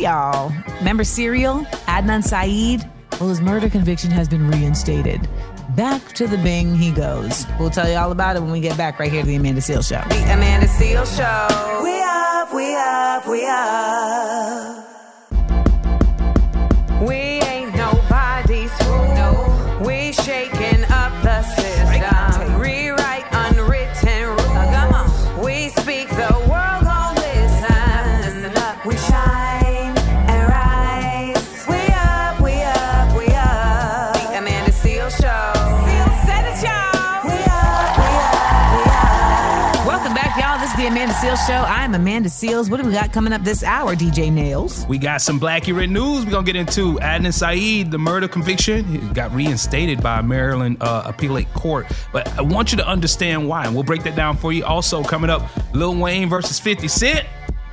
y'all. 0.00 0.52
Remember 0.78 1.04
Serial? 1.04 1.60
Adnan 1.86 2.22
Syed? 2.22 2.88
Well, 3.20 3.28
his 3.30 3.40
murder 3.40 3.68
conviction 3.68 4.10
has 4.10 4.28
been 4.28 4.48
reinstated. 4.48 5.28
Back 5.76 6.12
to 6.14 6.26
the 6.26 6.38
Bing 6.38 6.76
he 6.76 6.90
goes. 6.90 7.46
We'll 7.58 7.70
tell 7.70 7.88
you 7.88 7.96
all 7.96 8.12
about 8.12 8.36
it 8.36 8.42
when 8.42 8.50
we 8.50 8.60
get 8.60 8.76
back 8.76 8.98
right 8.98 9.10
here 9.10 9.22
to 9.22 9.26
the 9.26 9.36
Amanda 9.36 9.60
Seales 9.60 9.88
Show. 9.88 10.08
The 10.08 10.32
Amanda 10.32 10.66
Seales 10.66 11.16
Show. 11.16 11.82
We 11.82 12.00
up, 12.00 12.54
we 12.54 12.74
up, 12.74 13.28
we 13.28 13.46
up. 13.46 14.87
Amanda 42.18 42.30
Seales. 42.30 42.68
What 42.68 42.80
do 42.80 42.86
we 42.88 42.92
got 42.92 43.12
coming 43.12 43.32
up 43.32 43.44
this 43.44 43.62
hour, 43.62 43.94
DJ 43.94 44.32
Nails? 44.32 44.84
We 44.88 44.98
got 44.98 45.20
some 45.20 45.38
Blackurate 45.38 45.88
news. 45.88 46.24
We're 46.24 46.32
gonna 46.32 46.44
get 46.44 46.56
into 46.56 46.96
Adnan 46.96 47.32
Syed, 47.32 47.92
the 47.92 47.98
murder 47.98 48.26
conviction. 48.26 49.12
Got 49.12 49.32
reinstated 49.32 50.02
by 50.02 50.20
Maryland 50.22 50.78
uh, 50.80 51.04
appellate 51.06 51.46
court. 51.54 51.86
But 52.12 52.26
I 52.36 52.42
want 52.42 52.72
you 52.72 52.78
to 52.78 52.88
understand 52.88 53.48
why, 53.48 53.66
and 53.66 53.72
we'll 53.72 53.84
break 53.84 54.02
that 54.02 54.16
down 54.16 54.36
for 54.36 54.52
you. 54.52 54.64
Also, 54.64 55.04
coming 55.04 55.30
up, 55.30 55.48
Lil 55.72 55.94
Wayne 55.94 56.28
versus 56.28 56.58
50 56.58 56.88
Cent. 56.88 57.24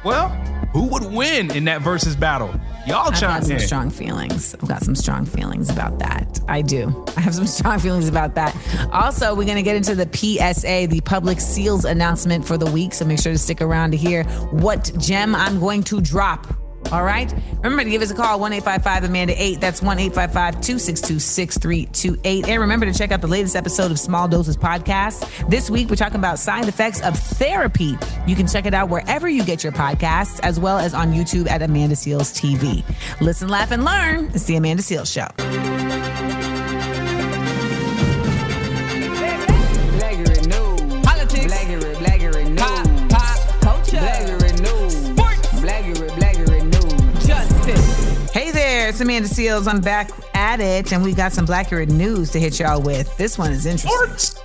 Well, 0.04 0.30
who 0.74 0.90
would 0.90 1.06
win 1.06 1.50
in 1.50 1.64
that 1.64 1.82
versus 1.82 2.16
battle? 2.16 2.54
Y'all 2.88 3.12
I've 3.12 3.20
got 3.20 3.44
some 3.44 3.54
in. 3.54 3.60
strong 3.60 3.90
feelings. 3.90 4.54
I've 4.62 4.68
got 4.70 4.84
some 4.84 4.96
strong 4.96 5.26
feelings 5.26 5.70
about 5.72 5.98
that. 6.00 6.40
I 6.48 6.62
do. 6.62 7.04
I 7.18 7.22
have 7.22 7.34
some 7.34 7.48
strong 7.58 7.80
feelings 7.80 8.08
about 8.08 8.36
that. 8.36 8.56
Also, 8.92 9.34
we're 9.34 9.46
going 9.46 9.58
to 9.58 9.64
get 9.64 9.76
into 9.76 9.96
the 9.96 10.06
PSA, 10.06 10.88
the 10.88 11.02
public 11.02 11.40
seals 11.40 11.86
announcement 11.86 12.46
for 12.46 12.58
the 12.58 12.70
week. 12.70 12.94
So 12.94 13.04
make 13.06 13.20
sure 13.20 13.32
to 13.32 13.38
stick 13.40 13.62
around 13.62 13.92
to 13.92 13.98
hear 13.98 14.24
what 14.52 14.92
gem 15.00 15.34
I'm 15.34 15.60
going 15.60 15.84
to 15.86 16.00
drop. 16.00 16.46
All 16.92 17.04
right. 17.04 17.34
Remember 17.58 17.84
to 17.84 17.90
give 17.90 18.02
us 18.02 18.12
a 18.12 18.16
call, 18.16 18.40
1 18.40 18.54
855 18.54 19.10
Amanda 19.10 19.42
8. 19.42 19.60
That's 19.60 19.82
1 19.82 20.00
855 20.00 20.54
262 20.62 21.20
6328. 21.20 22.48
And 22.48 22.62
remember 22.62 22.86
to 22.86 22.94
check 22.94 23.12
out 23.12 23.22
the 23.22 23.28
latest 23.28 23.56
episode 23.56 23.92
of 23.92 24.00
Small 24.00 24.28
Doses 24.28 24.56
Podcast. 24.58 25.50
This 25.50 25.70
week, 25.70 25.90
we're 25.90 25.96
talking 25.96 26.18
about 26.18 26.40
side 26.40 26.68
effects 26.68 27.02
of 27.02 27.18
therapy. 27.18 27.98
You 28.28 28.36
can 28.36 28.48
check 28.48 28.66
it 28.66 28.74
out 28.74 28.90
wherever 28.90 29.28
you 29.28 29.44
get 29.44 29.64
your 29.64 29.74
podcasts, 29.74 30.40
as 30.44 30.60
well 30.60 30.78
as 30.78 30.94
on 30.94 31.14
YouTube 31.14 31.50
at 31.50 31.62
Amanda 31.62 31.96
Seales 31.96 32.34
TV. 32.34 32.84
Listen, 33.20 33.50
laugh, 33.50 33.72
and 33.72 33.84
learn. 33.84 34.26
It's 34.34 34.46
the 34.46 34.56
Amanda 34.56 34.84
Seales 34.84 35.12
Show. 35.12 36.15
It's 48.96 49.02
Amanda 49.02 49.28
Seales. 49.28 49.68
I'm 49.68 49.82
back 49.82 50.10
at 50.34 50.62
it, 50.62 50.94
and 50.94 51.04
we 51.04 51.14
got 51.14 51.34
some 51.34 51.46
Blackurate 51.46 51.90
news 51.90 52.32
to 52.32 52.40
hit 52.40 52.62
y'all 52.62 52.82
with. 52.82 53.18
This 53.18 53.38
one 53.38 53.52
is 53.52 53.66
interesting. 53.66 53.92
Sports. 53.92 54.42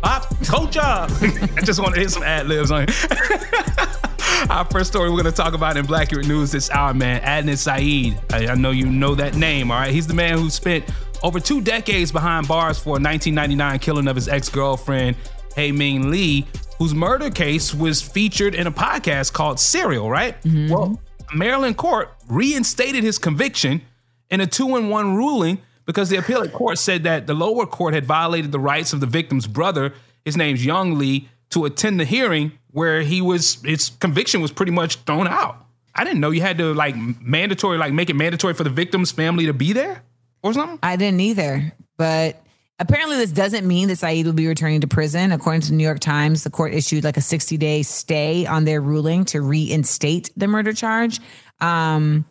Pop 0.00 0.42
culture. 0.46 0.80
I 0.80 1.60
just 1.62 1.82
want 1.82 1.94
to 1.96 2.00
hit 2.00 2.10
some 2.10 2.22
ad 2.22 2.48
libs 2.48 2.70
on 2.70 2.86
it. 2.88 4.50
Our 4.50 4.64
first 4.64 4.90
story 4.90 5.10
we're 5.10 5.20
going 5.20 5.26
to 5.26 5.32
talk 5.32 5.52
about 5.52 5.76
in 5.76 5.86
Blackurate 5.86 6.26
News 6.26 6.50
this 6.50 6.70
hour, 6.70 6.94
man. 6.94 7.20
Adnan 7.20 7.58
Syed. 7.58 8.18
I, 8.32 8.52
I 8.52 8.54
know 8.54 8.70
you 8.70 8.86
know 8.86 9.14
that 9.16 9.34
name, 9.34 9.70
all 9.70 9.78
right? 9.78 9.92
He's 9.92 10.06
the 10.06 10.14
man 10.14 10.38
who 10.38 10.48
spent 10.48 10.86
over 11.22 11.38
two 11.38 11.60
decades 11.60 12.10
behind 12.10 12.48
bars 12.48 12.78
for 12.78 12.96
a 12.96 13.02
1999 13.02 13.80
killing 13.80 14.08
of 14.08 14.16
his 14.16 14.28
ex 14.28 14.48
girlfriend, 14.48 15.14
Hae 15.56 15.72
Min 15.72 16.10
Lee, 16.10 16.46
whose 16.78 16.94
murder 16.94 17.28
case 17.28 17.74
was 17.74 18.00
featured 18.00 18.54
in 18.54 18.66
a 18.66 18.72
podcast 18.72 19.34
called 19.34 19.60
Serial, 19.60 20.08
right? 20.08 20.40
Mm-hmm. 20.40 20.72
Well, 20.72 20.98
Maryland 21.34 21.76
court 21.76 22.14
reinstated 22.28 23.04
his 23.04 23.18
conviction 23.18 23.82
in 24.30 24.40
a 24.40 24.46
two 24.46 24.76
in 24.76 24.88
one 24.88 25.16
ruling 25.16 25.60
because 25.86 26.08
the 26.08 26.16
appellate 26.16 26.52
court 26.52 26.78
said 26.78 27.02
that 27.02 27.26
the 27.26 27.34
lower 27.34 27.66
court 27.66 27.94
had 27.94 28.04
violated 28.04 28.52
the 28.52 28.60
rights 28.60 28.92
of 28.92 29.00
the 29.00 29.06
victim's 29.06 29.46
brother, 29.46 29.92
his 30.24 30.36
name's 30.36 30.64
Young 30.64 30.98
Lee, 30.98 31.28
to 31.50 31.64
attend 31.64 31.98
the 31.98 32.04
hearing 32.04 32.52
where 32.70 33.02
he 33.02 33.20
was 33.20 33.60
his 33.62 33.90
conviction 34.00 34.40
was 34.40 34.52
pretty 34.52 34.72
much 34.72 34.96
thrown 34.96 35.26
out. 35.26 35.66
I 35.94 36.04
didn't 36.04 36.20
know 36.20 36.30
you 36.30 36.40
had 36.40 36.58
to 36.58 36.72
like 36.72 36.94
mandatory, 36.96 37.76
like 37.76 37.92
make 37.92 38.10
it 38.10 38.14
mandatory 38.14 38.54
for 38.54 38.64
the 38.64 38.70
victim's 38.70 39.10
family 39.10 39.46
to 39.46 39.52
be 39.52 39.72
there 39.72 40.02
or 40.42 40.52
something. 40.52 40.78
I 40.82 40.96
didn't 40.96 41.20
either, 41.20 41.72
but 41.98 42.40
apparently 42.78 43.16
this 43.16 43.32
doesn't 43.32 43.66
mean 43.66 43.88
that 43.88 43.96
Syed 43.96 44.26
will 44.26 44.32
be 44.32 44.46
returning 44.46 44.80
to 44.82 44.86
prison. 44.86 45.32
According 45.32 45.62
to 45.62 45.68
the 45.70 45.74
New 45.74 45.84
York 45.84 46.00
Times, 46.00 46.44
the 46.44 46.50
court 46.50 46.72
issued 46.72 47.02
like 47.02 47.16
a 47.16 47.20
60 47.20 47.56
day 47.56 47.82
stay 47.82 48.46
on 48.46 48.64
their 48.64 48.80
ruling 48.80 49.24
to 49.26 49.40
reinstate 49.40 50.30
the 50.36 50.46
murder 50.46 50.72
charge. 50.72 51.20
Um, 51.60 52.24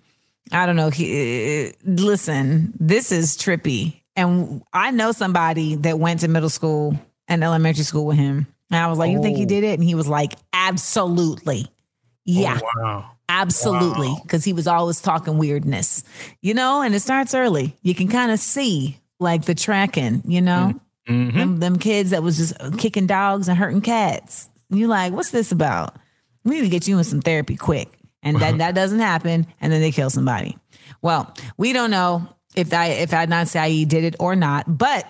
I 0.51 0.65
don't 0.65 0.75
know. 0.75 0.89
He, 0.89 1.73
listen, 1.83 2.73
this 2.79 3.11
is 3.11 3.37
trippy. 3.37 4.01
And 4.15 4.63
I 4.73 4.91
know 4.91 5.11
somebody 5.11 5.75
that 5.75 5.99
went 5.99 6.21
to 6.21 6.27
middle 6.27 6.49
school 6.49 6.99
and 7.27 7.43
elementary 7.43 7.83
school 7.83 8.05
with 8.05 8.17
him. 8.17 8.47
And 8.71 8.79
I 8.83 8.87
was 8.87 8.97
like, 8.99 9.11
You 9.11 9.21
think 9.21 9.37
he 9.37 9.45
did 9.45 9.63
it? 9.63 9.79
And 9.79 9.83
he 9.83 9.95
was 9.95 10.07
like, 10.07 10.33
Absolutely. 10.53 11.67
Yeah. 12.25 12.59
Wow. 12.75 13.11
Absolutely. 13.27 14.15
Because 14.23 14.43
he 14.43 14.53
was 14.53 14.67
always 14.67 15.01
talking 15.01 15.37
weirdness, 15.37 16.03
you 16.41 16.53
know, 16.53 16.81
and 16.81 16.95
it 16.95 16.99
starts 16.99 17.33
early. 17.35 17.75
You 17.83 17.93
can 17.93 18.07
kind 18.07 18.31
of 18.31 18.39
see 18.39 18.99
like 19.19 19.45
the 19.45 19.55
tracking, 19.55 20.23
you 20.25 20.41
know, 20.41 20.73
Mm-hmm. 21.07 21.39
them, 21.39 21.57
them 21.59 21.79
kids 21.79 22.11
that 22.11 22.21
was 22.21 22.37
just 22.37 22.77
kicking 22.77 23.07
dogs 23.07 23.47
and 23.47 23.57
hurting 23.57 23.81
cats. 23.81 24.47
you're 24.69 24.87
like, 24.87 25.11
what's 25.11 25.31
this 25.31 25.51
about? 25.51 25.95
We 26.43 26.57
need 26.57 26.61
to 26.61 26.69
get 26.69 26.87
you 26.87 26.99
in 26.99 27.03
some 27.03 27.19
therapy 27.21 27.55
quick. 27.55 27.98
And 28.21 28.35
then 28.37 28.55
uh-huh. 28.55 28.57
that 28.57 28.75
doesn't 28.75 28.99
happen. 28.99 29.47
And 29.61 29.71
then 29.71 29.81
they 29.81 29.91
kill 29.91 30.09
somebody. 30.09 30.57
Well, 31.01 31.33
we 31.57 31.73
don't 31.73 31.91
know 31.91 32.27
if 32.55 32.73
I, 32.73 32.87
if 32.87 33.11
Adnan 33.11 33.47
Syed 33.47 33.87
did 33.89 34.03
it 34.03 34.15
or 34.19 34.35
not, 34.35 34.77
but 34.77 35.05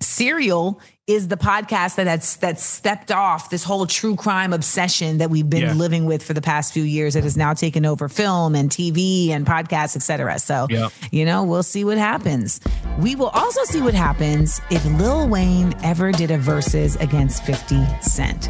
Serial 0.00 0.80
is 1.06 1.28
the 1.28 1.36
podcast 1.36 1.96
that 1.96 2.06
has 2.06 2.36
that 2.36 2.58
stepped 2.58 3.10
off 3.12 3.50
this 3.50 3.62
whole 3.64 3.86
true 3.86 4.16
crime 4.16 4.52
obsession 4.52 5.18
that 5.18 5.30
we've 5.30 5.48
been 5.48 5.62
Yeah. 5.62 5.72
living 5.74 6.04
with 6.06 6.22
for 6.22 6.32
the 6.34 6.40
past 6.40 6.72
few 6.72 6.82
years. 6.82 7.14
That 7.14 7.24
has 7.24 7.36
now 7.36 7.52
taken 7.54 7.84
over 7.86 8.08
film 8.08 8.54
and 8.54 8.70
TV 8.70 9.30
and 9.30 9.46
podcasts, 9.46 9.96
etc. 9.96 10.38
So, 10.38 10.66
Yeah. 10.70 10.88
you 11.10 11.24
know, 11.24 11.44
we'll 11.44 11.62
see 11.62 11.84
what 11.84 11.98
happens. 11.98 12.60
We 12.98 13.16
will 13.16 13.28
also 13.28 13.64
see 13.64 13.80
what 13.82 13.94
happens 13.94 14.60
if 14.70 14.84
Lil 14.84 15.28
Wayne 15.28 15.74
ever 15.82 16.10
did 16.12 16.30
a 16.30 16.38
versus 16.38 16.96
against 16.96 17.44
50 17.44 17.82
Cent. 18.00 18.48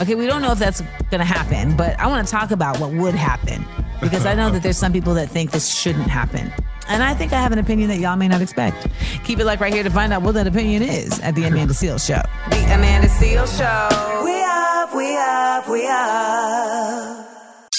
Okay, 0.00 0.14
we 0.14 0.26
don't 0.26 0.42
know 0.42 0.52
if 0.52 0.58
that's 0.58 0.82
going 1.10 1.20
to 1.20 1.24
happen, 1.24 1.74
but 1.76 1.98
I 1.98 2.06
want 2.06 2.26
to 2.26 2.30
talk 2.30 2.50
about 2.50 2.78
what 2.78 2.92
would 2.92 3.14
happen 3.14 3.64
because 4.00 4.26
I 4.26 4.34
know 4.34 4.50
that 4.50 4.62
there's 4.62 4.76
some 4.76 4.92
people 4.92 5.14
that 5.14 5.30
think 5.30 5.52
this 5.52 5.74
shouldn't 5.74 6.08
happen. 6.08 6.52
And 6.88 7.02
I 7.02 7.14
think 7.14 7.32
I 7.32 7.40
have 7.40 7.52
an 7.52 7.58
opinion 7.58 7.88
that 7.88 7.98
y'all 7.98 8.16
may 8.16 8.28
not 8.28 8.42
expect. 8.42 8.86
Keep 9.24 9.40
it 9.40 9.46
like 9.46 9.58
right 9.58 9.72
here 9.72 9.82
to 9.82 9.90
find 9.90 10.12
out 10.12 10.22
what 10.22 10.34
that 10.34 10.46
opinion 10.46 10.82
is 10.82 11.18
at 11.20 11.34
the 11.34 11.44
Amanda 11.44 11.72
Seales 11.72 12.06
Show. 12.06 12.22
The 12.50 12.74
Amanda 12.74 13.08
Seales 13.08 13.56
Show. 13.56 14.24
We 14.24 14.42
up, 14.42 14.94
we 14.94 15.16
up, 15.16 15.68
we 15.68 15.86
up. 15.88 17.25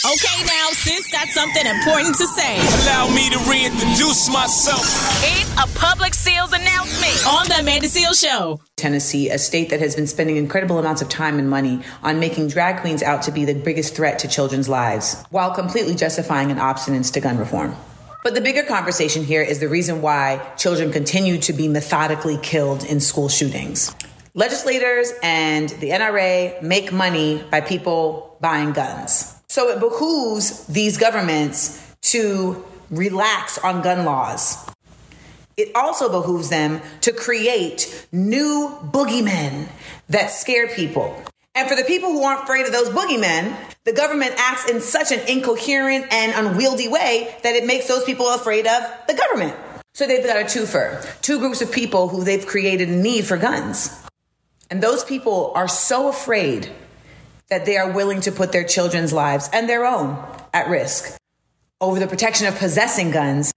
Okay, 0.05 0.43
now, 0.45 0.69
sis 0.73 1.11
got 1.11 1.27
something 1.29 1.65
important 1.65 2.15
to 2.17 2.27
say. 2.27 2.55
Allow 2.83 3.09
me 3.15 3.31
to 3.31 3.39
reintroduce 3.49 4.29
myself. 4.29 4.85
It's 5.23 5.51
a 5.53 5.67
public 5.79 6.13
seals 6.13 6.53
announcement 6.53 7.25
on 7.27 7.47
the 7.47 7.55
Amanda 7.61 7.87
Seales 7.87 8.23
Show. 8.23 8.61
Tennessee, 8.75 9.31
a 9.31 9.39
state 9.39 9.71
that 9.71 9.79
has 9.79 9.95
been 9.95 10.05
spending 10.05 10.37
incredible 10.37 10.77
amounts 10.77 11.01
of 11.01 11.09
time 11.09 11.39
and 11.39 11.49
money 11.49 11.81
on 12.03 12.19
making 12.19 12.49
drag 12.49 12.81
queens 12.81 13.01
out 13.01 13.23
to 13.23 13.31
be 13.31 13.43
the 13.43 13.55
biggest 13.55 13.95
threat 13.95 14.19
to 14.19 14.27
children's 14.27 14.69
lives, 14.69 15.23
while 15.31 15.51
completely 15.51 15.95
justifying 15.95 16.51
an 16.51 16.57
obstinance 16.57 17.11
to 17.13 17.19
gun 17.19 17.39
reform. 17.39 17.75
But 18.23 18.35
the 18.35 18.41
bigger 18.41 18.63
conversation 18.63 19.23
here 19.23 19.41
is 19.41 19.59
the 19.59 19.67
reason 19.67 20.03
why 20.03 20.47
children 20.57 20.91
continue 20.91 21.39
to 21.39 21.53
be 21.53 21.67
methodically 21.67 22.37
killed 22.37 22.83
in 22.83 22.99
school 22.99 23.29
shootings. 23.29 23.95
Legislators 24.35 25.11
and 25.23 25.69
the 25.69 25.89
NRA 25.89 26.61
make 26.61 26.93
money 26.93 27.43
by 27.49 27.61
people 27.61 28.37
buying 28.39 28.73
guns. 28.73 29.33
So 29.57 29.69
it 29.69 29.79
behooves 29.79 30.67
these 30.67 30.97
governments 30.97 31.81
to 32.13 32.63
relax 32.91 33.57
on 33.57 33.81
gun 33.81 34.05
laws. 34.05 34.63
It 35.57 35.71
also 35.73 36.11
behooves 36.11 36.49
them 36.49 36.79
to 37.01 37.11
create 37.11 38.07
new 38.11 38.77
boogeymen 38.83 39.67
that 40.09 40.27
scare 40.27 40.67
people. 40.67 41.19
And 41.55 41.67
for 41.67 41.75
the 41.75 41.85
people 41.85 42.11
who 42.11 42.21
aren't 42.21 42.43
afraid 42.43 42.67
of 42.67 42.71
those 42.71 42.89
boogeymen, 42.89 43.57
the 43.83 43.93
government 43.93 44.35
acts 44.37 44.69
in 44.69 44.79
such 44.79 45.11
an 45.11 45.27
incoherent 45.27 46.05
and 46.13 46.33
unwieldy 46.35 46.87
way 46.87 47.35
that 47.41 47.55
it 47.55 47.65
makes 47.65 47.87
those 47.87 48.03
people 48.03 48.31
afraid 48.31 48.67
of 48.67 48.83
the 49.07 49.15
government. 49.15 49.55
So 49.95 50.05
they've 50.05 50.23
got 50.23 50.37
a 50.37 50.43
twofer, 50.45 51.19
two 51.23 51.39
groups 51.39 51.63
of 51.63 51.71
people 51.71 52.09
who 52.09 52.23
they've 52.23 52.45
created 52.45 52.89
a 52.89 52.95
need 52.95 53.25
for 53.25 53.37
guns. 53.37 54.05
And 54.69 54.83
those 54.83 55.03
people 55.03 55.51
are 55.55 55.67
so 55.67 56.09
afraid 56.09 56.69
that 57.49 57.65
they 57.65 57.77
are 57.77 57.91
willing 57.91 58.21
to 58.21 58.31
put 58.31 58.51
their 58.51 58.63
children's 58.63 59.13
lives 59.13 59.49
and 59.53 59.69
their 59.69 59.85
own 59.85 60.17
at 60.53 60.69
risk 60.69 61.17
over 61.79 61.99
the 61.99 62.07
protection 62.07 62.47
of 62.47 62.55
possessing 62.57 63.11
guns 63.11 63.53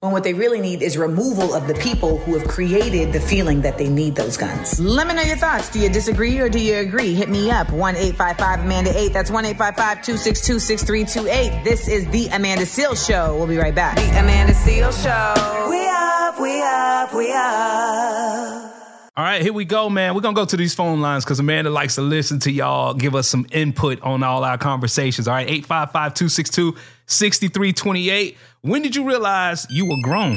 when 0.00 0.12
what 0.12 0.24
they 0.24 0.32
really 0.32 0.62
need 0.62 0.80
is 0.80 0.96
removal 0.96 1.52
of 1.52 1.68
the 1.68 1.74
people 1.74 2.16
who 2.18 2.38
have 2.38 2.48
created 2.48 3.12
the 3.12 3.20
feeling 3.20 3.60
that 3.60 3.76
they 3.76 3.86
need 3.86 4.16
those 4.16 4.38
guns. 4.38 4.80
Let 4.80 5.06
me 5.06 5.12
know 5.12 5.20
your 5.20 5.36
thoughts. 5.36 5.68
Do 5.68 5.78
you 5.78 5.90
disagree 5.90 6.38
or 6.38 6.48
do 6.48 6.58
you 6.58 6.76
agree? 6.76 7.12
Hit 7.12 7.28
me 7.28 7.50
up. 7.50 7.70
1 7.70 7.96
855 7.96 8.60
Amanda 8.64 8.98
8. 8.98 9.12
That's 9.12 9.30
1 9.30 9.44
855 9.44 10.02
262 10.02 10.58
6328. 10.58 11.64
This 11.64 11.86
is 11.86 12.06
The 12.08 12.28
Amanda 12.28 12.64
Seales 12.64 13.06
Show. 13.06 13.36
We'll 13.36 13.46
be 13.46 13.58
right 13.58 13.74
back. 13.74 13.96
The 13.96 14.08
Amanda 14.18 14.54
Seales 14.54 15.02
Show. 15.02 15.68
We 15.68 15.86
up, 15.86 16.40
we 16.40 16.62
up, 16.62 17.14
we 17.14 17.32
up. 17.34 18.69
All 19.16 19.24
right, 19.24 19.42
here 19.42 19.52
we 19.52 19.64
go, 19.64 19.90
man. 19.90 20.14
We're 20.14 20.20
gonna 20.20 20.36
go 20.36 20.44
to 20.44 20.56
these 20.56 20.72
phone 20.72 21.00
lines 21.00 21.24
because 21.24 21.40
Amanda 21.40 21.68
likes 21.68 21.96
to 21.96 22.00
listen 22.00 22.38
to 22.40 22.52
y'all, 22.52 22.94
give 22.94 23.16
us 23.16 23.26
some 23.26 23.44
input 23.50 24.00
on 24.02 24.22
all 24.22 24.44
our 24.44 24.56
conversations. 24.56 25.26
All 25.26 25.34
right, 25.34 25.48
855-262-6328. 25.48 28.36
When 28.60 28.82
did 28.82 28.94
you 28.94 29.04
realize 29.06 29.66
you 29.68 29.86
were 29.86 29.98
grown? 30.00 30.36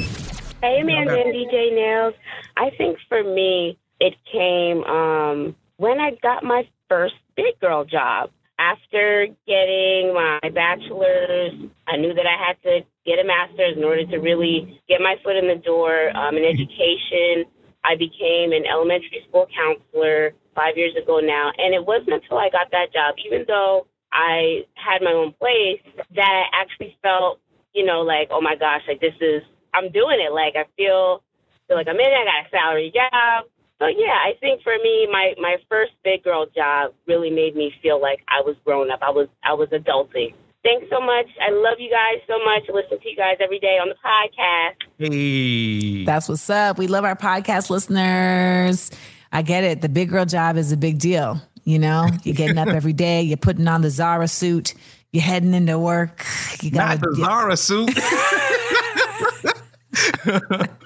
Hey, 0.61 0.79
Amanda 0.81 1.13
and 1.13 1.35
DJ 1.35 1.75
Nails. 1.75 2.15
I 2.57 2.71
think 2.75 2.97
for 3.07 3.23
me, 3.23 3.77
it 3.99 4.15
came 4.31 4.83
um, 4.85 5.55
when 5.77 5.99
I 5.99 6.17
got 6.23 6.43
my 6.43 6.67
first 6.89 7.13
big 7.35 7.59
girl 7.59 7.85
job. 7.85 8.31
After 8.59 9.25
getting 9.47 10.13
my 10.13 10.39
bachelor's, 10.53 11.53
I 11.87 11.97
knew 11.97 12.13
that 12.13 12.25
I 12.25 12.37
had 12.47 12.61
to 12.63 12.81
get 13.05 13.19
a 13.19 13.23
master's 13.23 13.77
in 13.77 13.83
order 13.83 14.05
to 14.05 14.17
really 14.17 14.79
get 14.87 15.01
my 15.01 15.15
foot 15.23 15.35
in 15.35 15.47
the 15.47 15.55
door 15.55 16.15
um, 16.15 16.37
in 16.37 16.45
education. 16.45 17.45
I 17.83 17.95
became 17.95 18.51
an 18.51 18.65
elementary 18.65 19.25
school 19.27 19.47
counselor 19.51 20.33
five 20.55 20.77
years 20.77 20.95
ago 20.95 21.19
now, 21.19 21.51
and 21.57 21.73
it 21.73 21.85
wasn't 21.85 22.13
until 22.13 22.37
I 22.37 22.49
got 22.49 22.71
that 22.71 22.93
job, 22.93 23.15
even 23.25 23.45
though 23.47 23.87
I 24.11 24.65
had 24.75 25.01
my 25.01 25.11
own 25.11 25.33
place, 25.33 25.81
that 26.15 26.29
I 26.29 26.43
actually 26.53 26.97
felt, 27.01 27.39
you 27.73 27.85
know, 27.85 28.01
like, 28.01 28.29
oh 28.31 28.41
my 28.41 28.55
gosh, 28.55 28.81
like 28.87 29.01
this 29.01 29.15
is, 29.19 29.41
I'm 29.73 29.91
doing 29.91 30.21
it. 30.21 30.31
Like 30.31 30.55
I 30.55 30.65
feel, 30.77 31.23
feel 31.67 31.77
like 31.77 31.87
I'm 31.87 31.99
in 31.99 32.05
it. 32.05 32.13
I 32.13 32.25
got 32.25 32.47
a 32.47 32.49
salary 32.51 32.93
job. 32.93 33.45
So 33.79 33.87
yeah, 33.87 34.15
I 34.15 34.37
think 34.39 34.61
for 34.63 34.77
me, 34.81 35.07
my 35.11 35.33
my 35.41 35.57
first 35.67 35.91
big 36.03 36.23
girl 36.23 36.45
job 36.55 36.93
really 37.07 37.29
made 37.29 37.55
me 37.55 37.73
feel 37.81 37.99
like 37.99 38.19
I 38.29 38.39
was 38.39 38.55
grown 38.63 38.91
up. 38.91 38.99
I 39.01 39.09
was 39.09 39.27
I 39.43 39.53
was 39.53 39.67
adulting. 39.69 40.33
Thanks 40.63 40.87
so 40.89 41.01
much. 41.01 41.27
I 41.41 41.51
love 41.51 41.77
you 41.79 41.89
guys 41.89 42.21
so 42.25 42.39
much. 42.45 42.63
I 42.69 42.71
listen 42.71 42.99
to 42.99 43.09
you 43.09 43.17
guys 43.17 43.35
every 43.41 43.59
day 43.59 43.77
on 43.81 43.89
the 43.89 43.95
podcast. 43.95 44.75
Hey. 44.97 46.05
That's 46.05 46.29
what's 46.29 46.49
up. 46.49 46.77
We 46.77 46.87
love 46.87 47.03
our 47.03 47.17
podcast 47.17 47.69
listeners. 47.69 48.89
I 49.33 49.41
get 49.41 49.65
it. 49.65 49.81
The 49.81 49.89
big 49.89 50.09
girl 50.09 50.25
job 50.25 50.55
is 50.55 50.71
a 50.71 50.77
big 50.77 50.99
deal. 50.99 51.41
You 51.65 51.79
know, 51.79 52.07
you're 52.23 52.35
getting 52.35 52.57
up 52.57 52.67
every 52.67 52.91
day, 52.93 53.21
you're 53.21 53.37
putting 53.37 53.67
on 53.69 53.81
the 53.81 53.89
Zara 53.89 54.27
suit, 54.27 54.73
you're 55.13 55.23
heading 55.23 55.53
into 55.53 55.79
work. 55.79 56.25
You 56.61 56.71
Not 56.71 56.99
got 56.99 57.09
the 57.09 57.15
Zara 57.15 57.55
suit. 57.57 57.89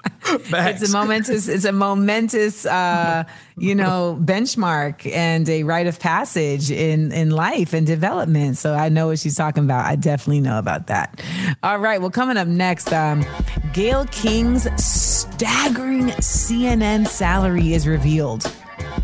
it's 0.50 0.88
a 0.88 0.92
momentous 0.92 1.48
it's 1.48 1.64
a 1.64 1.72
momentous 1.72 2.66
uh 2.66 3.24
you 3.56 3.74
know 3.74 4.18
benchmark 4.22 5.10
and 5.12 5.48
a 5.48 5.62
rite 5.62 5.86
of 5.86 5.98
passage 5.98 6.70
in 6.70 7.12
in 7.12 7.30
life 7.30 7.72
and 7.72 7.86
development. 7.86 8.56
So 8.58 8.74
i 8.74 8.88
know 8.88 9.08
what 9.08 9.18
she's 9.18 9.36
talking 9.36 9.64
about. 9.64 9.86
I 9.86 9.96
definitely 9.96 10.40
know 10.40 10.58
about 10.58 10.86
that. 10.88 11.22
All 11.62 11.78
right. 11.78 12.00
Well 12.00 12.10
coming 12.10 12.36
up 12.36 12.48
next 12.48 12.92
um 12.92 13.24
gayle 13.72 14.06
king's 14.06 14.68
staggering 14.82 16.08
cnn 16.08 17.06
salary 17.06 17.72
is 17.72 17.86
revealed 17.86 18.50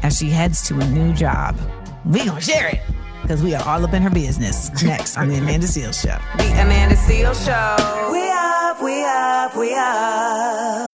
as 0.02 0.18
she 0.18 0.30
heads 0.30 0.66
to 0.68 0.78
a 0.78 0.86
new 0.88 1.12
job. 1.14 1.56
We 2.04 2.24
gonna 2.24 2.40
share 2.40 2.68
it 2.68 2.80
because 3.22 3.42
we 3.42 3.54
are 3.54 3.66
all 3.66 3.82
up 3.82 3.94
in 3.94 4.02
her 4.02 4.10
business. 4.10 4.70
Next 4.82 5.16
on 5.16 5.28
the 5.28 5.36
amanda 5.36 5.66
seales 5.66 6.00
show. 6.00 6.18
The 6.36 6.52
Amanda 6.60 6.94
Seales 6.96 7.44
Show. 7.44 8.12
We 8.12 8.30
up, 8.30 8.82
we 8.82 9.04
up, 9.04 9.56
we 9.56 9.74
up. 9.74 10.93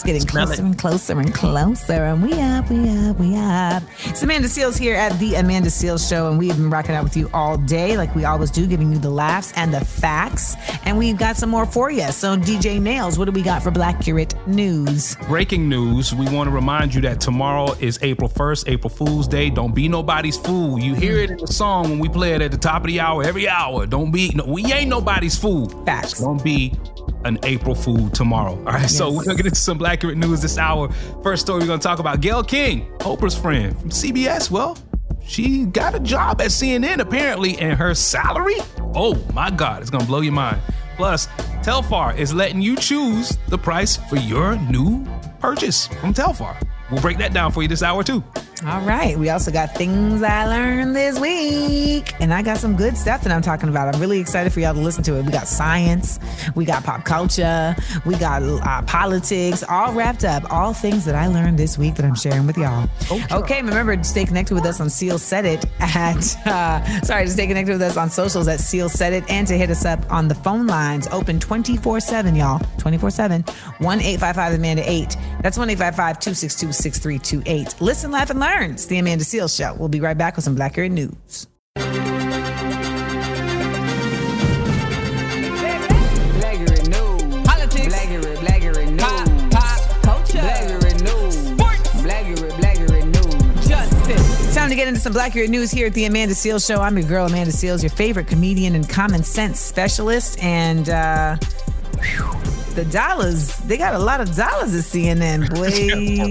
It's 0.00 0.06
getting 0.06 0.22
Smell 0.26 0.46
closer 0.46 0.62
it. 0.62 0.64
and 0.64 0.78
closer 0.78 1.20
and 1.20 1.34
closer. 1.34 1.92
And 1.92 2.22
we 2.22 2.32
up, 2.40 2.70
we 2.70 2.88
up, 2.88 3.18
we 3.18 3.36
up. 3.36 3.82
It's 4.06 4.22
Amanda 4.22 4.48
Seales 4.48 4.78
here 4.78 4.94
at 4.96 5.18
the 5.18 5.34
Amanda 5.34 5.68
Seales 5.68 6.08
Show, 6.08 6.30
and 6.30 6.38
we 6.38 6.48
have 6.48 6.56
been 6.56 6.70
rocking 6.70 6.94
out 6.94 7.04
with 7.04 7.18
you 7.18 7.28
all 7.34 7.58
day, 7.58 7.98
like 7.98 8.14
we 8.14 8.24
always 8.24 8.50
do, 8.50 8.66
giving 8.66 8.90
you 8.90 8.98
the 8.98 9.10
laughs 9.10 9.52
and 9.56 9.74
the 9.74 9.84
facts. 9.84 10.56
And 10.86 10.96
we've 10.96 11.18
got 11.18 11.36
some 11.36 11.50
more 11.50 11.66
for 11.66 11.90
you. 11.90 12.10
So, 12.12 12.34
DJ 12.34 12.80
Nails, 12.80 13.18
what 13.18 13.26
do 13.26 13.32
we 13.32 13.42
got 13.42 13.62
for 13.62 13.70
Blackurate 13.70 14.34
News? 14.46 15.16
Breaking 15.28 15.68
news. 15.68 16.14
We 16.14 16.24
want 16.30 16.48
to 16.48 16.54
remind 16.54 16.94
you 16.94 17.02
that 17.02 17.20
tomorrow 17.20 17.74
is 17.78 17.98
April 18.00 18.30
1st, 18.30 18.70
April 18.70 18.88
Fool's 18.88 19.28
Day. 19.28 19.50
Don't 19.50 19.74
be 19.74 19.86
nobody's 19.86 20.38
fool. 20.38 20.78
You 20.78 20.94
hear 20.94 21.18
it 21.18 21.28
in 21.30 21.36
the 21.36 21.46
song 21.46 21.90
when 21.90 21.98
we 21.98 22.08
play 22.08 22.32
it 22.32 22.40
at 22.40 22.52
the 22.52 22.56
top 22.56 22.84
of 22.84 22.86
the 22.86 23.00
hour, 23.00 23.22
every 23.22 23.46
hour. 23.50 23.84
Don't 23.84 24.10
be, 24.10 24.32
no, 24.34 24.46
we 24.46 24.64
ain't 24.72 24.88
nobody's 24.88 25.36
fool. 25.38 25.68
Facts. 25.84 26.20
Don't 26.20 26.42
be 26.42 26.72
an 27.24 27.38
April 27.44 27.74
Fool 27.74 28.08
tomorrow. 28.10 28.56
All 28.58 28.72
right, 28.72 28.88
so 28.88 29.10
we're 29.10 29.24
to 29.36 29.42
get 29.42 29.46
into 29.46 29.60
some 29.60 29.78
Blackurate 29.78 30.16
News 30.16 30.42
this 30.42 30.58
hour. 30.58 30.90
First 31.22 31.42
story 31.42 31.60
we're 31.60 31.66
to 31.78 31.82
talk 31.82 31.98
about 31.98 32.20
Gayle 32.20 32.42
King, 32.42 32.90
Oprah's 32.98 33.36
friend 33.36 33.78
from 33.78 33.90
CBS. 33.90 34.50
Well, 34.50 34.78
she 35.22 35.66
got 35.66 35.94
a 35.94 36.00
job 36.00 36.40
at 36.40 36.48
CNN 36.48 36.98
apparently, 36.98 37.58
and 37.58 37.78
her 37.78 37.94
salary, 37.94 38.56
oh 38.94 39.14
my 39.32 39.50
God, 39.50 39.80
it's 39.80 39.90
to 40.02 40.08
blow 40.08 40.20
your 40.20 40.32
mind. 40.32 40.60
Plus, 40.96 41.26
Telfar 41.62 42.16
is 42.16 42.34
letting 42.34 42.60
you 42.60 42.76
choose 42.76 43.38
the 43.48 43.58
price 43.58 43.96
for 43.96 44.16
your 44.16 44.56
new 44.56 45.06
purchase 45.38 45.86
from 45.86 46.12
Telfar. 46.12 46.60
We'll 46.90 47.00
break 47.00 47.18
that 47.18 47.32
down 47.32 47.52
for 47.52 47.62
you 47.62 47.68
this 47.68 47.82
hour 47.82 48.02
too. 48.02 48.24
All 48.66 48.82
right. 48.82 49.18
We 49.18 49.30
also 49.30 49.50
got 49.50 49.74
things 49.74 50.22
I 50.22 50.46
learned 50.46 50.94
this 50.94 51.18
week. 51.18 52.12
And 52.20 52.34
I 52.34 52.42
got 52.42 52.58
some 52.58 52.76
good 52.76 52.94
stuff 52.94 53.22
that 53.22 53.32
I'm 53.32 53.40
talking 53.40 53.70
about. 53.70 53.94
I'm 53.94 54.00
really 54.00 54.20
excited 54.20 54.52
for 54.52 54.60
y'all 54.60 54.74
to 54.74 54.80
listen 54.80 55.02
to 55.04 55.16
it. 55.18 55.24
We 55.24 55.32
got 55.32 55.48
science, 55.48 56.20
we 56.54 56.66
got 56.66 56.84
pop 56.84 57.04
culture, 57.04 57.74
we 58.04 58.16
got 58.16 58.42
uh, 58.42 58.82
politics, 58.82 59.64
all 59.66 59.94
wrapped 59.94 60.24
up. 60.24 60.52
All 60.52 60.74
things 60.74 61.06
that 61.06 61.14
I 61.14 61.26
learned 61.28 61.58
this 61.58 61.78
week 61.78 61.94
that 61.94 62.04
I'm 62.04 62.14
sharing 62.14 62.46
with 62.46 62.58
y'all. 62.58 62.86
Okay. 63.32 63.62
Remember 63.62 63.96
to 63.96 64.04
stay 64.04 64.26
connected 64.26 64.54
with 64.54 64.66
us 64.66 64.78
on 64.78 64.90
Seal 64.90 65.18
Set 65.18 65.46
It 65.46 65.64
at, 65.78 66.16
uh, 66.46 67.00
sorry, 67.02 67.24
to 67.24 67.30
stay 67.30 67.46
connected 67.46 67.72
with 67.72 67.82
us 67.82 67.96
on 67.96 68.10
socials 68.10 68.46
at 68.46 68.60
Seal 68.60 68.90
Set 68.90 69.14
It 69.14 69.24
and 69.30 69.46
to 69.48 69.56
hit 69.56 69.70
us 69.70 69.86
up 69.86 70.10
on 70.12 70.28
the 70.28 70.34
phone 70.34 70.66
lines 70.66 71.08
open 71.12 71.40
24 71.40 72.00
7, 72.00 72.34
y'all. 72.34 72.60
24 72.76 73.10
7. 73.10 73.42
1 73.42 74.00
855 74.00 74.54
Amanda 74.54 74.90
8. 74.90 75.16
That's 75.42 75.56
1 75.56 75.70
855 75.70 76.18
262 76.20 76.72
6328. 76.72 77.80
Listen, 77.80 78.10
laugh, 78.10 78.28
and 78.28 78.38
learn. 78.38 78.49
It's 78.58 78.86
the 78.86 78.98
Amanda 78.98 79.24
Seales 79.24 79.56
Show. 79.56 79.74
We'll 79.74 79.88
be 79.88 80.00
right 80.00 80.18
back 80.18 80.36
with 80.36 80.44
some 80.44 80.56
Blackurate 80.56 80.90
News. 80.90 81.46
Black 81.74 81.88
News. 86.88 87.46
Politics. 87.46 87.86
Black 87.86 88.08
Black 88.40 88.62
News. 88.62 89.00
Pop, 89.00 89.26
pop, 89.50 90.02
culture. 90.02 90.38
Black 90.38 91.00
News. 91.00 91.34
Sports. 91.48 92.02
Black 92.02 92.26
Black 92.58 92.78
News. 93.04 93.68
Justice. 93.68 94.54
Time 94.54 94.68
to 94.68 94.76
get 94.76 94.88
into 94.88 95.00
some 95.00 95.14
Blackurate 95.14 95.48
News 95.48 95.70
here 95.70 95.86
at 95.86 95.94
the 95.94 96.04
Amanda 96.04 96.34
Seales 96.34 96.66
Show. 96.66 96.80
I'm 96.82 96.98
your 96.98 97.08
girl, 97.08 97.26
Amanda 97.26 97.52
Seales, 97.52 97.82
your 97.82 97.90
favorite 97.90 98.26
comedian 98.26 98.74
and 98.74 98.88
common 98.88 99.22
sense 99.22 99.58
specialist. 99.60 100.42
And, 100.42 100.90
uh, 100.90 101.36
whew, 102.02 102.32
the 102.84 102.90
dollars, 102.90 103.56
they 103.58 103.76
got 103.76 103.94
a 103.94 103.98
lot 103.98 104.20
of 104.20 104.34
dollars 104.34 104.74
at 104.74 104.84
CNN, 104.84 105.50
boy. 105.54 105.70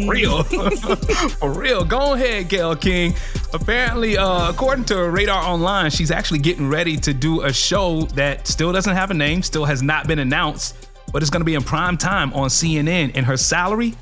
For 0.04 0.12
real. 0.12 0.44
For 1.30 1.52
real. 1.52 1.86
Go 1.86 2.14
ahead, 2.14 2.50
Gayle 2.50 2.76
King. 2.76 3.14
Apparently, 3.54 4.18
uh, 4.18 4.50
according 4.50 4.86
to 4.86 5.10
Radar 5.10 5.44
Online, 5.44 5.92
she's 5.92 6.10
actually 6.10 6.40
getting 6.40 6.68
ready 6.68 6.98
to 6.98 7.14
do 7.14 7.42
a 7.42 7.54
show 7.54 8.02
that 8.16 8.48
still 8.48 8.72
doesn't 8.72 8.96
have 8.96 9.12
a 9.12 9.14
name, 9.14 9.44
still 9.44 9.66
has 9.66 9.84
not 9.84 10.08
been 10.08 10.20
announced, 10.20 10.76
but 11.14 11.22
it's 11.22 11.30
going 11.30 11.42
to 11.42 11.46
be 11.46 11.54
in 11.54 11.62
prime 11.62 11.98
time 11.98 12.34
on 12.34 12.50
CNN. 12.50 13.12
And 13.14 13.26
her 13.28 13.38
salary, 13.38 13.94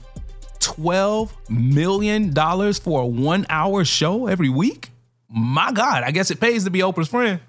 $12 0.60 1.32
million 1.50 2.34
for 2.76 3.02
a 3.02 3.06
one 3.06 3.46
hour 3.50 3.84
show 3.84 4.28
every 4.28 4.50
week? 4.50 4.90
My 5.30 5.74
God, 5.74 6.04
I 6.04 6.12
guess 6.12 6.32
it 6.32 6.40
pays 6.40 6.64
to 6.64 6.70
be 6.70 6.80
Oprah's 6.80 7.10
friend. 7.10 7.42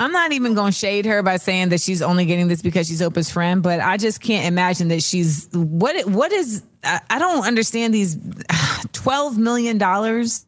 I'm 0.00 0.12
not 0.12 0.32
even 0.32 0.54
going 0.54 0.72
to 0.72 0.76
shade 0.78 1.04
her 1.06 1.22
by 1.22 1.36
saying 1.36 1.68
that 1.68 1.80
she's 1.80 2.00
only 2.02 2.24
getting 2.24 2.48
this 2.48 2.62
because 2.62 2.88
she's 2.88 3.00
Oprah's 3.02 3.30
friend, 3.30 3.62
but 3.62 3.80
I 3.80 3.98
just 3.98 4.20
can't 4.20 4.46
imagine 4.46 4.88
that 4.88 5.02
she's 5.02 5.48
what 5.52 6.06
what 6.06 6.32
is 6.32 6.62
I, 6.82 7.00
I 7.10 7.18
don't 7.18 7.46
understand 7.46 7.94
these 7.94 8.16
12 8.92 9.38
million 9.38 9.78
dollars. 9.78 10.46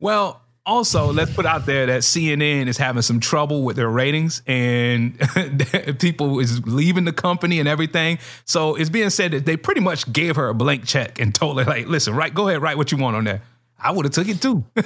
Well, 0.00 0.42
also, 0.66 1.12
let's 1.12 1.32
put 1.32 1.46
out 1.46 1.66
there 1.66 1.86
that 1.86 2.02
CNN 2.02 2.66
is 2.66 2.76
having 2.76 3.02
some 3.02 3.20
trouble 3.20 3.62
with 3.62 3.76
their 3.76 3.88
ratings 3.88 4.42
and 4.46 5.18
people 5.98 6.38
is 6.40 6.64
leaving 6.66 7.04
the 7.04 7.12
company 7.12 7.58
and 7.58 7.68
everything. 7.68 8.18
So 8.44 8.74
it's 8.76 8.90
being 8.90 9.10
said 9.10 9.32
that 9.32 9.44
they 9.46 9.56
pretty 9.56 9.80
much 9.80 10.12
gave 10.12 10.36
her 10.36 10.48
a 10.48 10.54
blank 10.54 10.86
check 10.86 11.20
and 11.20 11.34
told 11.34 11.58
her, 11.58 11.64
like, 11.64 11.86
listen, 11.88 12.14
right, 12.14 12.32
go 12.32 12.48
ahead, 12.48 12.62
write 12.62 12.76
what 12.76 12.92
you 12.92 12.98
want 12.98 13.16
on 13.16 13.24
there. 13.24 13.42
I 13.76 13.90
would 13.90 14.04
have 14.04 14.12
took 14.12 14.28
it 14.28 14.40
too. 14.40 14.64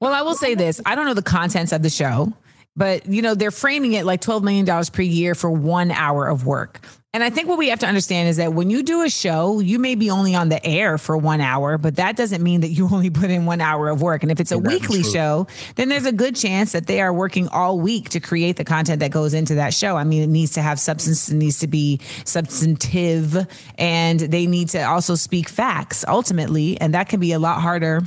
Well, 0.00 0.12
I 0.12 0.20
will 0.20 0.34
say 0.34 0.54
this. 0.54 0.82
I 0.84 0.96
don't 0.96 1.06
know 1.06 1.14
the 1.14 1.22
contents 1.22 1.72
of 1.72 1.82
the 1.82 1.88
show, 1.88 2.30
but 2.76 3.06
you 3.06 3.22
know, 3.22 3.34
they're 3.34 3.50
framing 3.50 3.92
it 3.92 4.04
like 4.04 4.20
$12 4.20 4.42
million 4.42 4.84
per 4.92 5.02
year 5.02 5.34
for 5.34 5.50
one 5.50 5.90
hour 5.90 6.28
of 6.28 6.46
work. 6.46 6.80
And 7.14 7.22
I 7.22 7.30
think 7.30 7.48
what 7.48 7.58
we 7.58 7.68
have 7.68 7.78
to 7.78 7.86
understand 7.86 8.28
is 8.28 8.38
that 8.38 8.54
when 8.54 8.70
you 8.70 8.82
do 8.82 9.02
a 9.02 9.08
show, 9.08 9.60
you 9.60 9.78
may 9.78 9.94
be 9.94 10.10
only 10.10 10.34
on 10.34 10.48
the 10.48 10.64
air 10.66 10.98
for 10.98 11.16
one 11.16 11.40
hour, 11.40 11.78
but 11.78 11.94
that 11.94 12.16
doesn't 12.16 12.42
mean 12.42 12.62
that 12.62 12.70
you 12.70 12.88
only 12.92 13.08
put 13.08 13.30
in 13.30 13.46
one 13.46 13.60
hour 13.60 13.88
of 13.88 14.02
work. 14.02 14.24
And 14.24 14.32
if 14.32 14.40
it's 14.40 14.50
a 14.50 14.58
weekly 14.58 15.02
true. 15.02 15.12
show, 15.12 15.46
then 15.76 15.88
there's 15.88 16.06
a 16.06 16.12
good 16.12 16.34
chance 16.34 16.72
that 16.72 16.88
they 16.88 17.00
are 17.00 17.12
working 17.12 17.46
all 17.48 17.78
week 17.78 18.08
to 18.10 18.20
create 18.20 18.56
the 18.56 18.64
content 18.64 18.98
that 18.98 19.12
goes 19.12 19.32
into 19.32 19.54
that 19.54 19.72
show. 19.72 19.96
I 19.96 20.02
mean, 20.02 20.22
it 20.22 20.28
needs 20.28 20.54
to 20.54 20.62
have 20.62 20.80
substance, 20.80 21.28
it 21.28 21.36
needs 21.36 21.60
to 21.60 21.68
be 21.68 22.00
substantive, 22.24 23.46
and 23.78 24.18
they 24.18 24.48
need 24.48 24.70
to 24.70 24.82
also 24.82 25.14
speak 25.14 25.48
facts 25.48 26.04
ultimately. 26.08 26.80
And 26.80 26.94
that 26.94 27.08
can 27.08 27.20
be 27.20 27.30
a 27.30 27.38
lot 27.38 27.60
harder 27.60 28.02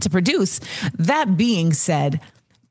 to 0.00 0.08
produce. 0.08 0.58
That 0.94 1.36
being 1.36 1.74
said, 1.74 2.18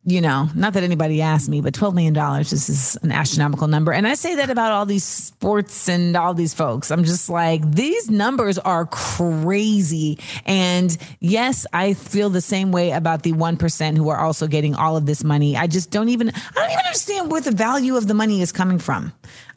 you 0.03 0.19
know, 0.19 0.49
not 0.55 0.73
that 0.73 0.81
anybody 0.83 1.21
asked 1.21 1.47
me, 1.47 1.61
but 1.61 1.75
$12 1.75 1.93
million 1.93 2.13
this 2.39 2.69
is 2.69 2.97
an 3.03 3.11
astronomical 3.11 3.67
number. 3.67 3.93
And 3.93 4.07
I 4.07 4.15
say 4.15 4.35
that 4.35 4.49
about 4.49 4.71
all 4.71 4.85
these 4.85 5.03
sports 5.03 5.87
and 5.87 6.15
all 6.15 6.33
these 6.33 6.55
folks. 6.55 6.89
I'm 6.89 7.03
just 7.03 7.29
like, 7.29 7.69
these 7.71 8.09
numbers 8.09 8.57
are 8.57 8.87
crazy. 8.87 10.17
And 10.45 10.97
yes, 11.19 11.67
I 11.71 11.93
feel 11.93 12.31
the 12.31 12.41
same 12.41 12.71
way 12.71 12.91
about 12.91 13.21
the 13.21 13.33
1% 13.33 13.97
who 13.97 14.09
are 14.09 14.17
also 14.17 14.47
getting 14.47 14.73
all 14.73 14.97
of 14.97 15.05
this 15.05 15.23
money. 15.23 15.55
I 15.55 15.67
just 15.67 15.91
don't 15.91 16.09
even, 16.09 16.29
I 16.29 16.51
don't 16.55 16.71
even 16.71 16.85
understand 16.85 17.31
where 17.31 17.41
the 17.41 17.51
value 17.51 17.95
of 17.95 18.07
the 18.07 18.15
money 18.15 18.41
is 18.41 18.51
coming 18.51 18.79
from. 18.79 19.13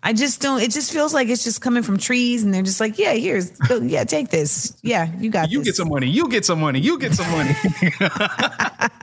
I 0.06 0.12
just 0.12 0.42
don't, 0.42 0.60
it 0.60 0.70
just 0.70 0.92
feels 0.92 1.14
like 1.14 1.28
it's 1.28 1.42
just 1.42 1.62
coming 1.62 1.82
from 1.82 1.96
trees 1.96 2.42
and 2.44 2.52
they're 2.52 2.62
just 2.62 2.78
like, 2.78 2.98
yeah, 2.98 3.14
here's, 3.14 3.50
yeah, 3.82 4.04
take 4.04 4.28
this. 4.28 4.76
Yeah, 4.82 5.10
you 5.18 5.30
got 5.30 5.50
You 5.50 5.60
this. 5.60 5.68
get 5.68 5.74
some 5.76 5.88
money. 5.88 6.08
You 6.08 6.28
get 6.28 6.44
some 6.44 6.60
money. 6.60 6.78
You 6.78 6.98
get 6.98 7.14
some 7.14 7.30
money. 7.32 7.54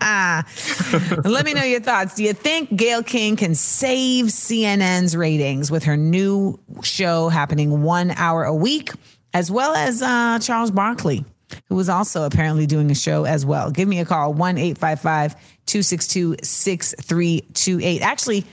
Let 1.25 1.45
me 1.45 1.53
know 1.53 1.63
your 1.63 1.79
thoughts. 1.79 2.15
Do 2.15 2.23
you 2.23 2.33
think 2.33 2.75
Gayle 2.75 3.01
King 3.03 3.35
can 3.35 3.55
save 3.55 4.25
CNN's 4.27 5.17
ratings 5.17 5.71
with 5.71 5.83
her 5.85 5.97
new 5.97 6.59
show 6.83 7.29
happening 7.29 7.81
one 7.81 8.11
hour 8.11 8.43
a 8.43 8.53
week, 8.55 8.91
as 9.33 9.49
well 9.51 9.73
as 9.73 10.01
uh, 10.03 10.37
Charles 10.39 10.69
Barkley, 10.71 11.25
who 11.67 11.75
was 11.75 11.89
also 11.89 12.23
apparently 12.25 12.67
doing 12.67 12.91
a 12.91 12.95
show 12.95 13.23
as 13.25 13.43
well? 13.45 13.71
Give 13.71 13.87
me 13.87 13.99
a 13.99 14.05
call 14.05 14.33
1 14.33 14.57
855 14.57 15.33
262 15.65 16.35
6328. 16.43 18.01
Actually, 18.01 18.45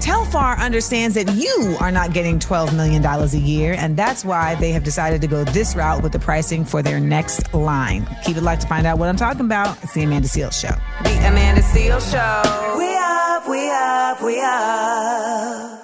Telfar 0.00 0.58
understands 0.58 1.14
that 1.16 1.32
you 1.34 1.76
are 1.80 1.90
not 1.90 2.12
getting 2.12 2.38
$12 2.38 2.76
million 2.76 3.04
a 3.04 3.26
year, 3.36 3.74
and 3.76 3.96
that's 3.96 4.24
why 4.24 4.54
they 4.56 4.70
have 4.70 4.84
decided 4.84 5.20
to 5.22 5.26
go 5.26 5.42
this 5.44 5.74
route 5.74 6.02
with 6.02 6.12
the 6.12 6.18
pricing 6.18 6.64
for 6.64 6.82
their 6.82 7.00
next 7.00 7.52
line. 7.54 8.06
Keep 8.24 8.36
it 8.36 8.42
locked 8.42 8.62
to 8.62 8.68
find 8.68 8.86
out 8.86 8.98
what 8.98 9.08
I'm 9.08 9.16
talking 9.16 9.42
about. 9.46 9.82
It's 9.82 9.94
the 9.94 10.04
Amanda 10.04 10.28
Seales 10.28 10.60
Show. 10.60 10.74
The 11.02 11.18
Amanda 11.26 11.62
Seales 11.62 12.10
Show. 12.10 12.78
We 12.78 12.96
up, 12.96 13.48
we 13.48 13.70
up, 13.70 14.22
we 14.22 14.40
up. 14.40 15.82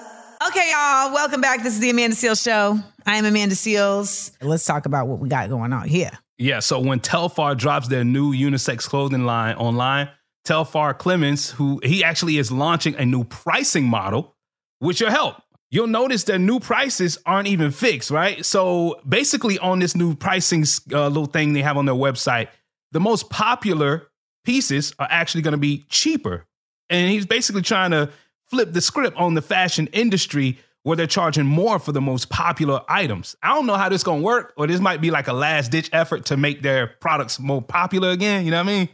Okay, 0.48 0.70
y'all, 0.70 1.12
welcome 1.12 1.40
back. 1.40 1.62
This 1.62 1.74
is 1.74 1.80
the 1.80 1.90
Amanda 1.90 2.14
Seales 2.14 2.42
Show. 2.42 2.78
I 3.06 3.16
am 3.16 3.24
Amanda 3.24 3.54
Seales. 3.54 4.32
Let's 4.40 4.64
talk 4.64 4.86
about 4.86 5.08
what 5.08 5.18
we 5.18 5.28
got 5.28 5.48
going 5.48 5.72
on 5.72 5.88
here. 5.88 6.10
Yeah, 6.38 6.60
so 6.60 6.80
when 6.80 7.00
Telfar 7.00 7.56
drops 7.56 7.88
their 7.88 8.04
new 8.04 8.32
unisex 8.34 8.80
clothing 8.88 9.24
line 9.24 9.56
online, 9.56 10.08
Telfar 10.44 10.98
Clemens, 10.98 11.50
who 11.50 11.80
he 11.84 12.02
actually 12.02 12.38
is 12.38 12.50
launching 12.50 12.94
a 12.96 13.04
new 13.04 13.24
pricing 13.24 13.84
model 13.84 14.34
with 14.80 15.00
your 15.00 15.10
help. 15.10 15.36
You'll 15.70 15.86
notice 15.86 16.24
their 16.24 16.38
new 16.38 16.60
prices 16.60 17.18
aren't 17.24 17.48
even 17.48 17.70
fixed, 17.70 18.10
right? 18.10 18.44
So 18.44 19.00
basically, 19.08 19.58
on 19.58 19.78
this 19.78 19.96
new 19.96 20.14
pricing 20.14 20.64
uh, 20.92 21.08
little 21.08 21.26
thing 21.26 21.54
they 21.54 21.62
have 21.62 21.78
on 21.78 21.86
their 21.86 21.94
website, 21.94 22.48
the 22.90 23.00
most 23.00 23.30
popular 23.30 24.08
pieces 24.44 24.92
are 24.98 25.08
actually 25.10 25.42
going 25.42 25.52
to 25.52 25.58
be 25.58 25.84
cheaper. 25.88 26.46
And 26.90 27.10
he's 27.10 27.24
basically 27.24 27.62
trying 27.62 27.92
to 27.92 28.10
flip 28.50 28.72
the 28.72 28.82
script 28.82 29.16
on 29.16 29.32
the 29.32 29.40
fashion 29.40 29.88
industry 29.94 30.58
where 30.82 30.96
they're 30.96 31.06
charging 31.06 31.46
more 31.46 31.78
for 31.78 31.92
the 31.92 32.00
most 32.00 32.28
popular 32.28 32.82
items. 32.88 33.36
I 33.42 33.54
don't 33.54 33.66
know 33.66 33.76
how 33.76 33.88
this 33.88 34.02
going 34.02 34.20
to 34.20 34.24
work, 34.26 34.52
or 34.56 34.66
this 34.66 34.80
might 34.80 35.00
be 35.00 35.10
like 35.10 35.28
a 35.28 35.32
last 35.32 35.70
ditch 35.70 35.88
effort 35.92 36.26
to 36.26 36.36
make 36.36 36.60
their 36.60 36.88
products 36.88 37.38
more 37.38 37.62
popular 37.62 38.10
again. 38.10 38.44
You 38.44 38.50
know 38.50 38.58
what 38.58 38.70
I 38.70 38.78
mean? 38.78 38.88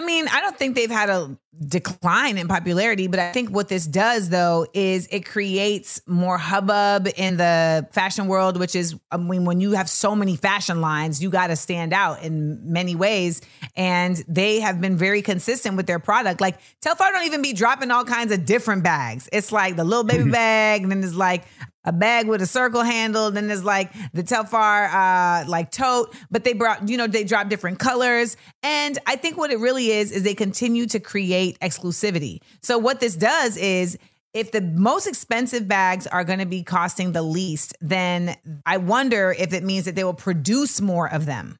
I 0.00 0.02
mean, 0.02 0.28
I 0.28 0.40
don't 0.40 0.56
think 0.56 0.76
they've 0.76 0.90
had 0.90 1.10
a 1.10 1.36
decline 1.62 2.38
in 2.38 2.48
popularity, 2.48 3.06
but 3.06 3.20
I 3.20 3.32
think 3.32 3.50
what 3.50 3.68
this 3.68 3.86
does 3.86 4.30
though 4.30 4.66
is 4.72 5.06
it 5.08 5.26
creates 5.26 6.00
more 6.06 6.38
hubbub 6.38 7.06
in 7.18 7.36
the 7.36 7.86
fashion 7.92 8.26
world, 8.26 8.58
which 8.58 8.74
is, 8.74 8.96
I 9.10 9.18
mean, 9.18 9.44
when 9.44 9.60
you 9.60 9.72
have 9.72 9.90
so 9.90 10.16
many 10.16 10.36
fashion 10.36 10.80
lines, 10.80 11.22
you 11.22 11.28
got 11.28 11.48
to 11.48 11.56
stand 11.56 11.92
out 11.92 12.22
in 12.22 12.72
many 12.72 12.94
ways. 12.94 13.42
And 13.76 14.16
they 14.26 14.60
have 14.60 14.80
been 14.80 14.96
very 14.96 15.20
consistent 15.20 15.76
with 15.76 15.86
their 15.86 15.98
product. 15.98 16.40
Like 16.40 16.58
Telfar 16.80 17.12
don't 17.12 17.26
even 17.26 17.42
be 17.42 17.52
dropping 17.52 17.90
all 17.90 18.06
kinds 18.06 18.32
of 18.32 18.46
different 18.46 18.82
bags. 18.82 19.28
It's 19.34 19.52
like 19.52 19.76
the 19.76 19.84
little 19.84 20.04
baby 20.04 20.30
bag, 20.30 20.80
and 20.82 20.90
then 20.90 21.02
there's 21.02 21.14
like 21.14 21.44
a 21.84 21.92
bag 21.92 22.28
with 22.28 22.42
a 22.42 22.46
circle 22.46 22.82
handle. 22.82 23.30
Then 23.30 23.48
there's 23.48 23.64
like 23.64 23.92
the 24.12 24.22
Telfar 24.22 24.92
uh, 24.92 25.48
like 25.48 25.70
tote, 25.70 26.14
but 26.30 26.44
they 26.44 26.52
brought, 26.52 26.88
you 26.88 26.96
know, 26.96 27.06
they 27.06 27.24
drop 27.24 27.48
different 27.48 27.78
colors. 27.78 28.36
And 28.62 28.98
I 29.06 29.16
think 29.16 29.36
what 29.36 29.50
it 29.50 29.58
really 29.58 29.90
is 29.90 30.12
is 30.12 30.22
they 30.22 30.34
continue 30.34 30.86
to 30.86 31.00
create 31.00 31.58
exclusivity. 31.60 32.40
So 32.62 32.78
what 32.78 33.00
this 33.00 33.16
does 33.16 33.56
is 33.56 33.98
if 34.32 34.52
the 34.52 34.60
most 34.60 35.06
expensive 35.06 35.66
bags 35.66 36.06
are 36.06 36.22
going 36.22 36.38
to 36.38 36.46
be 36.46 36.62
costing 36.62 37.12
the 37.12 37.22
least, 37.22 37.76
then 37.80 38.36
I 38.64 38.76
wonder 38.76 39.34
if 39.36 39.52
it 39.52 39.64
means 39.64 39.86
that 39.86 39.96
they 39.96 40.04
will 40.04 40.14
produce 40.14 40.80
more 40.80 41.12
of 41.12 41.26
them 41.26 41.56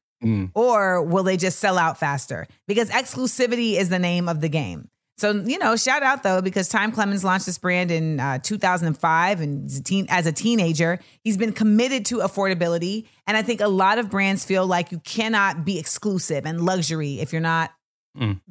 or 0.53 1.01
will 1.03 1.23
they 1.23 1.35
just 1.35 1.59
sell 1.59 1.77
out 1.77 1.97
faster? 1.97 2.47
Because 2.67 2.89
exclusivity 2.91 3.73
is 3.73 3.89
the 3.89 3.99
name 3.99 4.29
of 4.29 4.39
the 4.39 4.49
game. 4.49 4.87
So, 5.21 5.33
you 5.33 5.59
know, 5.59 5.75
shout 5.75 6.01
out 6.01 6.23
though, 6.23 6.41
because 6.41 6.67
Time 6.67 6.91
Clemens 6.91 7.23
launched 7.23 7.45
this 7.45 7.59
brand 7.59 7.91
in 7.91 8.19
uh, 8.19 8.39
2005 8.39 9.39
and 9.39 9.67
as 9.67 9.77
a, 9.77 9.83
teen, 9.83 10.07
as 10.09 10.25
a 10.25 10.31
teenager, 10.31 10.99
he's 11.23 11.37
been 11.37 11.53
committed 11.53 12.07
to 12.07 12.17
affordability. 12.17 13.05
And 13.27 13.37
I 13.37 13.43
think 13.43 13.61
a 13.61 13.67
lot 13.67 13.99
of 13.99 14.09
brands 14.09 14.43
feel 14.43 14.65
like 14.65 14.91
you 14.91 14.97
cannot 14.97 15.63
be 15.63 15.77
exclusive 15.77 16.47
and 16.47 16.65
luxury 16.65 17.19
if 17.19 17.33
you're 17.33 17.39
not 17.39 17.71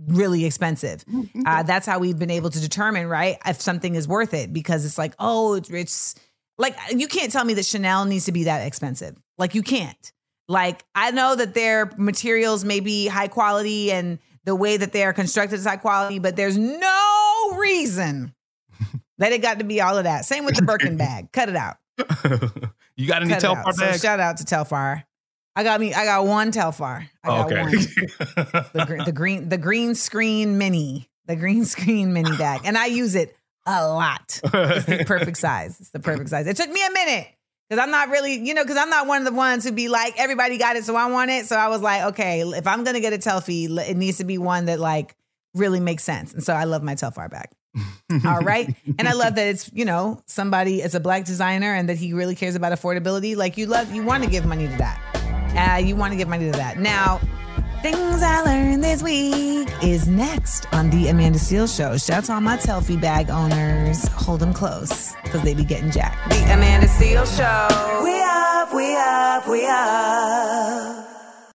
really 0.07 0.45
expensive. 0.45 1.05
Uh, 1.45 1.64
that's 1.64 1.87
how 1.87 1.99
we've 1.99 2.21
been 2.21 2.31
able 2.31 2.51
to 2.51 2.61
determine, 2.61 3.09
right, 3.09 3.39
if 3.45 3.61
something 3.61 3.97
is 3.97 4.07
worth 4.07 4.33
it 4.33 4.53
because 4.53 4.85
it's 4.85 4.97
like, 4.97 5.14
oh, 5.18 5.55
it's, 5.55 5.71
it's 5.71 6.14
like 6.57 6.77
you 6.95 7.09
can't 7.09 7.33
tell 7.33 7.45
me 7.45 7.55
that 7.55 7.66
Chanel 7.66 8.05
needs 8.05 8.27
to 8.27 8.33
be 8.33 8.45
that 8.45 8.64
expensive. 8.64 9.21
Like 9.39 9.57
you 9.57 9.62
can't. 9.62 10.12
Like 10.47 10.85
I 10.95 11.11
know 11.11 11.35
that 11.35 11.55
their 11.55 11.91
materials 11.97 12.64
may 12.64 12.79
be 12.79 13.09
high 13.09 13.29
quality 13.29 13.91
and 13.91 14.21
the 14.45 14.55
way 14.55 14.76
that 14.76 14.93
they 14.93 15.05
are 15.05 15.12
constructed 15.12 15.57
is 15.57 15.66
high 15.66 15.76
quality, 15.76 16.18
but 16.18 16.36
there's 16.36 16.57
no 16.59 17.57
reason 17.57 18.34
that 19.18 19.32
it 19.32 19.43
got 19.43 19.59
to 19.59 19.64
be 19.64 19.80
all 19.80 19.97
of 19.99 20.05
that. 20.05 20.24
Same 20.24 20.45
with 20.45 20.57
the 20.57 20.62
Birkin 20.62 20.97
bag. 20.99 21.32
Cut 21.32 21.49
it 21.49 21.57
out. 21.57 21.76
you 22.97 23.07
got 23.07 23.22
any 23.22 23.30
Cut. 23.30 23.43
Telfar 23.43 23.72
So 23.74 23.80
bags? 23.86 24.01
shout 24.01 24.20
out 24.20 24.38
to 24.38 24.45
Telfar. 24.45 25.05
I 25.55 25.62
got 25.64 25.80
me. 25.80 25.93
I 25.93 26.05
got 26.05 26.24
one 26.26 26.53
Telfar. 26.53 27.09
I 27.24 27.28
got 27.28 27.47
okay. 27.53 27.61
one. 27.61 27.70
the, 27.70 29.03
the 29.07 29.12
green 29.12 29.49
the 29.49 29.59
green 29.59 29.95
screen 29.95 30.57
mini 30.59 31.11
the 31.26 31.36
green 31.36 31.64
screen 31.64 32.12
mini 32.12 32.36
bag 32.36 32.62
and 32.64 32.76
i 32.76 32.86
use 32.86 33.14
it 33.14 33.36
a 33.66 33.86
lot 33.86 34.41
it's 34.43 34.86
the 34.86 35.05
perfect 35.07 35.36
size 35.36 35.78
it's 35.78 35.91
the 35.91 36.01
perfect 36.01 36.28
size 36.28 36.47
it 36.49 36.57
took 36.57 36.70
me 36.70 36.84
a 36.84 36.91
minute 36.91 37.28
because 37.71 37.83
i'm 37.83 37.91
not 37.91 38.09
really 38.09 38.35
you 38.35 38.53
know 38.53 38.62
because 38.62 38.77
i'm 38.77 38.91
not 38.91 39.07
one 39.07 39.18
of 39.18 39.25
the 39.25 39.33
ones 39.33 39.64
who 39.64 39.73
be 39.73 39.89
like 39.89 40.18
everybody 40.18 40.59
got 40.59 40.77
it 40.77 40.85
so 40.85 40.97
i 40.97 41.09
want 41.11 41.31
it. 41.31 41.47
So 41.47 41.57
i 41.57 41.68
was 41.68 41.81
like 41.81 42.03
okay 42.12 42.41
if 42.41 42.66
i'm 42.66 42.85
gonna 42.85 43.01
get 43.01 43.12
a 43.12 43.18
telfie 43.18 43.79
it 43.89 43.97
needs 43.97 44.18
to 44.18 44.25
be 44.25 44.39
one 44.39 44.66
that 44.66 44.81
like 44.81 45.16
really 45.55 45.81
makes 45.81 46.05
sense. 46.05 46.35
And 46.35 46.43
so 46.43 46.53
i 46.53 46.64
love 46.64 46.83
my 46.83 46.95
telfar 46.95 47.31
bag 47.31 47.49
all 48.27 48.41
right? 48.41 48.75
And 48.99 49.09
i 49.09 49.12
love 49.12 49.37
that 49.37 49.47
it's 49.47 49.71
you 49.73 49.85
know 49.85 50.21
somebody 50.27 50.83
it's 50.83 50.95
a 50.95 51.01
black 51.01 51.25
designer 51.25 51.73
and 51.73 51.89
that 51.89 51.97
he 51.97 52.12
really 52.12 52.35
cares 52.35 52.57
about 52.57 52.73
affordability. 52.73 53.37
Like 53.37 53.57
you 53.57 53.66
love 53.66 53.93
you 53.95 54.03
want 54.05 54.25
to 54.25 54.31
give 54.31 54.45
money 54.45 54.66
to 54.66 54.77
that. 54.77 54.99
Uh, 55.57 55.79
you 55.79 55.97
want 55.97 56.12
to 56.12 56.16
give 56.16 56.29
money 56.29 56.47
to 56.51 56.57
that. 56.59 56.79
Now 56.79 57.21
Things 57.83 58.22
I 58.22 58.43
learned 58.43 58.85
this 58.85 59.03
week 59.03 59.70
is 59.83 60.07
next 60.07 60.70
on 60.70 60.91
the 60.91 61.09
Amanda 61.09 61.39
Seales 61.39 61.74
Show. 61.74 61.97
Shout 61.97 62.18
out 62.18 62.24
to 62.24 62.33
all 62.35 62.41
my 62.43 62.59
Telfie 62.59 63.01
bag 63.01 63.31
owners. 63.31 64.07
Hold 64.09 64.41
them 64.41 64.53
close 64.53 65.14
because 65.22 65.43
they 65.45 65.55
be 65.55 65.64
getting 65.64 65.91
jacked. 65.91 66.28
The 66.28 66.43
Amanda 66.53 66.87
Seales 66.89 67.35
Show. 67.35 68.05
We 68.05 68.20
up, 68.20 68.74
we 68.74 68.97
up, 68.97 69.49
we 69.49 69.66
up. 69.66 71.10